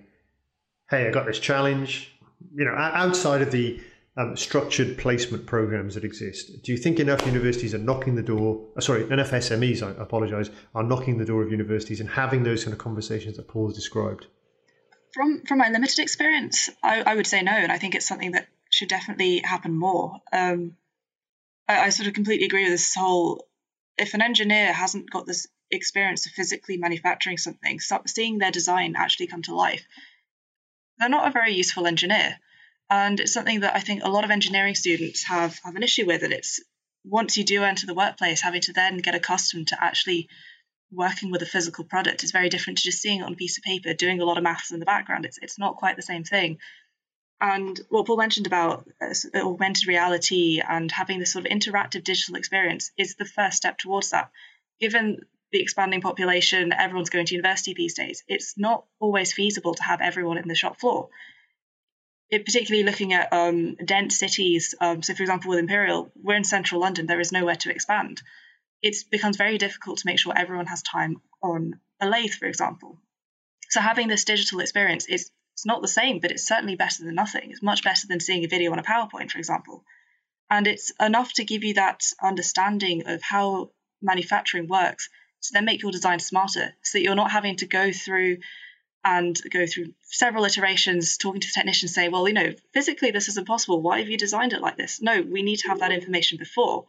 hey 0.89 1.05
i 1.05 1.11
got 1.11 1.25
this 1.25 1.37
challenge 1.37 2.17
you 2.55 2.63
know 2.63 2.71
outside 2.71 3.41
of 3.41 3.51
the 3.51 3.79
um, 4.15 4.37
structured 4.37 4.97
placement 4.97 5.45
programs 5.45 5.95
that 5.95 6.03
exist. 6.03 6.63
Do 6.63 6.71
you 6.71 6.77
think 6.77 6.99
enough 6.99 7.25
universities 7.25 7.73
are 7.73 7.79
knocking 7.79 8.15
the 8.15 8.21
door? 8.21 8.67
Uh, 8.77 8.81
sorry, 8.81 9.09
enough 9.09 9.31
SMEs, 9.31 9.81
I 9.81 9.99
apologise, 10.01 10.49
are 10.75 10.83
knocking 10.83 11.17
the 11.17 11.25
door 11.25 11.41
of 11.41 11.51
universities 11.51 11.99
and 11.99 12.09
having 12.09 12.43
those 12.43 12.63
kind 12.63 12.73
of 12.73 12.79
conversations 12.79 13.37
that 13.37 13.47
Paul 13.47 13.67
has 13.67 13.75
described? 13.75 14.27
From 15.13 15.43
from 15.47 15.59
my 15.59 15.69
limited 15.69 15.99
experience, 15.99 16.69
I, 16.83 17.01
I 17.01 17.15
would 17.15 17.27
say 17.27 17.41
no, 17.41 17.51
and 17.51 17.71
I 17.71 17.77
think 17.77 17.95
it's 17.95 18.07
something 18.07 18.31
that 18.31 18.47
should 18.71 18.89
definitely 18.89 19.39
happen 19.39 19.73
more. 19.73 20.19
Um, 20.31 20.75
I, 21.67 21.85
I 21.85 21.89
sort 21.89 22.07
of 22.07 22.13
completely 22.13 22.45
agree 22.45 22.63
with 22.63 22.73
this 22.73 22.95
whole. 22.95 23.47
If 23.97 24.15
an 24.15 24.23
engineer 24.23 24.73
hasn't 24.73 25.11
got 25.11 25.27
this 25.27 25.47
experience 25.69 26.25
of 26.25 26.31
physically 26.31 26.77
manufacturing 26.77 27.37
something, 27.37 27.79
seeing 27.79 28.39
their 28.39 28.51
design 28.51 28.95
actually 28.97 29.27
come 29.27 29.43
to 29.43 29.55
life, 29.55 29.85
they're 30.97 31.09
not 31.09 31.27
a 31.27 31.31
very 31.31 31.53
useful 31.53 31.85
engineer 31.85 32.39
and 32.89 33.19
it's 33.19 33.33
something 33.33 33.61
that 33.61 33.75
I 33.75 33.79
think 33.79 34.03
a 34.03 34.09
lot 34.09 34.23
of 34.23 34.31
engineering 34.31 34.75
students 34.75 35.23
have 35.23 35.59
have 35.63 35.75
an 35.75 35.83
issue 35.83 36.05
with. 36.05 36.23
And 36.23 36.33
it's 36.33 36.61
once 37.03 37.37
you 37.37 37.43
do 37.43 37.63
enter 37.63 37.85
the 37.85 37.93
workplace, 37.93 38.41
having 38.41 38.61
to 38.61 38.73
then 38.73 38.97
get 38.97 39.15
accustomed 39.15 39.69
to 39.69 39.83
actually 39.83 40.29
working 40.91 41.31
with 41.31 41.41
a 41.41 41.47
physical 41.47 41.83
product 41.83 42.23
is 42.23 42.31
very 42.31 42.49
different 42.49 42.77
to 42.77 42.83
just 42.83 43.01
seeing 43.01 43.21
it 43.21 43.23
on 43.23 43.33
a 43.33 43.37
piece 43.37 43.57
of 43.57 43.63
paper, 43.63 43.93
doing 43.93 44.21
a 44.21 44.25
lot 44.25 44.37
of 44.37 44.43
maths 44.43 44.71
in 44.71 44.79
the 44.79 44.85
background. 44.85 45.25
It's 45.25 45.39
it's 45.41 45.59
not 45.59 45.77
quite 45.77 45.95
the 45.95 46.01
same 46.01 46.23
thing. 46.23 46.59
And 47.41 47.79
what 47.89 48.05
Paul 48.05 48.17
mentioned 48.17 48.47
about 48.47 48.87
uh, 49.01 49.13
augmented 49.35 49.87
reality 49.87 50.61
and 50.65 50.89
having 50.91 51.19
this 51.19 51.33
sort 51.33 51.45
of 51.45 51.51
interactive 51.51 52.03
digital 52.03 52.35
experience 52.35 52.91
is 52.97 53.15
the 53.15 53.25
first 53.25 53.57
step 53.57 53.77
towards 53.77 54.11
that. 54.11 54.29
Given 54.79 55.19
the 55.51 55.61
expanding 55.61 56.01
population, 56.01 56.71
everyone's 56.71 57.09
going 57.09 57.25
to 57.25 57.35
university 57.35 57.73
these 57.73 57.95
days. 57.95 58.23
It's 58.27 58.57
not 58.57 58.85
always 58.99 59.33
feasible 59.33 59.73
to 59.73 59.83
have 59.83 59.99
everyone 59.99 60.37
in 60.37 60.47
the 60.47 60.55
shop 60.55 60.79
floor 60.79 61.09
it, 62.29 62.45
particularly 62.45 62.83
looking 62.83 63.13
at 63.13 63.31
um, 63.31 63.75
dense 63.75 64.17
cities. 64.17 64.75
Um, 64.79 65.03
so, 65.03 65.13
for 65.13 65.23
example, 65.23 65.49
with 65.49 65.59
Imperial, 65.59 66.11
we're 66.15 66.35
in 66.35 66.43
central 66.43 66.81
London. 66.81 67.05
There 67.05 67.19
is 67.19 67.31
nowhere 67.31 67.55
to 67.57 67.71
expand. 67.71 68.21
It 68.81 68.97
becomes 69.11 69.37
very 69.37 69.57
difficult 69.57 69.99
to 69.99 70.07
make 70.07 70.19
sure 70.19 70.33
everyone 70.35 70.65
has 70.67 70.81
time 70.81 71.21
on 71.41 71.79
a 72.01 72.07
lathe, 72.07 72.33
for 72.33 72.45
example. 72.45 72.97
So, 73.69 73.81
having 73.81 74.07
this 74.07 74.25
digital 74.25 74.59
experience 74.59 75.07
is 75.07 75.29
it's 75.53 75.65
not 75.65 75.81
the 75.81 75.87
same, 75.87 76.19
but 76.19 76.31
it's 76.31 76.47
certainly 76.47 76.75
better 76.75 77.03
than 77.03 77.15
nothing. 77.15 77.51
It's 77.51 77.61
much 77.61 77.83
better 77.83 78.07
than 78.07 78.19
seeing 78.19 78.43
a 78.43 78.47
video 78.47 78.71
on 78.71 78.79
a 78.79 78.83
PowerPoint, 78.83 79.31
for 79.31 79.37
example. 79.37 79.83
And 80.49 80.67
it's 80.67 80.91
enough 80.99 81.33
to 81.33 81.45
give 81.45 81.63
you 81.63 81.75
that 81.75 82.03
understanding 82.21 83.07
of 83.07 83.21
how 83.21 83.71
manufacturing 84.01 84.67
works 84.67 85.09
to 85.43 85.49
then 85.53 85.65
make 85.65 85.81
your 85.81 85.91
design 85.91 86.19
smarter 86.19 86.73
so 86.83 86.97
that 86.97 87.03
you're 87.03 87.15
not 87.15 87.31
having 87.31 87.55
to 87.57 87.67
go 87.67 87.91
through 87.91 88.37
and 89.03 89.39
go 89.51 89.65
through 89.65 89.93
several 90.01 90.45
iterations 90.45 91.17
talking 91.17 91.41
to 91.41 91.47
the 91.47 91.53
technician 91.53 91.89
say 91.89 92.07
well 92.09 92.27
you 92.27 92.33
know 92.33 92.53
physically 92.73 93.11
this 93.11 93.27
is 93.27 93.37
impossible. 93.37 93.81
Why 93.81 93.99
have 93.99 94.09
you 94.09 94.17
designed 94.17 94.53
it 94.53 94.61
like 94.61 94.77
this? 94.77 95.01
No 95.01 95.21
we 95.21 95.43
need 95.43 95.57
to 95.57 95.69
have 95.69 95.79
that 95.79 95.91
information 95.91 96.37
before 96.37 96.85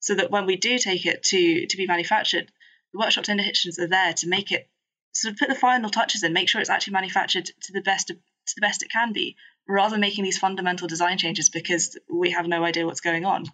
so 0.00 0.14
that 0.14 0.30
when 0.30 0.46
we 0.46 0.56
do 0.56 0.78
take 0.78 1.06
it 1.06 1.22
to 1.24 1.66
to 1.66 1.76
be 1.76 1.86
manufactured 1.86 2.50
the 2.92 2.98
workshop 2.98 3.24
technicians 3.24 3.78
are 3.78 3.88
there 3.88 4.12
to 4.14 4.28
make 4.28 4.52
it 4.52 4.68
sort 5.12 5.32
of 5.32 5.38
put 5.38 5.48
the 5.48 5.54
final 5.54 5.90
touches 5.90 6.22
in 6.22 6.32
make 6.32 6.48
sure 6.48 6.60
it's 6.60 6.70
actually 6.70 6.94
manufactured 6.94 7.46
to 7.62 7.72
the 7.72 7.82
best 7.82 8.08
to 8.08 8.54
the 8.56 8.60
best 8.60 8.82
it 8.82 8.90
can 8.90 9.12
be 9.12 9.36
rather 9.68 9.92
than 9.92 10.00
making 10.00 10.24
these 10.24 10.38
fundamental 10.38 10.88
design 10.88 11.18
changes 11.18 11.50
because 11.50 11.98
we 12.12 12.30
have 12.30 12.46
no 12.46 12.64
idea 12.64 12.86
what's 12.86 13.00
going 13.00 13.24
on. 13.24 13.44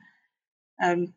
Um, 0.82 1.14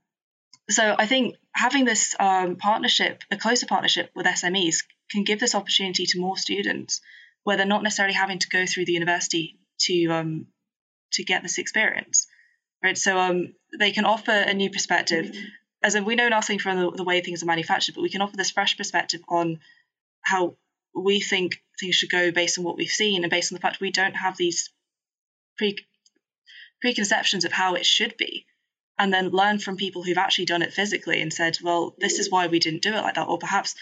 so 0.69 0.95
I 0.97 1.05
think 1.05 1.35
having 1.53 1.85
this 1.85 2.15
um, 2.19 2.55
partnership, 2.55 3.23
a 3.31 3.37
closer 3.37 3.65
partnership 3.65 4.11
with 4.15 4.25
SMEs, 4.25 4.83
can 5.11 5.23
give 5.23 5.39
this 5.39 5.55
opportunity 5.55 6.05
to 6.07 6.19
more 6.19 6.37
students 6.37 7.01
where 7.43 7.57
they're 7.57 7.65
not 7.65 7.83
necessarily 7.83 8.13
having 8.13 8.39
to 8.39 8.49
go 8.49 8.65
through 8.65 8.85
the 8.85 8.93
university 8.93 9.59
to 9.79 10.07
um, 10.07 10.47
to 11.13 11.23
get 11.23 11.43
this 11.43 11.57
experience, 11.57 12.27
right? 12.83 12.97
So 12.97 13.17
um, 13.17 13.53
they 13.79 13.91
can 13.91 14.05
offer 14.05 14.31
a 14.31 14.53
new 14.53 14.69
perspective. 14.69 15.25
Mm-hmm. 15.25 15.45
As 15.83 15.95
in, 15.95 16.05
we 16.05 16.15
know 16.15 16.29
nothing 16.29 16.59
from 16.59 16.77
the, 16.77 16.91
the 16.91 17.03
way 17.03 17.21
things 17.21 17.41
are 17.41 17.47
manufactured, 17.47 17.95
but 17.95 18.01
we 18.01 18.09
can 18.09 18.21
offer 18.21 18.37
this 18.37 18.51
fresh 18.51 18.77
perspective 18.77 19.21
on 19.27 19.59
how 20.21 20.55
we 20.95 21.19
think 21.19 21.61
things 21.79 21.95
should 21.95 22.11
go 22.11 22.31
based 22.31 22.57
on 22.57 22.63
what 22.63 22.77
we've 22.77 22.89
seen 22.89 23.23
and 23.23 23.31
based 23.31 23.51
on 23.51 23.55
the 23.55 23.61
fact 23.61 23.79
we 23.79 23.91
don't 23.91 24.15
have 24.15 24.37
these 24.37 24.69
pre 25.57 25.77
preconceptions 26.81 27.45
of 27.45 27.51
how 27.51 27.75
it 27.75 27.85
should 27.85 28.15
be 28.17 28.45
and 28.97 29.13
then 29.13 29.29
learn 29.29 29.59
from 29.59 29.77
people 29.77 30.03
who've 30.03 30.17
actually 30.17 30.45
done 30.45 30.61
it 30.61 30.73
physically 30.73 31.21
and 31.21 31.31
said 31.31 31.57
well 31.63 31.95
this 31.99 32.17
is 32.19 32.29
why 32.29 32.47
we 32.47 32.59
didn't 32.59 32.81
do 32.81 32.93
it 32.93 33.01
like 33.01 33.15
that 33.15 33.27
or 33.27 33.37
perhaps 33.37 33.75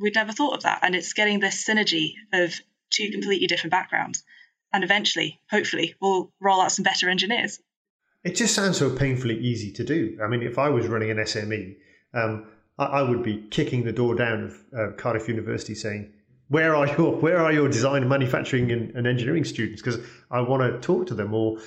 we'd 0.00 0.14
never 0.14 0.32
thought 0.32 0.54
of 0.54 0.62
that. 0.62 0.80
And 0.82 0.94
it's 0.94 1.12
getting 1.12 1.40
this 1.40 1.64
synergy 1.64 2.14
of 2.32 2.54
two 2.90 3.10
completely 3.10 3.46
different 3.46 3.72
backgrounds. 3.72 4.24
And 4.72 4.84
eventually 4.84 5.40
hopefully 5.50 5.94
we'll 6.00 6.32
roll 6.40 6.60
out 6.60 6.72
some 6.72 6.82
better 6.82 7.08
engineers. 7.08 7.60
It 8.24 8.36
just 8.36 8.54
sounds 8.54 8.78
so 8.78 8.90
painfully 8.90 9.38
easy 9.38 9.72
to 9.72 9.84
do. 9.84 10.18
I 10.22 10.28
mean 10.28 10.42
if 10.42 10.58
i 10.58 10.68
was 10.68 10.86
running 10.86 11.10
an 11.10 11.18
sme 11.18 11.76
um, 12.12 12.46
I, 12.78 12.84
I, 12.84 13.02
would 13.02 13.22
be 13.22 13.46
kicking 13.50 13.84
the 13.84 13.92
door 13.92 14.14
down 14.14 14.44
of 14.44 14.64
uh, 14.76 14.96
cardiff 14.96 15.28
university 15.28 15.74
saying 15.74 16.12
where 16.48 16.74
are 16.74 16.86
your 16.86 17.16
where 17.16 17.38
are 17.38 17.52
your 17.52 17.68
design 17.68 18.02
and 18.02 18.10
manufacturing 18.10 18.72
and, 18.72 18.90
and 18.96 19.06
engineering 19.06 19.44
students? 19.44 19.82
Because 19.82 20.00
i 20.30 20.40
want 20.40 20.62
to 20.62 20.78
talk 20.80 21.06
to 21.08 21.14
them 21.14 21.34
or 21.34 21.58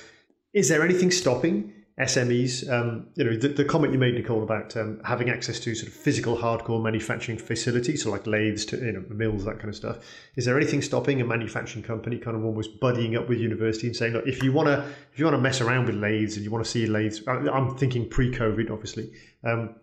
is 0.52 0.68
there 0.68 0.82
anything 0.82 1.10
stopping 1.10 1.72
SMEs, 2.00 2.68
um, 2.68 3.06
you 3.14 3.22
know, 3.22 3.36
the, 3.36 3.48
the, 3.48 3.64
comment 3.64 3.92
you 3.92 4.00
made, 4.00 4.14
Nicole, 4.14 4.42
about 4.42 4.76
um, 4.76 5.00
having 5.04 5.30
access 5.30 5.60
to 5.60 5.76
sort 5.76 5.86
of 5.86 5.94
physical 5.94 6.36
hardcore 6.36 6.82
manufacturing 6.82 7.38
facilities, 7.38 8.02
so 8.02 8.10
like 8.10 8.26
lathes, 8.26 8.66
to, 8.66 8.76
you 8.78 8.92
know, 8.92 9.04
mills, 9.10 9.44
that 9.44 9.58
kind 9.58 9.68
of 9.68 9.76
stuff. 9.76 9.98
Is 10.34 10.44
there 10.44 10.56
anything 10.56 10.82
stopping 10.82 11.20
a 11.20 11.24
manufacturing 11.24 11.84
company 11.84 12.18
kind 12.18 12.36
of 12.36 12.44
almost 12.44 12.80
buddying 12.80 13.16
up 13.16 13.28
with 13.28 13.38
university 13.38 13.86
and 13.86 13.94
saying, 13.94 14.14
look, 14.14 14.26
if 14.26 14.42
you 14.42 14.52
want 14.52 14.66
to, 14.66 14.84
if 15.12 15.20
you 15.20 15.24
want 15.24 15.36
to 15.36 15.40
mess 15.40 15.60
around 15.60 15.86
with 15.86 15.94
lathes 15.94 16.34
and 16.34 16.44
you 16.44 16.50
want 16.50 16.64
to 16.64 16.70
see 16.70 16.86
lathes, 16.86 17.22
I'm 17.28 17.76
thinking 17.76 18.08
pre-COVID, 18.08 18.72
obviously. 18.72 19.12
Um, 19.44 19.76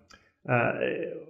uh, 0.50 0.72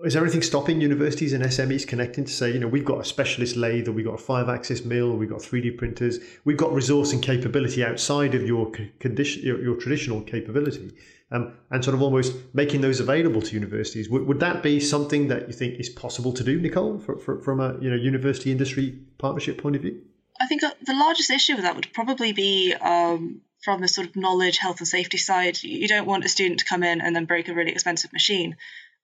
is 0.06 0.14
there 0.14 0.24
anything 0.24 0.42
stopping 0.42 0.80
universities 0.80 1.34
and 1.34 1.44
SMEs 1.44 1.86
connecting 1.86 2.24
to 2.24 2.32
say, 2.32 2.52
you 2.54 2.60
know, 2.60 2.68
we've 2.68 2.86
got 2.86 3.00
a 3.00 3.04
specialist 3.04 3.58
lathe, 3.58 3.90
or 3.90 3.92
we've 3.92 4.06
got 4.06 4.14
a 4.14 4.24
five-axis 4.24 4.86
mill, 4.86 5.12
or 5.12 5.18
we've 5.18 5.30
got 5.30 5.40
3D 5.40 5.78
printers, 5.78 6.20
we've 6.46 6.58
got 6.58 6.72
resource 6.74 7.12
and 7.12 7.22
capability 7.22 7.84
outside 7.84 8.36
of 8.36 8.44
your 8.44 8.72
condition, 9.00 9.44
your, 9.44 9.62
your 9.62 9.76
traditional 9.76 10.22
capability, 10.22 10.94
um, 11.32 11.54
and 11.72 11.84
sort 11.84 11.94
of 11.94 12.02
almost 12.02 12.34
making 12.54 12.80
those 12.80 13.02
available 13.02 13.42
to 13.42 13.54
universities. 13.54 14.10
Would, 14.10 14.28
would 14.28 14.40
that 14.40 14.64
be 14.64 14.80
something 14.80 15.28
that 15.28 15.48
you 15.48 15.54
think 15.54 15.78
is 15.78 15.90
possible 15.90 16.32
to 16.32 16.44
do, 16.44 16.62
Nicole, 16.62 16.98
for, 17.00 17.18
for, 17.18 17.42
from 17.42 17.60
a 17.60 17.78
you 17.82 17.90
know 17.90 17.98
university 17.98 18.50
industry 18.50 18.98
partnership 19.18 19.62
point 19.62 19.76
of 19.76 19.82
view? 19.82 20.02
I 20.40 20.48
think 20.48 20.64
uh, 20.64 20.72
the 20.86 20.94
largest 20.94 21.30
issue 21.30 21.56
with 21.56 21.64
that 21.64 21.76
would 21.76 21.92
probably 21.94 22.32
be 22.32 22.74
um, 22.74 23.42
from 23.62 23.82
the 23.82 23.88
sort 23.88 24.08
of 24.08 24.16
knowledge, 24.16 24.58
health, 24.58 24.80
and 24.80 24.88
safety 24.88 25.18
side. 25.18 25.62
You 25.62 25.88
don't 25.88 26.08
want 26.08 26.26
a 26.26 26.30
student 26.30 26.62
to 26.62 26.66
come 26.66 26.84
in 26.84 27.02
and 27.02 27.16
then 27.16 27.26
break 27.26 27.50
a 27.50 27.54
really 27.54 27.72
expensive 27.72 28.14
machine 28.14 28.56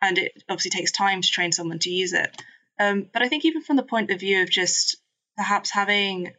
and 0.02 0.18
it 0.18 0.44
obviously 0.50 0.72
takes 0.72 0.92
time 0.92 1.22
to 1.22 1.30
train 1.30 1.52
someone 1.52 1.80
to 1.80 1.90
use 1.90 2.14
it. 2.14 2.30
Um, 2.80 3.10
but 3.12 3.22
I 3.22 3.28
think 3.28 3.46
even 3.46 3.62
from 3.62 3.76
the 3.76 3.84
point 3.84 4.12
of 4.12 4.20
view 4.20 4.42
of 4.44 4.50
just 4.50 4.98
perhaps 5.36 5.72
having 5.72 6.34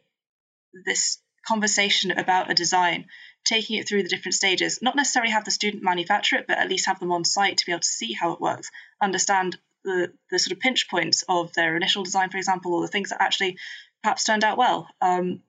this 0.85 1.19
conversation 1.47 2.11
about 2.11 2.51
a 2.51 2.53
design, 2.53 3.05
taking 3.45 3.77
it 3.77 3.87
through 3.87 4.03
the 4.03 4.09
different 4.09 4.35
stages, 4.35 4.79
not 4.81 4.95
necessarily 4.95 5.31
have 5.31 5.45
the 5.45 5.51
student 5.51 5.83
manufacture 5.83 6.37
it, 6.37 6.47
but 6.47 6.57
at 6.57 6.69
least 6.69 6.85
have 6.85 6.99
them 6.99 7.11
on 7.11 7.25
site 7.25 7.57
to 7.57 7.65
be 7.65 7.71
able 7.71 7.81
to 7.81 7.87
see 7.87 8.13
how 8.13 8.33
it 8.33 8.41
works, 8.41 8.71
understand 9.01 9.57
the, 9.83 10.11
the 10.29 10.39
sort 10.39 10.51
of 10.51 10.59
pinch 10.59 10.89
points 10.89 11.23
of 11.27 11.53
their 11.53 11.75
initial 11.75 12.03
design, 12.03 12.29
for 12.29 12.37
example, 12.37 12.73
or 12.73 12.81
the 12.81 12.87
things 12.87 13.09
that 13.09 13.21
actually 13.21 13.57
perhaps 14.03 14.23
turned 14.23 14.43
out 14.43 14.57
well. 14.57 14.87
Um, 15.01 15.41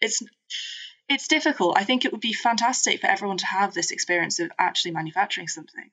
it's 0.00 0.22
it's 1.08 1.28
difficult. 1.28 1.76
I 1.76 1.84
think 1.84 2.04
it 2.04 2.12
would 2.12 2.20
be 2.20 2.32
fantastic 2.32 3.00
for 3.00 3.08
everyone 3.08 3.38
to 3.38 3.46
have 3.46 3.74
this 3.74 3.90
experience 3.90 4.38
of 4.38 4.52
actually 4.58 4.92
manufacturing 4.92 5.48
something, 5.48 5.90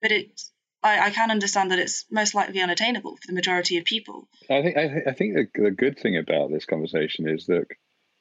but 0.00 0.12
it 0.12 0.40
I, 0.82 1.06
I 1.06 1.10
can 1.10 1.30
understand 1.30 1.70
that 1.70 1.78
it's 1.78 2.04
most 2.10 2.34
likely 2.34 2.60
unattainable 2.60 3.16
for 3.16 3.26
the 3.26 3.34
majority 3.34 3.78
of 3.78 3.84
people. 3.84 4.28
I 4.50 4.62
think 4.62 4.76
I, 4.76 4.88
th- 4.88 5.06
I 5.06 5.12
think 5.12 5.34
the, 5.34 5.62
the 5.62 5.70
good 5.70 5.98
thing 5.98 6.16
about 6.16 6.50
this 6.50 6.64
conversation 6.64 7.28
is 7.28 7.46
that 7.46 7.66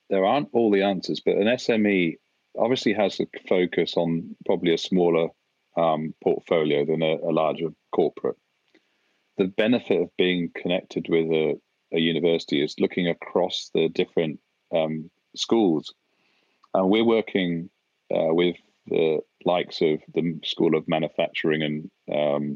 there 0.09 0.26
aren't 0.26 0.49
all 0.53 0.72
the 0.72 0.84
answers, 0.84 1.22
but 1.26 1.38
an 1.38 1.47
SME 1.47 2.18
obviously 2.57 2.93
has 2.93 3.20
a 3.20 3.28
focus 3.47 3.93
on 3.95 4.36
probably 4.45 4.74
a 4.74 4.78
smaller 4.78 5.30
um, 5.78 6.14
portfolio 6.24 6.86
than 6.86 7.01
a, 7.01 7.16
a, 7.16 7.32
larger 7.32 7.70
corporate. 7.95 8.36
The 9.38 9.45
benefit 9.45 10.01
of 10.01 10.09
being 10.18 10.51
connected 10.53 11.07
with 11.07 11.32
a, 11.32 11.59
a 11.93 11.99
university 11.99 12.62
is 12.62 12.76
looking 12.78 13.07
across 13.07 13.72
the 13.74 13.88
different 13.88 14.39
um, 14.76 15.09
schools. 15.36 15.93
And 16.74 16.89
we're 16.89 17.05
working 17.05 17.70
uh, 18.14 18.34
with 18.34 18.57
the 18.88 19.20
likes 19.45 19.82
of 19.82 20.01
the 20.14 20.39
School 20.43 20.76
of 20.76 20.88
Manufacturing 20.88 21.62
and 21.64 21.91
um, 22.14 22.51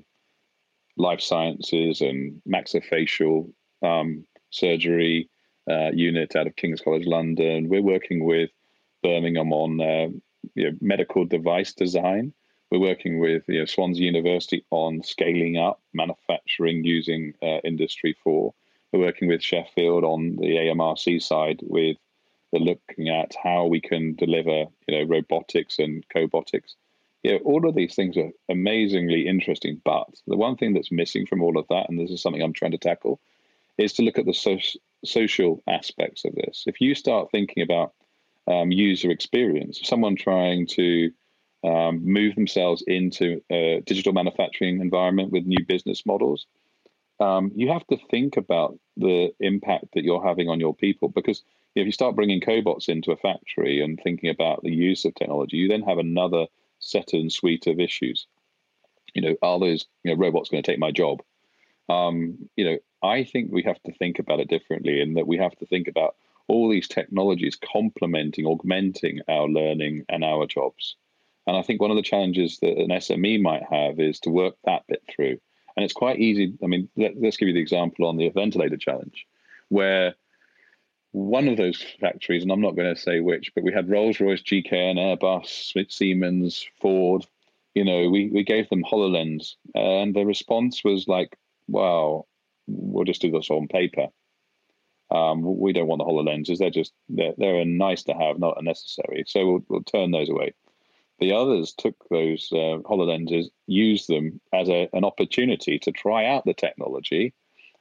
Life 1.05 1.21
Sciences 1.21 2.01
and 2.01 2.41
maxillofacial 2.47 3.51
um, 3.83 4.25
surgery 4.49 5.29
uh, 5.69 5.91
unit 5.93 6.35
out 6.35 6.47
of 6.47 6.55
King's 6.55 6.81
College 6.81 7.05
London. 7.05 7.69
We're 7.69 7.81
working 7.81 8.25
with 8.25 8.49
Birmingham 9.03 9.53
on 9.53 9.81
uh, 9.81 10.07
you 10.55 10.71
know, 10.71 10.77
medical 10.81 11.23
device 11.23 11.73
design. 11.73 12.33
We're 12.71 12.79
working 12.79 13.19
with 13.19 13.43
you 13.47 13.59
know, 13.59 13.65
Swansea 13.65 14.03
University 14.03 14.65
on 14.71 15.03
scaling 15.03 15.57
up 15.57 15.79
manufacturing 15.93 16.83
using 16.83 17.33
uh, 17.43 17.59
Industry 17.63 18.15
4. 18.23 18.51
We're 18.91 18.99
working 18.99 19.27
with 19.27 19.43
Sheffield 19.43 20.03
on 20.03 20.37
the 20.37 20.55
AMRC 20.57 21.21
side 21.21 21.59
with 21.61 21.97
looking 22.51 23.09
at 23.09 23.35
how 23.43 23.65
we 23.65 23.81
can 23.81 24.15
deliver, 24.15 24.65
you 24.87 24.97
know, 24.97 25.03
robotics 25.03 25.77
and 25.77 26.03
cobotics. 26.09 26.75
Know, 27.31 27.37
all 27.45 27.67
of 27.67 27.75
these 27.75 27.95
things 27.95 28.17
are 28.17 28.31
amazingly 28.49 29.27
interesting. 29.27 29.81
But 29.83 30.07
the 30.27 30.37
one 30.37 30.57
thing 30.57 30.73
that's 30.73 30.91
missing 30.91 31.25
from 31.25 31.41
all 31.41 31.57
of 31.57 31.67
that, 31.69 31.89
and 31.89 31.99
this 31.99 32.11
is 32.11 32.21
something 32.21 32.41
I'm 32.41 32.53
trying 32.53 32.71
to 32.71 32.77
tackle, 32.77 33.19
is 33.77 33.93
to 33.93 34.03
look 34.03 34.17
at 34.17 34.25
the 34.25 34.33
so- 34.33 34.79
social 35.03 35.63
aspects 35.67 36.25
of 36.25 36.35
this. 36.35 36.63
If 36.67 36.81
you 36.81 36.95
start 36.95 37.31
thinking 37.31 37.63
about 37.63 37.93
um, 38.47 38.71
user 38.71 39.11
experience, 39.11 39.79
someone 39.83 40.15
trying 40.15 40.67
to 40.67 41.11
um, 41.63 42.05
move 42.05 42.35
themselves 42.35 42.83
into 42.85 43.41
a 43.51 43.81
digital 43.85 44.13
manufacturing 44.13 44.81
environment 44.81 45.31
with 45.31 45.45
new 45.45 45.65
business 45.65 46.05
models, 46.05 46.45
um, 47.19 47.51
you 47.55 47.71
have 47.71 47.85
to 47.87 47.97
think 48.09 48.37
about 48.37 48.77
the 48.97 49.33
impact 49.39 49.85
that 49.93 50.03
you're 50.03 50.23
having 50.23 50.49
on 50.49 50.59
your 50.59 50.75
people 50.75 51.09
because 51.09 51.43
if 51.75 51.85
you 51.85 51.91
start 51.91 52.15
bringing 52.15 52.41
cobots 52.41 52.87
into 52.87 53.11
a 53.11 53.17
factory 53.17 53.81
and 53.81 53.99
thinking 54.01 54.29
about 54.29 54.61
the 54.63 54.71
use 54.71 55.05
of 55.05 55.15
technology, 55.15 55.57
you 55.57 55.67
then 55.67 55.81
have 55.81 55.97
another 55.97 56.45
set 56.85 57.13
and 57.13 57.31
suite 57.31 57.67
of 57.67 57.79
issues. 57.79 58.27
You 59.13 59.21
know, 59.21 59.35
are 59.41 59.59
those 59.59 59.85
you 60.03 60.11
know 60.11 60.19
robots 60.19 60.49
going 60.49 60.63
to 60.63 60.71
take 60.71 60.79
my 60.79 60.91
job? 60.91 61.21
Um, 61.89 62.49
you 62.55 62.65
know, 62.65 62.77
I 63.03 63.23
think 63.23 63.51
we 63.51 63.63
have 63.63 63.81
to 63.83 63.93
think 63.93 64.19
about 64.19 64.39
it 64.39 64.49
differently, 64.49 65.01
in 65.01 65.13
that 65.15 65.27
we 65.27 65.37
have 65.37 65.55
to 65.57 65.65
think 65.65 65.87
about 65.87 66.15
all 66.47 66.69
these 66.69 66.87
technologies 66.87 67.55
complementing, 67.55 68.45
augmenting 68.45 69.19
our 69.27 69.47
learning 69.47 70.05
and 70.09 70.23
our 70.23 70.45
jobs. 70.45 70.95
And 71.47 71.55
I 71.55 71.61
think 71.61 71.81
one 71.81 71.91
of 71.91 71.97
the 71.97 72.03
challenges 72.03 72.59
that 72.59 72.77
an 72.77 72.89
SME 72.89 73.41
might 73.41 73.63
have 73.69 73.99
is 73.99 74.19
to 74.21 74.29
work 74.29 74.55
that 74.65 74.83
bit 74.87 75.03
through. 75.09 75.37
And 75.75 75.83
it's 75.83 75.93
quite 75.93 76.19
easy. 76.19 76.53
I 76.63 76.67
mean, 76.67 76.89
let, 76.95 77.11
us 77.23 77.37
give 77.37 77.47
you 77.47 77.53
the 77.53 77.59
example 77.59 78.07
on 78.07 78.17
the 78.17 78.29
ventilator 78.29 78.77
challenge, 78.77 79.27
where 79.69 80.15
one 81.15 81.47
of 81.47 81.55
those 81.55 81.81
factories, 82.01 82.43
and 82.43 82.51
I'm 82.51 82.59
not 82.59 82.75
going 82.75 82.93
to 82.93 83.01
say 83.01 83.21
which, 83.21 83.53
but 83.55 83.63
we 83.63 83.71
had 83.71 83.89
Rolls 83.89 84.19
Royce, 84.19 84.41
GKN, 84.41 84.97
Airbus, 84.97 85.89
Siemens, 85.89 86.65
Ford. 86.81 87.25
You 87.73 87.85
know, 87.85 88.09
we, 88.09 88.29
we 88.29 88.43
gave 88.43 88.67
them 88.67 88.83
HoloLens, 88.83 89.55
and 89.73 90.13
the 90.13 90.25
response 90.25 90.83
was 90.83 91.07
like, 91.07 91.37
wow, 91.69 92.25
we'll 92.67 93.05
just 93.05 93.21
do 93.21 93.31
this 93.31 93.49
on 93.49 93.69
paper. 93.69 94.07
Um, 95.09 95.57
we 95.57 95.71
don't 95.71 95.87
want 95.87 95.99
the 95.99 96.05
HoloLenses. 96.05 96.57
They're 96.57 96.69
just, 96.69 96.91
they're, 97.07 97.33
they're 97.37 97.63
nice 97.63 98.03
to 98.03 98.13
have, 98.13 98.37
not 98.37 98.59
a 98.59 98.63
necessary. 98.63 99.23
So 99.25 99.45
we'll, 99.45 99.65
we'll 99.69 99.83
turn 99.83 100.11
those 100.11 100.29
away. 100.29 100.53
The 101.19 101.31
others 101.31 101.73
took 101.77 101.95
those 102.09 102.49
uh, 102.51 102.83
HoloLenses, 102.83 103.45
used 103.67 104.09
them 104.09 104.41
as 104.53 104.67
a, 104.67 104.89
an 104.91 105.05
opportunity 105.05 105.79
to 105.79 105.93
try 105.93 106.25
out 106.25 106.43
the 106.43 106.53
technology. 106.53 107.33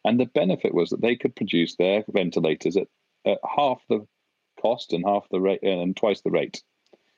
And 0.04 0.20
the 0.20 0.26
benefit 0.26 0.72
was 0.72 0.90
that 0.90 1.00
they 1.00 1.16
could 1.16 1.34
produce 1.34 1.74
their 1.74 2.04
ventilators 2.08 2.76
at 2.76 2.86
at 3.26 3.38
half 3.44 3.82
the 3.88 4.06
cost 4.60 4.92
and 4.92 5.04
half 5.04 5.28
the 5.30 5.40
rate 5.40 5.60
uh, 5.62 5.68
and 5.68 5.96
twice 5.96 6.20
the 6.22 6.30
rate. 6.30 6.62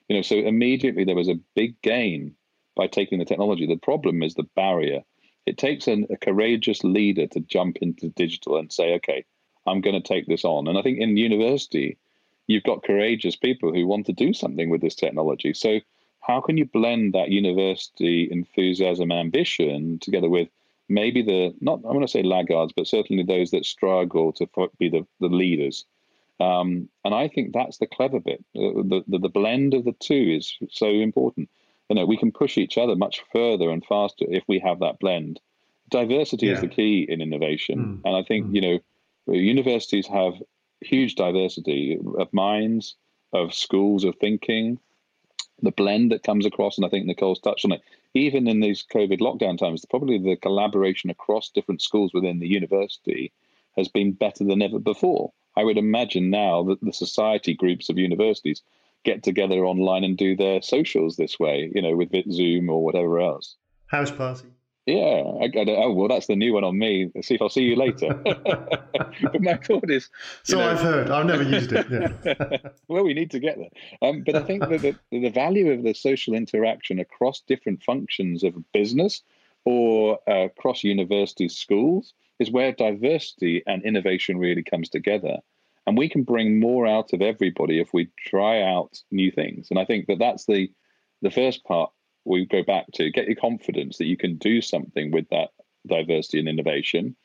You 0.09 0.17
know, 0.17 0.23
so 0.23 0.37
immediately 0.37 1.05
there 1.05 1.17
was 1.17 1.29
a 1.29 1.41
big 1.55 1.81
gain 1.83 2.35
by 2.77 2.87
taking 2.87 3.19
the 3.19 3.25
technology. 3.25 3.67
The 3.67 3.77
problem 3.77 4.23
is 4.23 4.35
the 4.35 4.49
barrier. 4.55 5.03
It 5.47 5.59
takes 5.59 5.87
an, 5.89 6.07
a 6.11 6.17
courageous 6.17 6.85
leader 6.85 7.27
to 7.29 7.41
jump 7.41 7.79
into 7.81 8.09
digital 8.09 8.57
and 8.57 8.73
say, 8.73 8.95
okay, 8.95 9.25
I'm 9.67 9.81
going 9.81 10.01
to 10.01 10.07
take 10.07 10.27
this 10.27 10.45
on. 10.45 10.69
And 10.69 10.79
I 10.79 10.83
think 10.83 10.99
in 10.99 11.17
university, 11.17 11.99
you've 12.47 12.65
got 12.65 12.85
courageous 12.85 13.37
people 13.37 13.73
who 13.73 13.87
want 13.87 14.07
to 14.07 14.13
do 14.13 14.33
something 14.33 14.71
with 14.71 14.81
this 14.81 14.95
technology. 14.95 15.55
So 15.55 15.81
how 16.21 16.41
can 16.41 16.57
you 16.57 16.65
blend 16.65 17.15
that 17.15 17.31
university 17.31 18.29
enthusiasm 18.31 19.13
ambition 19.13 19.99
together 20.01 20.29
with 20.29 20.49
maybe 20.89 21.23
the 21.23 21.55
not 21.61 21.81
I 21.85 21.89
want 21.89 22.03
to 22.03 22.09
say 22.09 22.23
laggards, 22.23 22.73
but 22.77 22.87
certainly 22.87 23.23
those 23.23 23.51
that 23.51 23.65
struggle 23.65 24.33
to 24.35 24.49
be 24.79 24.89
the, 24.89 25.07
the 25.21 25.29
leaders 25.29 25.85
um, 26.41 26.89
and 27.05 27.15
I 27.15 27.29
think 27.29 27.53
that's 27.53 27.79
the 27.79 27.87
clever 27.87 28.21
bit. 28.21 28.45
Uh, 28.55 28.83
the, 28.83 29.05
the, 29.07 29.19
the 29.19 29.29
blend 29.29 29.75
of 29.75 29.85
the 29.85 29.93
two 29.93 30.37
is 30.39 30.57
so 30.71 30.89
important. 30.89 31.49
You 31.89 31.97
know, 31.97 32.07
we 32.07 32.17
can 32.17 32.33
push 32.33 32.59
each 32.59 32.79
other 32.79 32.97
much 32.97 33.23
further 33.33 33.71
and 33.71 33.85
faster 33.85 34.27
if 34.29 34.45
we 34.49 34.59
have 34.59 34.81
that 34.81 34.99
blend. 34.99 35.41
Diversity 35.91 36.47
yeah. 36.47 36.55
is 36.55 36.61
the 36.61 36.69
key 36.69 37.07
in 37.09 37.21
innovation, 37.21 37.79
mm. 37.79 38.01
and 38.05 38.17
I 38.17 38.23
think 38.23 38.47
mm. 38.47 38.55
you 38.55 38.61
know 38.61 39.33
universities 39.33 40.07
have 40.09 40.35
huge 40.81 41.15
diversity 41.15 41.99
of 42.19 42.33
minds, 42.33 42.97
of 43.33 43.55
schools 43.55 44.05
of 44.05 44.17
thinking, 44.17 44.79
the 45.63 45.71
blend 45.71 46.13
that 46.13 46.23
comes 46.23 46.45
across, 46.45 46.77
and 46.77 46.85
I 46.85 46.89
think 46.89 47.07
Nicole's 47.07 47.41
touched 47.41 47.65
on 47.65 47.73
it. 47.73 47.83
Even 48.15 48.47
in 48.49 48.61
these 48.61 48.85
COVID 48.93 49.21
lockdown 49.21 49.59
times, 49.59 49.85
probably 49.89 50.19
the 50.19 50.37
collaboration 50.37 51.11
across 51.11 51.51
different 51.51 51.83
schools 51.83 52.13
within 52.13 52.41
the 52.41 52.49
university 52.49 53.33
has 53.77 53.89
been 53.89 54.13
better 54.13 54.45
than 54.45 54.63
ever 54.63 54.79
before. 54.79 55.33
I 55.57 55.65
would 55.65 55.79
imagine 55.79 56.31
now 56.31 56.63
that 56.65 56.81
the 56.83 56.93
society 56.93 57.55
groups 57.55 57.89
of 57.89 57.99
universities 57.99 58.63
get 59.05 59.23
together 59.23 59.65
online 59.65 60.05
and 60.05 60.17
do 60.17 60.37
their 60.37 60.61
socials 60.61 61.17
this 61.17 61.39
way, 61.39 61.71
you 61.75 61.81
know, 61.81 61.97
with 61.97 62.11
Zoom 62.31 62.69
or 62.69 62.85
whatever 62.85 63.21
else. 63.21 63.57
House 63.87 64.11
party. 64.11 64.49
Yeah, 64.87 65.25
I, 65.41 65.47
I 65.47 65.65
oh 65.67 65.93
well, 65.93 66.07
that's 66.07 66.29
the 66.29 66.37
new 66.37 66.53
one 66.53 66.63
on 66.63 66.79
me. 66.79 67.11
Let's 67.13 67.27
see 67.27 67.35
if 67.35 67.43
I'll 67.43 67.49
see 67.49 67.63
you 67.63 67.75
later. 67.75 68.15
but 68.25 69.41
my 69.41 69.57
thought 69.57 69.91
is, 69.91 70.09
so 70.45 70.59
know, 70.59 70.71
I've 70.71 70.81
heard. 70.81 71.11
I've 71.11 71.27
never 71.27 71.43
used 71.43 71.73
it. 71.73 71.87
Yeah. 71.91 72.71
well, 72.89 73.03
we 73.03 73.13
need 73.13 73.33
to 73.33 73.41
get 73.41 73.59
there. 73.59 74.09
Um, 74.09 74.23
but 74.25 74.37
I 74.37 74.45
think 74.45 74.61
that 74.69 74.83
the, 74.83 74.95
the 75.11 75.31
value 75.31 75.73
of 75.73 75.83
the 75.83 75.93
social 75.93 76.35
interaction 76.35 77.01
across 77.01 77.41
different 77.41 77.83
functions 77.83 78.45
of 78.45 78.55
business 78.73 79.23
or 79.65 80.21
uh, 80.29 80.45
across 80.45 80.85
university 80.85 81.49
schools 81.49 82.15
is 82.39 82.51
where 82.51 82.73
diversity 82.73 83.63
and 83.67 83.85
innovation 83.85 84.39
really 84.39 84.63
comes 84.63 84.89
together. 84.89 85.39
And 85.87 85.97
we 85.97 86.09
can 86.09 86.25
bring 86.25 86.59
more 86.59 86.87
out 86.87 87.13
of 87.13 87.23
everybody 87.23 87.81
if 87.81 87.93
we 87.93 88.11
try 88.19 88.61
out 88.61 89.01
new 89.11 89.31
things. 89.31 89.69
And 89.71 89.79
I 89.79 89.85
think 89.85 90.07
that 90.07 90.19
that's 90.19 90.47
the 90.47 90.71
the 91.23 91.31
first 91.31 91.65
part 91.65 91.91
we 92.25 92.45
go 92.45 92.63
back 92.63 92.87
to 92.95 93.11
get 93.11 93.27
your 93.27 93.37
confidence 93.37 93.99
that 93.99 94.07
you 94.07 94.17
can 94.17 94.37
do 94.37 94.61
something 94.61 95.11
with 95.13 95.29
that 95.31 95.51
diversity 95.87 96.39
and 96.39 96.49
innovation. 96.49 97.17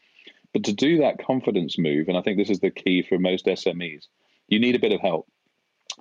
But 0.53 0.63
to 0.65 0.73
do 0.73 0.97
that 0.99 1.23
confidence 1.25 1.77
move, 1.77 2.07
and 2.07 2.17
I 2.17 2.21
think 2.21 2.37
this 2.37 2.49
is 2.49 2.59
the 2.59 2.71
key 2.71 3.01
for 3.01 3.17
most 3.17 3.45
SMEs, 3.45 4.07
you 4.47 4.59
need 4.59 4.75
a 4.75 4.79
bit 4.79 4.91
of 4.91 5.01
help. 5.01 5.27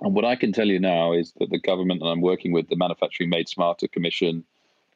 And 0.01 0.13
what 0.13 0.25
I 0.25 0.35
can 0.35 0.51
tell 0.51 0.67
you 0.67 0.79
now 0.79 1.13
is 1.13 1.33
that 1.39 1.49
the 1.49 1.59
government 1.59 2.01
that 2.01 2.07
I'm 2.07 2.21
working 2.21 2.51
with, 2.51 2.69
the 2.69 2.75
Manufacturing 2.75 3.29
Made 3.29 3.49
Smarter 3.49 3.87
Commission, 3.87 4.43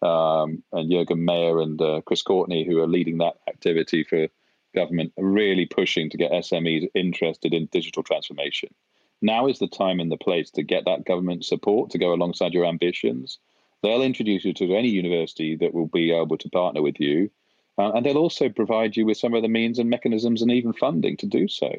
um, 0.02 0.64
and 0.72 0.92
Juergen 0.92 1.24
Maier 1.26 1.62
and 1.62 1.82
uh, 1.82 2.02
Chris 2.06 2.22
Courtney, 2.22 2.66
who 2.66 2.80
are 2.80 2.88
leading 2.88 3.18
that 3.20 3.36
activity 3.48 4.04
for 4.04 4.28
government, 4.74 5.14
are 5.18 5.26
really 5.26 5.66
pushing 5.66 6.10
to 6.10 6.18
get 6.18 6.32
SMEs 6.32 6.88
interested 6.94 7.54
in 7.54 7.68
digital 7.68 8.04
transformation. 8.04 8.70
Now 9.22 9.48
is 9.48 9.60
the 9.60 9.68
time 9.68 10.00
and 10.00 10.12
the 10.12 10.18
place 10.18 10.52
to 10.52 10.64
get 10.64 10.86
that 10.86 11.06
government 11.06 11.46
support 11.46 11.90
to 11.92 11.98
go 11.98 12.14
alongside 12.14 12.54
your 12.54 12.66
ambitions 12.66 13.40
They'll 13.86 14.02
introduce 14.02 14.44
you 14.44 14.54
to 14.56 14.76
any 14.76 14.88
university 14.88 15.56
that 15.58 15.76
will 15.76 15.86
be 15.86 16.12
able 16.12 16.40
to 16.40 16.50
partner 16.50 16.82
with 16.82 17.00
you. 17.00 17.30
Uh, 17.78 17.92
and 17.92 18.04
they'll 18.04 18.18
also 18.18 18.50
provide 18.50 18.98
you 18.98 19.06
with 19.06 19.16
some 19.16 19.36
of 19.36 19.44
the 19.44 19.48
means 19.48 19.78
and 19.78 19.92
mechanisms 19.92 20.42
and 20.42 20.50
even 20.50 20.74
funding 20.74 21.18
to 21.18 21.28
do 21.28 21.48
so. 21.48 21.72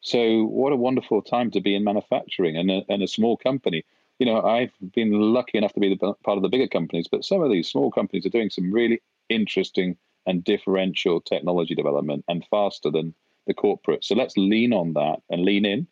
So, 0.00 0.42
what 0.44 0.72
a 0.72 0.76
wonderful 0.76 1.22
time 1.22 1.52
to 1.52 1.60
be 1.60 1.76
in 1.76 1.84
manufacturing 1.84 2.56
and 2.56 2.72
a, 2.72 2.84
and 2.88 3.04
a 3.04 3.08
small 3.08 3.36
company. 3.36 3.84
You 4.18 4.26
know, 4.26 4.42
I've 4.42 4.72
been 4.94 5.12
lucky 5.12 5.58
enough 5.58 5.72
to 5.74 5.80
be 5.80 5.94
the, 5.94 6.14
part 6.24 6.36
of 6.36 6.42
the 6.42 6.48
bigger 6.48 6.68
companies, 6.68 7.08
but 7.10 7.24
some 7.24 7.42
of 7.42 7.50
these 7.50 7.68
small 7.68 7.90
companies 7.90 8.24
are 8.24 8.30
doing 8.30 8.50
some 8.50 8.72
really 8.72 9.02
interesting 9.28 9.96
and 10.26 10.44
differential 10.44 11.20
technology 11.20 11.74
development 11.74 12.24
and 12.28 12.46
faster 12.50 12.90
than 12.90 13.14
the 13.46 13.54
corporate. 13.54 14.04
So, 14.04 14.14
let's 14.14 14.36
lean 14.36 14.72
on 14.72 14.92
that 14.94 15.20
and 15.30 15.44
lean 15.44 15.64
in. 15.64 15.86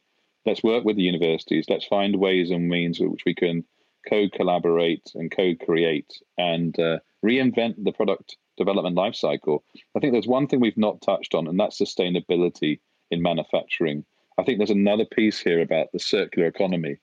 Let's 0.46 0.62
work 0.62 0.84
with 0.84 0.96
the 0.96 1.02
universities. 1.02 1.66
Let's 1.68 1.86
find 1.86 2.16
ways 2.16 2.50
and 2.50 2.68
means 2.68 2.98
which 2.98 3.22
we 3.26 3.34
can 3.34 3.64
co-collaborate 4.08 5.12
and 5.14 5.30
co-create 5.30 6.12
and 6.36 6.78
uh, 6.78 6.98
reinvent 7.24 7.82
the 7.84 7.92
product 7.92 8.36
development 8.56 8.96
lifecycle. 8.96 9.60
I 9.96 10.00
think 10.00 10.12
there's 10.12 10.26
one 10.26 10.46
thing 10.46 10.60
we've 10.60 10.76
not 10.76 11.00
touched 11.02 11.34
on, 11.34 11.46
and 11.46 11.58
that's 11.58 11.80
sustainability 11.80 12.80
in 13.10 13.22
manufacturing. 13.22 14.04
I 14.38 14.42
think 14.42 14.58
there's 14.58 14.70
another 14.70 15.04
piece 15.04 15.38
here 15.40 15.60
about 15.60 15.92
the 15.92 15.98
circular 15.98 16.48
economy. 16.48 16.96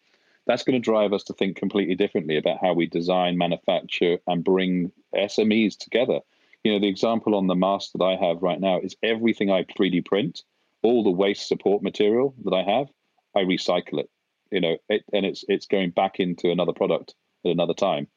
That's 0.49 0.63
going 0.63 0.73
to 0.73 0.83
drive 0.83 1.13
us 1.13 1.23
to 1.25 1.33
think 1.33 1.55
completely 1.55 1.95
differently 1.95 2.35
about 2.35 2.57
how 2.59 2.73
we 2.73 2.87
design, 2.87 3.37
manufacture, 3.37 4.17
and 4.27 4.43
bring 4.43 4.91
SMEs 5.15 5.77
together. 5.77 6.19
You 6.65 6.73
know, 6.73 6.79
the 6.79 6.89
example 6.89 7.35
on 7.35 7.47
the 7.47 7.55
mask 7.55 7.91
that 7.93 8.03
I 8.03 8.17
have 8.17 8.43
right 8.43 8.59
now 8.59 8.81
is 8.81 8.97
everything 9.01 9.49
I 9.49 9.63
3D 9.63 10.05
print, 10.05 10.43
all 10.83 11.05
the 11.05 11.11
waste 11.11 11.47
support 11.47 11.81
material 11.81 12.35
that 12.43 12.53
I 12.53 12.63
have, 12.63 12.89
I 13.33 13.43
recycle 13.43 13.99
it 13.99 14.09
you 14.51 14.61
know, 14.61 14.77
it, 14.89 15.03
and 15.13 15.25
it's 15.25 15.43
it's 15.47 15.65
going 15.65 15.91
back 15.91 16.19
into 16.19 16.51
another 16.51 16.73
product 16.73 17.15
at 17.45 17.51
another 17.51 17.73
time. 17.73 18.07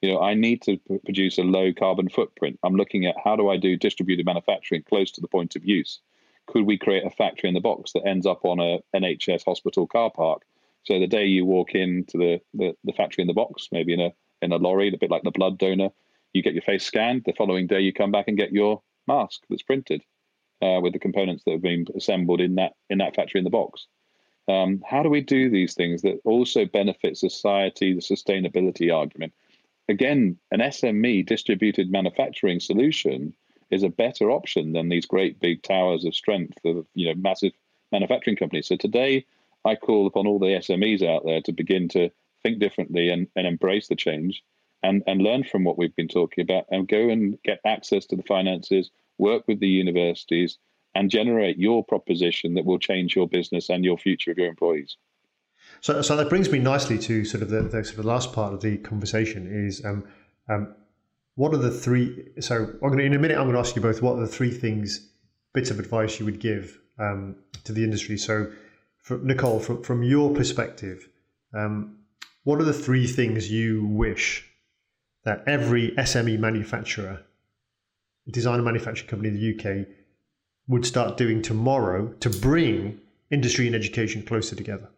You 0.00 0.12
know, 0.12 0.20
I 0.20 0.34
need 0.34 0.62
to 0.62 0.78
p- 0.78 0.98
produce 1.04 1.38
a 1.38 1.42
low 1.42 1.72
carbon 1.72 2.08
footprint. 2.08 2.58
I'm 2.62 2.74
looking 2.74 3.06
at 3.06 3.14
how 3.22 3.36
do 3.36 3.48
I 3.48 3.56
do 3.56 3.76
distributed 3.76 4.26
manufacturing 4.26 4.82
close 4.82 5.10
to 5.12 5.20
the 5.20 5.28
point 5.28 5.54
of 5.54 5.64
use. 5.64 6.00
Could 6.46 6.66
we 6.66 6.76
create 6.76 7.06
a 7.06 7.10
factory 7.10 7.48
in 7.48 7.54
the 7.54 7.60
box 7.60 7.92
that 7.92 8.06
ends 8.06 8.26
up 8.26 8.44
on 8.44 8.58
a 8.58 8.80
NHS 8.96 9.44
hospital 9.44 9.86
car 9.86 10.10
park? 10.10 10.42
So 10.84 10.98
the 10.98 11.06
day 11.06 11.26
you 11.26 11.44
walk 11.44 11.74
into 11.74 12.18
the, 12.18 12.40
the, 12.54 12.74
the 12.84 12.92
factory 12.92 13.22
in 13.22 13.28
the 13.28 13.34
box, 13.34 13.68
maybe 13.72 13.94
in 13.94 14.00
a 14.00 14.10
in 14.40 14.52
a 14.52 14.56
lorry, 14.56 14.88
a 14.88 14.98
bit 14.98 15.10
like 15.10 15.22
the 15.22 15.30
blood 15.30 15.56
donor, 15.56 15.90
you 16.32 16.42
get 16.42 16.54
your 16.54 16.62
face 16.62 16.84
scanned. 16.84 17.22
The 17.24 17.32
following 17.32 17.68
day, 17.68 17.80
you 17.80 17.92
come 17.92 18.10
back 18.10 18.26
and 18.26 18.36
get 18.36 18.52
your 18.52 18.82
mask 19.06 19.42
that's 19.48 19.62
printed 19.62 20.02
uh, 20.60 20.80
with 20.82 20.92
the 20.92 20.98
components 20.98 21.44
that 21.44 21.52
have 21.52 21.62
been 21.62 21.86
assembled 21.96 22.40
in 22.40 22.56
that 22.56 22.72
in 22.90 22.98
that 22.98 23.14
factory 23.14 23.38
in 23.38 23.44
the 23.44 23.50
box. 23.50 23.86
Um, 24.48 24.82
how 24.84 25.02
do 25.02 25.08
we 25.08 25.20
do 25.20 25.48
these 25.48 25.74
things 25.74 26.02
that 26.02 26.20
also 26.24 26.64
benefit 26.64 27.16
society, 27.16 27.94
the 27.94 28.00
sustainability 28.00 28.92
argument? 28.92 29.32
Again, 29.88 30.38
an 30.50 30.60
SME 30.60 31.26
distributed 31.26 31.92
manufacturing 31.92 32.58
solution 32.58 33.34
is 33.70 33.82
a 33.82 33.88
better 33.88 34.30
option 34.30 34.72
than 34.72 34.88
these 34.88 35.06
great 35.06 35.38
big 35.38 35.62
towers 35.62 36.04
of 36.04 36.14
strength 36.14 36.58
of 36.64 36.86
you 36.94 37.06
know 37.06 37.14
massive 37.14 37.52
manufacturing 37.92 38.36
companies. 38.36 38.68
So 38.68 38.76
today, 38.76 39.24
I 39.64 39.76
call 39.76 40.06
upon 40.06 40.26
all 40.26 40.38
the 40.38 40.46
SMEs 40.46 41.02
out 41.06 41.22
there 41.24 41.40
to 41.42 41.52
begin 41.52 41.88
to 41.90 42.10
think 42.42 42.58
differently 42.58 43.08
and, 43.08 43.28
and 43.36 43.46
embrace 43.46 43.88
the 43.88 43.96
change 43.96 44.42
and, 44.82 45.02
and 45.06 45.22
learn 45.22 45.44
from 45.44 45.64
what 45.64 45.78
we've 45.78 45.94
been 45.94 46.08
talking 46.08 46.42
about 46.42 46.64
and 46.70 46.88
go 46.88 47.08
and 47.08 47.38
get 47.44 47.60
access 47.64 48.06
to 48.06 48.16
the 48.16 48.24
finances, 48.24 48.90
work 49.18 49.46
with 49.46 49.60
the 49.60 49.68
universities, 49.68 50.58
and 50.94 51.10
generate 51.10 51.56
your 51.56 51.84
proposition 51.84 52.54
that 52.54 52.64
will 52.64 52.78
change 52.78 53.16
your 53.16 53.28
business 53.28 53.70
and 53.70 53.84
your 53.84 53.96
future 53.96 54.30
of 54.30 54.38
your 54.38 54.48
employees. 54.48 54.96
So, 55.80 56.02
so 56.02 56.16
that 56.16 56.28
brings 56.28 56.50
me 56.50 56.58
nicely 56.58 56.98
to 56.98 57.24
sort 57.24 57.42
of 57.42 57.50
the, 57.50 57.62
the 57.62 57.84
sort 57.84 57.98
of 57.98 58.04
last 58.04 58.32
part 58.32 58.52
of 58.52 58.60
the 58.60 58.76
conversation 58.78 59.46
is 59.46 59.84
um, 59.84 60.04
um, 60.48 60.74
what 61.34 61.54
are 61.54 61.58
the 61.58 61.70
three? 61.70 62.28
So, 62.40 62.56
I'm 62.56 62.78
going 62.80 62.98
to, 62.98 63.04
in 63.04 63.14
a 63.14 63.18
minute, 63.18 63.38
I'm 63.38 63.44
going 63.44 63.54
to 63.54 63.60
ask 63.60 63.74
you 63.74 63.82
both 63.82 64.02
what 64.02 64.16
are 64.16 64.20
the 64.20 64.26
three 64.26 64.50
things, 64.50 65.08
bits 65.54 65.70
of 65.70 65.78
advice 65.78 66.18
you 66.18 66.26
would 66.26 66.40
give 66.40 66.78
um, 66.98 67.36
to 67.64 67.72
the 67.72 67.84
industry. 67.84 68.18
So, 68.18 68.52
for, 69.02 69.18
Nicole, 69.18 69.60
from, 69.60 69.82
from 69.82 70.02
your 70.02 70.34
perspective, 70.34 71.08
um, 71.54 71.98
what 72.44 72.60
are 72.60 72.64
the 72.64 72.72
three 72.72 73.06
things 73.06 73.50
you 73.50 73.84
wish 73.86 74.48
that 75.24 75.44
every 75.46 75.90
SME 75.92 76.38
manufacturer, 76.38 77.24
designer 78.30 78.62
manufacturing 78.62 79.08
company 79.08 79.28
in 79.28 79.34
the 79.34 79.54
UK 79.54 79.86
would 80.68 80.86
start 80.86 81.16
doing 81.16 81.42
tomorrow 81.42 82.08
to 82.20 82.30
bring 82.30 83.00
industry 83.30 83.66
and 83.66 83.76
education 83.76 84.22
closer 84.22 84.56
together? 84.56 84.88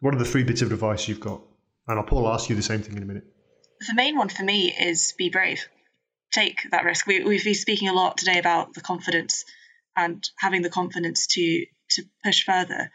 What 0.00 0.14
are 0.14 0.18
the 0.18 0.24
three 0.24 0.44
bits 0.44 0.62
of 0.62 0.72
advice 0.72 1.08
you've 1.08 1.20
got? 1.20 1.40
And 1.86 1.98
I'll 1.98 2.04
Paul 2.04 2.28
ask 2.28 2.48
you 2.48 2.56
the 2.56 2.62
same 2.62 2.82
thing 2.82 2.96
in 2.96 3.02
a 3.02 3.06
minute. 3.06 3.24
The 3.86 3.94
main 3.94 4.16
one 4.16 4.28
for 4.28 4.42
me 4.42 4.72
is 4.72 5.14
be 5.16 5.28
brave. 5.28 5.66
Take 6.32 6.70
that 6.70 6.84
risk. 6.84 7.06
We, 7.06 7.22
we've 7.22 7.44
been 7.44 7.54
speaking 7.54 7.88
a 7.88 7.92
lot 7.92 8.16
today 8.16 8.38
about 8.38 8.74
the 8.74 8.80
confidence 8.80 9.44
and 9.96 10.26
having 10.38 10.62
the 10.62 10.70
confidence 10.70 11.26
to 11.28 11.66
to 11.90 12.02
push 12.24 12.44
further. 12.44 12.90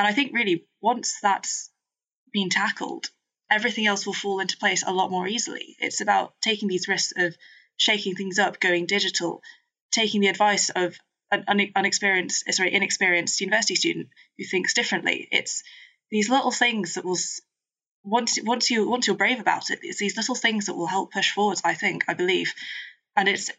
And 0.00 0.06
I 0.06 0.14
think 0.14 0.32
really 0.32 0.64
once 0.80 1.18
that's 1.20 1.68
been 2.32 2.48
tackled, 2.48 3.10
everything 3.50 3.86
else 3.86 4.06
will 4.06 4.14
fall 4.14 4.40
into 4.40 4.56
place 4.56 4.82
a 4.82 4.94
lot 4.94 5.10
more 5.10 5.28
easily. 5.28 5.76
It's 5.78 6.00
about 6.00 6.32
taking 6.40 6.68
these 6.68 6.88
risks 6.88 7.12
of 7.18 7.36
shaking 7.76 8.14
things 8.14 8.38
up, 8.38 8.60
going 8.60 8.86
digital, 8.86 9.42
taking 9.92 10.22
the 10.22 10.28
advice 10.28 10.70
of 10.70 10.96
an 11.30 11.44
unexperienced, 11.76 12.48
uh, 12.48 12.52
sorry, 12.52 12.72
inexperienced 12.72 13.42
university 13.42 13.74
student 13.74 14.08
who 14.38 14.44
thinks 14.44 14.72
differently. 14.72 15.28
It's 15.30 15.64
these 16.10 16.30
little 16.30 16.50
things 16.50 16.94
that 16.94 17.04
will 17.04 17.18
once 18.02 18.38
once 18.42 18.70
you 18.70 18.88
once 18.88 19.06
you're 19.06 19.16
brave 19.16 19.38
about 19.38 19.68
it, 19.68 19.80
it's 19.82 19.98
these 19.98 20.16
little 20.16 20.34
things 20.34 20.64
that 20.64 20.76
will 20.76 20.86
help 20.86 21.12
push 21.12 21.30
forwards. 21.30 21.60
I 21.62 21.74
think, 21.74 22.04
I 22.08 22.14
believe, 22.14 22.54
and 23.16 23.28
it's 23.28 23.50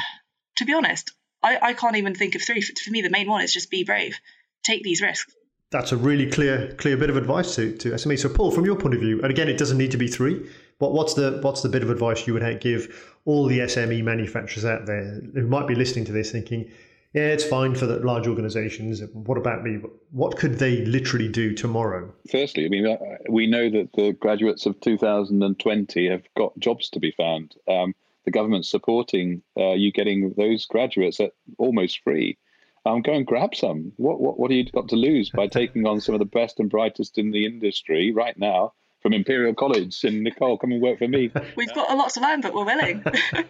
to 0.56 0.64
be 0.64 0.72
honest, 0.72 1.12
I, 1.42 1.58
I 1.60 1.72
can't 1.74 1.96
even 1.96 2.14
think 2.14 2.36
of 2.36 2.42
three. 2.42 2.62
For, 2.62 2.72
for 2.82 2.90
me, 2.90 3.02
the 3.02 3.10
main 3.10 3.28
one 3.28 3.42
is 3.42 3.52
just 3.52 3.70
be 3.70 3.84
brave, 3.84 4.18
take 4.64 4.82
these 4.82 5.02
risks. 5.02 5.30
That's 5.70 5.92
a 5.92 5.96
really 5.96 6.28
clear 6.28 6.72
clear 6.78 6.96
bit 6.96 7.10
of 7.10 7.16
advice 7.16 7.54
to, 7.54 7.76
to 7.78 7.90
SME. 7.90 8.18
So, 8.18 8.28
Paul, 8.28 8.50
from 8.50 8.64
your 8.64 8.76
point 8.76 8.94
of 8.94 9.00
view, 9.00 9.20
and 9.22 9.30
again, 9.30 9.48
it 9.48 9.56
doesn't 9.56 9.78
need 9.78 9.92
to 9.92 9.96
be 9.96 10.08
three. 10.08 10.48
What, 10.78 10.92
what's 10.92 11.14
the 11.14 11.38
what's 11.42 11.62
the 11.62 11.68
bit 11.68 11.82
of 11.82 11.90
advice 11.90 12.26
you 12.26 12.34
would 12.34 12.60
give 12.60 13.14
all 13.24 13.46
the 13.46 13.60
SME 13.60 14.02
manufacturers 14.02 14.64
out 14.64 14.86
there 14.86 15.20
who 15.34 15.46
might 15.46 15.68
be 15.68 15.74
listening 15.74 16.04
to 16.06 16.12
this, 16.12 16.32
thinking, 16.32 16.70
yeah, 17.12 17.24
it's 17.24 17.44
fine 17.44 17.74
for 17.74 17.86
the 17.86 17.98
large 17.98 18.26
organizations. 18.28 19.02
What 19.12 19.36
about 19.36 19.64
me? 19.64 19.80
What 20.10 20.36
could 20.36 20.58
they 20.58 20.84
literally 20.86 21.28
do 21.28 21.54
tomorrow? 21.54 22.12
Firstly, 22.30 22.64
I 22.64 22.68
mean, 22.68 22.86
uh, 22.86 22.96
we 23.28 23.46
know 23.46 23.68
that 23.68 23.92
the 23.94 24.12
graduates 24.12 24.64
of 24.66 24.80
2020 24.80 26.08
have 26.08 26.22
got 26.36 26.56
jobs 26.58 26.88
to 26.90 27.00
be 27.00 27.10
found. 27.10 27.56
Um, 27.68 27.94
the 28.24 28.30
government's 28.30 28.70
supporting 28.70 29.42
uh, 29.56 29.72
you 29.72 29.90
getting 29.92 30.34
those 30.36 30.66
graduates 30.66 31.18
at 31.18 31.32
almost 31.58 32.00
free. 32.04 32.38
Um, 32.86 33.02
go 33.02 33.12
and 33.12 33.26
grab 33.26 33.54
some. 33.54 33.92
What, 33.96 34.20
what, 34.20 34.38
what 34.38 34.50
have 34.50 34.56
you 34.56 34.64
got 34.64 34.88
to 34.88 34.96
lose 34.96 35.30
by 35.30 35.46
taking 35.48 35.86
on 35.86 36.00
some 36.00 36.14
of 36.14 36.18
the 36.18 36.24
best 36.24 36.60
and 36.60 36.70
brightest 36.70 37.18
in 37.18 37.30
the 37.30 37.44
industry 37.44 38.12
right 38.12 38.36
now 38.38 38.72
from 39.00 39.12
Imperial 39.12 39.54
College? 39.54 40.02
And 40.04 40.22
Nicole, 40.22 40.58
come 40.58 40.72
and 40.72 40.82
work 40.82 40.98
for 40.98 41.08
me. 41.08 41.30
We've 41.56 41.74
got 41.74 41.90
a 41.90 41.96
lot 41.96 42.10
to 42.14 42.20
learn, 42.20 42.40
but 42.40 42.54
we're 42.54 42.64
willing. 42.64 43.04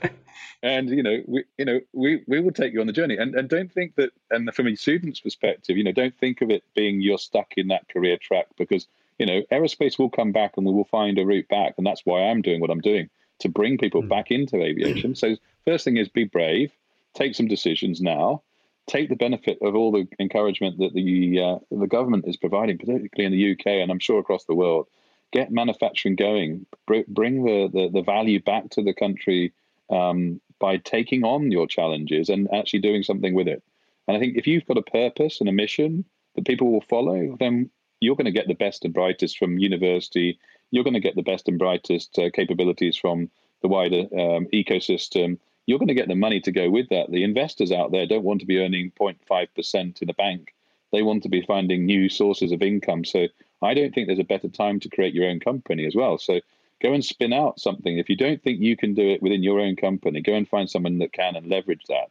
and 0.62 0.88
you 0.90 1.02
know, 1.02 1.22
we, 1.26 1.44
you 1.58 1.64
know, 1.64 1.80
we, 1.92 2.22
we 2.26 2.40
will 2.40 2.52
take 2.52 2.72
you 2.72 2.80
on 2.80 2.86
the 2.86 2.92
journey. 2.92 3.16
And 3.16 3.34
and 3.34 3.48
don't 3.48 3.72
think 3.72 3.94
that. 3.96 4.10
And 4.30 4.52
from 4.54 4.66
a 4.66 4.76
student's 4.76 5.20
perspective, 5.20 5.76
you 5.76 5.84
know, 5.84 5.92
don't 5.92 6.16
think 6.18 6.40
of 6.40 6.50
it 6.50 6.64
being 6.74 7.00
you're 7.00 7.18
stuck 7.18 7.52
in 7.56 7.68
that 7.68 7.88
career 7.88 8.16
track 8.20 8.46
because 8.56 8.86
you 9.20 9.26
know, 9.26 9.42
aerospace 9.52 9.98
will 9.98 10.08
come 10.08 10.32
back 10.32 10.54
and 10.56 10.64
we 10.64 10.72
will 10.72 10.86
find 10.86 11.18
a 11.18 11.26
route 11.26 11.46
back. 11.48 11.74
And 11.76 11.86
that's 11.86 12.00
why 12.06 12.22
I'm 12.22 12.40
doing 12.40 12.58
what 12.58 12.70
I'm 12.70 12.80
doing 12.80 13.10
to 13.40 13.50
bring 13.50 13.76
people 13.76 14.02
mm. 14.02 14.08
back 14.08 14.30
into 14.30 14.62
aviation. 14.62 15.14
So 15.14 15.36
first 15.66 15.84
thing 15.84 15.98
is 15.98 16.08
be 16.08 16.24
brave, 16.24 16.72
take 17.12 17.34
some 17.34 17.46
decisions 17.46 18.00
now 18.00 18.42
take 18.86 19.08
the 19.08 19.16
benefit 19.16 19.58
of 19.62 19.74
all 19.74 19.92
the 19.92 20.06
encouragement 20.18 20.78
that 20.78 20.94
the 20.94 21.40
uh, 21.40 21.58
the 21.70 21.86
government 21.86 22.24
is 22.26 22.36
providing, 22.36 22.78
particularly 22.78 23.24
in 23.24 23.32
the 23.32 23.52
UK 23.52 23.66
and 23.80 23.90
I'm 23.90 23.98
sure 23.98 24.18
across 24.18 24.44
the 24.44 24.54
world. 24.54 24.86
Get 25.32 25.52
manufacturing 25.52 26.16
going. 26.16 26.66
Bring 26.86 27.44
the, 27.44 27.70
the, 27.72 27.88
the 27.92 28.02
value 28.02 28.42
back 28.42 28.70
to 28.70 28.82
the 28.82 28.92
country 28.92 29.52
um, 29.88 30.40
by 30.58 30.76
taking 30.78 31.22
on 31.22 31.52
your 31.52 31.68
challenges 31.68 32.28
and 32.28 32.48
actually 32.52 32.80
doing 32.80 33.04
something 33.04 33.32
with 33.32 33.46
it. 33.46 33.62
And 34.08 34.16
I 34.16 34.20
think 34.20 34.36
if 34.36 34.48
you've 34.48 34.66
got 34.66 34.76
a 34.76 34.82
purpose 34.82 35.38
and 35.38 35.48
a 35.48 35.52
mission 35.52 36.04
that 36.34 36.46
people 36.46 36.72
will 36.72 36.80
follow, 36.80 37.36
then 37.38 37.70
you're 38.00 38.16
going 38.16 38.24
to 38.24 38.32
get 38.32 38.48
the 38.48 38.54
best 38.54 38.84
and 38.84 38.92
brightest 38.92 39.38
from 39.38 39.58
university. 39.58 40.38
You're 40.72 40.84
going 40.84 40.94
to 40.94 41.00
get 41.00 41.14
the 41.14 41.22
best 41.22 41.46
and 41.46 41.58
brightest 41.58 42.18
uh, 42.18 42.30
capabilities 42.32 42.96
from 42.96 43.30
the 43.62 43.68
wider 43.68 44.00
um, 44.00 44.48
ecosystem 44.52 45.38
you're 45.70 45.78
going 45.78 45.86
to 45.86 45.94
get 45.94 46.08
the 46.08 46.16
money 46.16 46.40
to 46.40 46.50
go 46.50 46.68
with 46.68 46.88
that. 46.88 47.12
The 47.12 47.22
investors 47.22 47.70
out 47.70 47.92
there 47.92 48.04
don't 48.04 48.24
want 48.24 48.40
to 48.40 48.46
be 48.46 48.58
earning 48.58 48.90
0.5% 48.98 50.02
in 50.02 50.10
a 50.10 50.14
bank. 50.14 50.52
They 50.90 51.02
want 51.02 51.22
to 51.22 51.28
be 51.28 51.42
finding 51.42 51.86
new 51.86 52.08
sources 52.08 52.50
of 52.50 52.60
income. 52.60 53.04
So 53.04 53.28
I 53.62 53.72
don't 53.74 53.94
think 53.94 54.08
there's 54.08 54.18
a 54.18 54.24
better 54.24 54.48
time 54.48 54.80
to 54.80 54.88
create 54.88 55.14
your 55.14 55.30
own 55.30 55.38
company 55.38 55.86
as 55.86 55.94
well. 55.94 56.18
So 56.18 56.40
go 56.82 56.92
and 56.92 57.04
spin 57.04 57.32
out 57.32 57.60
something. 57.60 57.98
If 57.98 58.10
you 58.10 58.16
don't 58.16 58.42
think 58.42 58.58
you 58.58 58.76
can 58.76 58.94
do 58.94 59.10
it 59.10 59.22
within 59.22 59.44
your 59.44 59.60
own 59.60 59.76
company, 59.76 60.20
go 60.20 60.34
and 60.34 60.48
find 60.48 60.68
someone 60.68 60.98
that 60.98 61.12
can 61.12 61.36
and 61.36 61.46
leverage 61.46 61.84
that. 61.88 62.10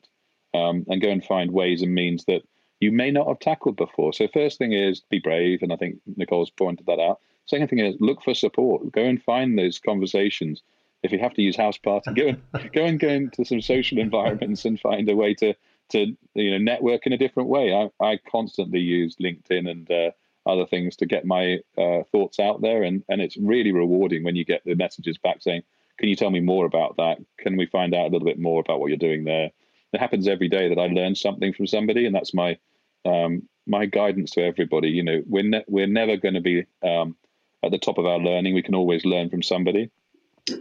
Um, 0.58 0.86
and 0.88 1.02
go 1.02 1.10
and 1.10 1.22
find 1.22 1.52
ways 1.52 1.82
and 1.82 1.94
means 1.94 2.24
that 2.26 2.44
you 2.80 2.94
may 2.94 3.12
not 3.12 3.28
have 3.28 3.40
tackled 3.40 3.76
before. 3.76 4.14
So 4.14 4.30
first 4.30 4.58
thing 4.58 4.72
is 4.72 5.02
be 5.02 5.20
brave, 5.20 5.64
and 5.64 5.74
I 5.74 5.76
think 5.76 6.00
Nicole's 6.16 6.50
pointed 6.50 6.86
that 6.86 6.98
out. 6.98 7.20
Second 7.46 7.68
thing 7.68 7.80
is 7.80 7.98
look 8.00 8.24
for 8.24 8.34
support. 8.34 8.90
Go 8.94 9.04
and 9.04 9.22
find 9.22 9.60
those 9.60 9.80
conversations 9.80 10.64
if 11.04 11.12
you 11.12 11.20
have 11.20 11.34
to 11.34 11.42
use 11.42 11.56
house 11.56 11.78
party, 11.78 12.14
go 12.14 12.28
and 12.28 12.72
go 12.74 12.84
and 12.86 13.00
go 13.00 13.08
into 13.08 13.46
some 13.46 13.62
social 13.62 14.00
environments 14.00 14.66
and 14.66 14.80
find 14.80 15.10
a 15.10 15.16
way 15.16 15.34
to 15.36 15.54
to 15.90 16.16
you 16.34 16.52
know 16.52 16.58
network 16.58 17.06
in 17.06 17.14
a 17.14 17.18
different 17.18 17.50
way. 17.50 17.74
I, 17.74 18.04
I 18.04 18.20
constantly 18.30 18.80
use 18.80 19.16
LinkedIn 19.18 19.70
and 19.70 19.90
uh, 19.92 20.12
other 20.46 20.66
things 20.66 20.96
to 20.98 21.06
get 21.06 21.26
my 21.26 21.60
uh, 21.78 22.04
thoughts 22.12 22.40
out 22.40 22.62
there, 22.62 22.84
and 22.84 23.04
and 23.10 23.22
it's 23.22 23.38
really 23.38 23.72
rewarding 23.72 24.24
when 24.24 24.36
you 24.36 24.46
get 24.46 24.64
the 24.66 24.76
messages 24.76 25.18
back 25.18 25.42
saying, 25.42 25.64
"Can 25.98 26.10
you 26.10 26.16
tell 26.16 26.32
me 26.32 26.40
more 26.40 26.66
about 26.66 26.98
that? 26.98 27.18
Can 27.38 27.58
we 27.58 27.66
find 27.66 27.94
out 27.94 28.08
a 28.08 28.10
little 28.10 28.28
bit 28.28 28.40
more 28.40 28.62
about 28.62 28.80
what 28.80 28.88
you're 28.88 28.98
doing 28.98 29.24
there?" 29.24 29.52
It 29.92 30.00
happens 30.00 30.28
every 30.28 30.50
day 30.50 30.70
that 30.70 30.80
I 30.80 30.88
learn 30.88 31.16
something 31.16 31.54
from 31.54 31.68
somebody, 31.68 32.06
and 32.06 32.16
that's 32.16 32.34
my 32.34 32.58
um, 33.06 33.48
my 33.66 33.86
guidance 33.86 34.32
to 34.32 34.44
everybody. 34.44 34.90
You 34.90 35.04
know, 35.04 35.24
we're 35.26 35.44
ne- 35.44 35.66
we're 35.68 35.88
never 35.88 36.18
going 36.18 36.36
to 36.36 36.42
be 36.42 36.66
um, 36.84 37.16
at 37.64 37.72
the 37.72 37.78
top 37.78 37.98
of 37.98 38.06
our 38.06 38.20
learning. 38.20 38.54
We 38.54 38.62
can 38.62 38.76
always 38.76 39.06
learn 39.06 39.30
from 39.30 39.44
somebody. 39.44 39.92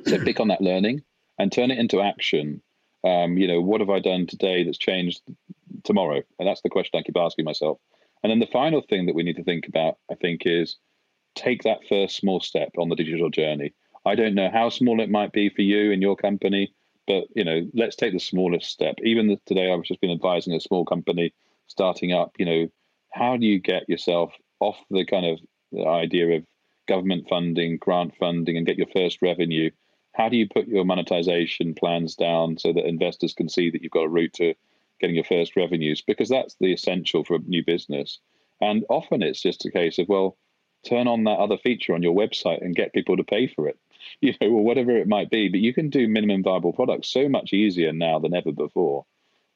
So 0.06 0.24
pick 0.24 0.40
on 0.40 0.48
that 0.48 0.60
learning 0.60 1.02
and 1.38 1.50
turn 1.50 1.70
it 1.70 1.78
into 1.78 2.00
action. 2.00 2.62
Um, 3.04 3.38
you 3.38 3.46
know, 3.46 3.60
what 3.60 3.80
have 3.80 3.90
I 3.90 4.00
done 4.00 4.26
today 4.26 4.64
that's 4.64 4.78
changed 4.78 5.22
tomorrow? 5.84 6.22
And 6.38 6.48
that's 6.48 6.62
the 6.62 6.70
question 6.70 6.98
I 6.98 7.02
keep 7.02 7.16
asking 7.16 7.44
myself. 7.44 7.78
And 8.22 8.30
then 8.30 8.40
the 8.40 8.46
final 8.46 8.82
thing 8.82 9.06
that 9.06 9.14
we 9.14 9.22
need 9.22 9.36
to 9.36 9.44
think 9.44 9.68
about, 9.68 9.98
I 10.10 10.14
think, 10.14 10.42
is 10.44 10.76
take 11.34 11.62
that 11.62 11.86
first 11.88 12.16
small 12.16 12.40
step 12.40 12.70
on 12.76 12.88
the 12.88 12.96
digital 12.96 13.30
journey. 13.30 13.72
I 14.04 14.14
don't 14.14 14.34
know 14.34 14.50
how 14.52 14.68
small 14.68 15.00
it 15.00 15.10
might 15.10 15.32
be 15.32 15.48
for 15.50 15.62
you 15.62 15.92
in 15.92 16.02
your 16.02 16.16
company, 16.16 16.72
but 17.06 17.24
you 17.34 17.44
know, 17.44 17.68
let's 17.74 17.96
take 17.96 18.12
the 18.12 18.20
smallest 18.20 18.70
step. 18.70 18.96
Even 19.04 19.38
today, 19.46 19.72
I've 19.72 19.84
just 19.84 20.00
been 20.00 20.10
advising 20.10 20.54
a 20.54 20.60
small 20.60 20.84
company 20.84 21.32
starting 21.68 22.12
up. 22.12 22.32
You 22.38 22.46
know, 22.46 22.68
how 23.12 23.36
do 23.36 23.46
you 23.46 23.60
get 23.60 23.88
yourself 23.88 24.32
off 24.60 24.76
the 24.90 25.04
kind 25.04 25.26
of 25.26 25.38
the 25.72 25.86
idea 25.86 26.36
of 26.36 26.44
government 26.88 27.28
funding, 27.28 27.76
grant 27.76 28.16
funding, 28.18 28.56
and 28.56 28.66
get 28.66 28.78
your 28.78 28.88
first 28.92 29.22
revenue, 29.22 29.70
how 30.12 30.28
do 30.28 30.36
you 30.36 30.48
put 30.48 30.66
your 30.66 30.84
monetization 30.84 31.74
plans 31.74 32.16
down 32.16 32.58
so 32.58 32.72
that 32.72 32.86
investors 32.86 33.34
can 33.34 33.48
see 33.48 33.70
that 33.70 33.82
you've 33.82 33.92
got 33.92 34.04
a 34.04 34.08
route 34.08 34.32
to 34.34 34.54
getting 35.00 35.14
your 35.14 35.24
first 35.24 35.54
revenues? 35.54 36.02
Because 36.02 36.28
that's 36.28 36.56
the 36.58 36.72
essential 36.72 37.22
for 37.24 37.36
a 37.36 37.38
new 37.38 37.64
business. 37.64 38.18
And 38.60 38.84
often 38.88 39.22
it's 39.22 39.40
just 39.40 39.64
a 39.64 39.70
case 39.70 39.98
of, 39.98 40.08
well, 40.08 40.36
turn 40.84 41.06
on 41.06 41.24
that 41.24 41.38
other 41.38 41.58
feature 41.58 41.94
on 41.94 42.02
your 42.02 42.16
website 42.16 42.64
and 42.64 42.74
get 42.74 42.92
people 42.92 43.16
to 43.16 43.24
pay 43.24 43.46
for 43.46 43.68
it, 43.68 43.78
you 44.20 44.34
know, 44.40 44.48
or 44.48 44.64
whatever 44.64 44.96
it 44.96 45.06
might 45.06 45.30
be. 45.30 45.48
But 45.48 45.60
you 45.60 45.72
can 45.72 45.90
do 45.90 46.08
minimum 46.08 46.42
viable 46.42 46.72
products 46.72 47.08
so 47.08 47.28
much 47.28 47.52
easier 47.52 47.92
now 47.92 48.18
than 48.18 48.34
ever 48.34 48.52
before. 48.52 49.06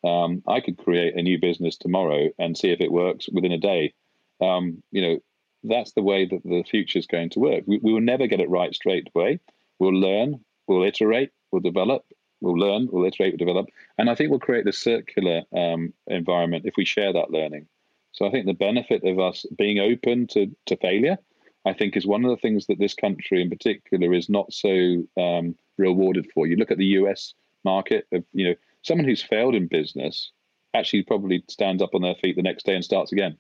Um, 0.05 0.43
I 0.49 0.61
could 0.61 0.79
create 0.79 1.17
a 1.17 1.23
new 1.23 1.41
business 1.41 1.77
tomorrow 1.77 2.31
and 2.39 2.57
see 2.57 2.71
if 2.71 2.81
it 2.81 2.91
works 2.91 3.29
within 3.33 3.53
a 3.53 3.59
day. 3.59 3.95
Um, 4.41 4.83
you 4.91 5.03
know, 5.03 5.19
that's 5.65 5.93
the 5.93 6.03
way 6.03 6.27
that 6.27 6.43
the 6.45 6.65
future 6.69 6.99
is 6.99 7.07
going 7.07 7.31
to 7.31 7.41
work. 7.41 7.65
We, 7.67 7.79
we 7.83 7.93
will 7.93 8.01
never 8.01 8.27
get 8.27 8.41
it 8.41 8.51
right 8.51 8.75
straight 8.75 9.09
away. 9.15 9.41
We'll 9.79 9.95
learn, 9.95 10.41
we'll 10.67 10.85
iterate, 10.85 11.31
we'll 11.51 11.63
develop, 11.63 12.05
we'll 12.41 12.59
learn, 12.59 12.89
we'll 12.91 13.07
iterate, 13.07 13.33
we'll 13.33 13.47
develop. 13.47 13.67
And 13.99 14.11
I 14.11 14.15
think 14.15 14.31
we'll 14.31 14.41
create 14.41 14.65
the 14.65 14.73
circular 14.73 15.43
um, 15.57 15.93
environment 16.07 16.67
if 16.67 16.75
we 16.77 16.85
share 16.85 17.13
that 17.13 17.31
learning. 17.31 17.67
So 18.13 18.27
I 18.27 18.31
think 18.31 18.47
the 18.47 18.53
benefit 18.53 19.05
of 19.05 19.19
us 19.19 19.47
being 19.57 19.79
open 19.79 20.27
to, 20.29 20.55
to 20.67 20.77
failure, 20.77 21.17
I 21.65 21.73
think, 21.73 21.97
is 21.97 22.07
one 22.07 22.25
of 22.25 22.31
the 22.31 22.37
things 22.37 22.67
that 22.67 22.79
this 22.79 22.95
country 22.95 23.41
in 23.41 23.49
particular 23.49 24.13
is 24.13 24.29
not 24.29 24.53
so 24.53 25.05
um, 25.17 25.55
rewarded 25.79 26.31
for. 26.35 26.47
You 26.47 26.57
look 26.57 26.71
at 26.71 26.79
the 26.79 26.97
US 26.99 27.35
market, 27.65 28.07
of, 28.13 28.25
you 28.33 28.49
know, 28.49 28.55
someone 28.83 29.07
who's 29.07 29.23
failed 29.23 29.55
in 29.55 29.69
business 29.69 30.31
actually 30.75 31.03
probably 31.03 31.45
stands 31.49 31.83
up 31.83 31.95
on 31.95 32.03
their 32.03 32.15
feet 32.17 32.37
the 32.37 32.43
next 32.43 32.67
day 32.67 32.75
and 32.75 32.85
starts 32.85 33.13
again 33.13 33.39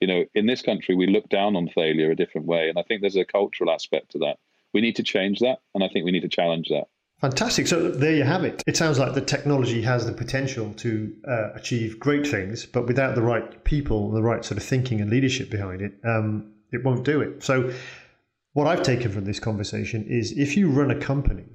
you 0.00 0.08
know, 0.08 0.24
in 0.34 0.46
this 0.46 0.62
country, 0.62 0.94
we 0.94 1.06
look 1.06 1.28
down 1.28 1.56
on 1.56 1.68
failure 1.68 2.10
a 2.10 2.16
different 2.16 2.46
way. 2.46 2.68
And 2.68 2.78
I 2.78 2.82
think 2.82 3.00
there's 3.00 3.16
a 3.16 3.24
cultural 3.24 3.70
aspect 3.70 4.12
to 4.12 4.18
that. 4.18 4.38
We 4.72 4.80
need 4.80 4.96
to 4.96 5.02
change 5.02 5.40
that. 5.40 5.58
And 5.74 5.84
I 5.84 5.88
think 5.88 6.04
we 6.04 6.10
need 6.10 6.22
to 6.22 6.28
challenge 6.28 6.68
that. 6.68 6.84
Fantastic. 7.20 7.66
So 7.66 7.90
there 7.90 8.14
you 8.14 8.24
have 8.24 8.44
it. 8.44 8.62
It 8.66 8.76
sounds 8.76 8.98
like 8.98 9.14
the 9.14 9.20
technology 9.20 9.82
has 9.82 10.04
the 10.04 10.12
potential 10.12 10.74
to 10.74 11.14
uh, 11.26 11.52
achieve 11.54 11.98
great 11.98 12.26
things, 12.26 12.66
but 12.66 12.86
without 12.86 13.14
the 13.14 13.22
right 13.22 13.64
people, 13.64 14.10
the 14.10 14.22
right 14.22 14.44
sort 14.44 14.58
of 14.58 14.64
thinking 14.64 15.00
and 15.00 15.10
leadership 15.10 15.48
behind 15.48 15.80
it, 15.80 15.94
um, 16.04 16.52
it 16.72 16.84
won't 16.84 17.04
do 17.04 17.20
it. 17.20 17.42
So, 17.42 17.72
what 18.52 18.66
I've 18.66 18.82
taken 18.82 19.10
from 19.10 19.24
this 19.24 19.40
conversation 19.40 20.04
is 20.08 20.32
if 20.32 20.56
you 20.56 20.70
run 20.70 20.90
a 20.90 21.00
company, 21.00 21.46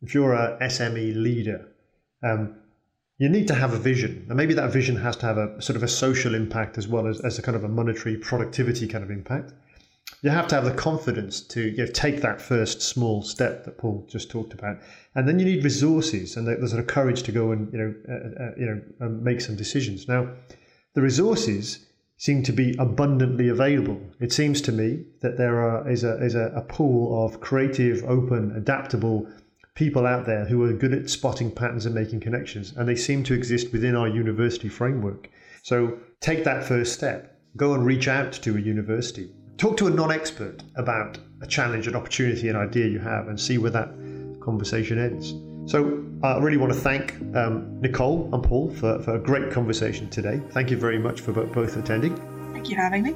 if 0.00 0.14
you're 0.14 0.32
a 0.32 0.58
SME 0.62 1.14
leader, 1.14 1.68
um, 2.22 2.56
you 3.20 3.28
need 3.28 3.46
to 3.48 3.54
have 3.54 3.74
a 3.74 3.78
vision. 3.78 4.24
And 4.28 4.36
maybe 4.36 4.54
that 4.54 4.72
vision 4.72 4.96
has 4.96 5.14
to 5.16 5.26
have 5.26 5.36
a 5.36 5.60
sort 5.60 5.76
of 5.76 5.82
a 5.82 5.88
social 5.88 6.34
impact 6.34 6.78
as 6.78 6.88
well 6.88 7.06
as, 7.06 7.20
as 7.20 7.38
a 7.38 7.42
kind 7.42 7.54
of 7.54 7.64
a 7.64 7.68
monetary 7.68 8.16
productivity 8.16 8.88
kind 8.88 9.04
of 9.04 9.10
impact. 9.10 9.52
You 10.22 10.30
have 10.30 10.48
to 10.48 10.54
have 10.54 10.64
the 10.64 10.72
confidence 10.72 11.42
to 11.48 11.60
you 11.60 11.84
know, 11.84 11.86
take 11.86 12.22
that 12.22 12.40
first 12.40 12.80
small 12.80 13.22
step 13.22 13.66
that 13.66 13.76
Paul 13.76 14.06
just 14.08 14.30
talked 14.30 14.54
about, 14.54 14.78
and 15.14 15.28
then 15.28 15.38
you 15.38 15.44
need 15.44 15.62
resources 15.62 16.36
and 16.36 16.46
the, 16.46 16.56
the 16.56 16.68
sort 16.68 16.80
of 16.80 16.86
courage 16.86 17.22
to 17.24 17.32
go 17.32 17.52
and 17.52 17.70
you 17.72 17.78
know 17.78 17.94
uh, 18.08 18.44
uh, 18.44 18.50
you 18.56 18.66
know 18.66 19.08
make 19.08 19.42
some 19.42 19.54
decisions. 19.54 20.08
Now, 20.08 20.32
the 20.94 21.02
resources 21.02 21.86
seem 22.16 22.42
to 22.44 22.52
be 22.52 22.74
abundantly 22.78 23.48
available. 23.48 24.00
It 24.18 24.32
seems 24.32 24.62
to 24.62 24.72
me 24.72 25.04
that 25.20 25.36
there 25.36 25.60
are, 25.60 25.88
is, 25.88 26.04
a, 26.04 26.22
is 26.22 26.34
a, 26.34 26.52
a 26.54 26.60
pool 26.60 27.24
of 27.24 27.40
creative, 27.40 28.04
open, 28.04 28.54
adaptable 28.56 29.26
people 29.74 30.06
out 30.06 30.26
there 30.26 30.44
who 30.44 30.62
are 30.64 30.72
good 30.72 30.92
at 30.92 31.10
spotting 31.10 31.50
patterns 31.50 31.86
and 31.86 31.94
making 31.94 32.20
connections, 32.20 32.72
and 32.76 32.88
they 32.88 32.96
seem 32.96 33.22
to 33.24 33.34
exist 33.34 33.72
within 33.72 33.94
our 33.94 34.08
university 34.08 34.68
framework. 34.68 35.30
So 35.62 35.98
take 36.20 36.44
that 36.44 36.64
first 36.64 36.92
step. 36.92 37.38
Go 37.56 37.74
and 37.74 37.84
reach 37.84 38.08
out 38.08 38.32
to 38.32 38.56
a 38.56 38.60
university. 38.60 39.32
Talk 39.56 39.76
to 39.78 39.86
a 39.86 39.90
non 39.90 40.10
expert 40.10 40.62
about 40.76 41.18
a 41.42 41.46
challenge, 41.46 41.86
an 41.86 41.96
opportunity, 41.96 42.48
an 42.48 42.56
idea 42.56 42.86
you 42.86 42.98
have, 42.98 43.28
and 43.28 43.38
see 43.38 43.58
where 43.58 43.70
that 43.70 43.88
conversation 44.40 44.98
ends. 44.98 45.34
So 45.70 46.04
I 46.22 46.38
really 46.38 46.56
want 46.56 46.72
to 46.72 46.78
thank 46.78 47.14
um, 47.36 47.80
Nicole 47.80 48.28
and 48.32 48.42
Paul 48.42 48.70
for, 48.74 49.00
for 49.02 49.16
a 49.16 49.18
great 49.18 49.50
conversation 49.52 50.08
today. 50.10 50.40
Thank 50.50 50.70
you 50.70 50.76
very 50.76 50.98
much 50.98 51.20
for 51.20 51.32
both 51.32 51.76
attending. 51.76 52.16
Thank 52.52 52.70
you 52.70 52.76
for 52.76 52.82
having 52.82 53.02
me. 53.02 53.14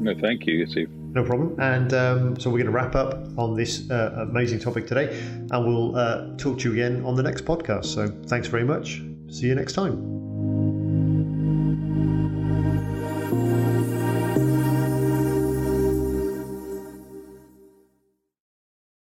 No, 0.00 0.14
thank 0.20 0.46
you, 0.46 0.66
Steve. 0.66 0.90
No 1.14 1.22
problem. 1.22 1.60
And 1.60 1.92
um, 1.92 2.40
so 2.40 2.48
we're 2.48 2.62
going 2.62 2.66
to 2.66 2.72
wrap 2.72 2.94
up 2.94 3.28
on 3.36 3.54
this 3.54 3.90
uh, 3.90 4.26
amazing 4.30 4.60
topic 4.60 4.86
today, 4.86 5.20
and 5.50 5.66
we'll 5.66 5.94
uh, 5.94 6.36
talk 6.36 6.58
to 6.60 6.68
you 6.68 6.72
again 6.72 7.04
on 7.04 7.16
the 7.16 7.22
next 7.22 7.44
podcast. 7.44 7.86
So 7.86 8.08
thanks 8.26 8.48
very 8.48 8.64
much. 8.64 9.02
See 9.28 9.46
you 9.46 9.54
next 9.54 9.74
time. 9.74 10.21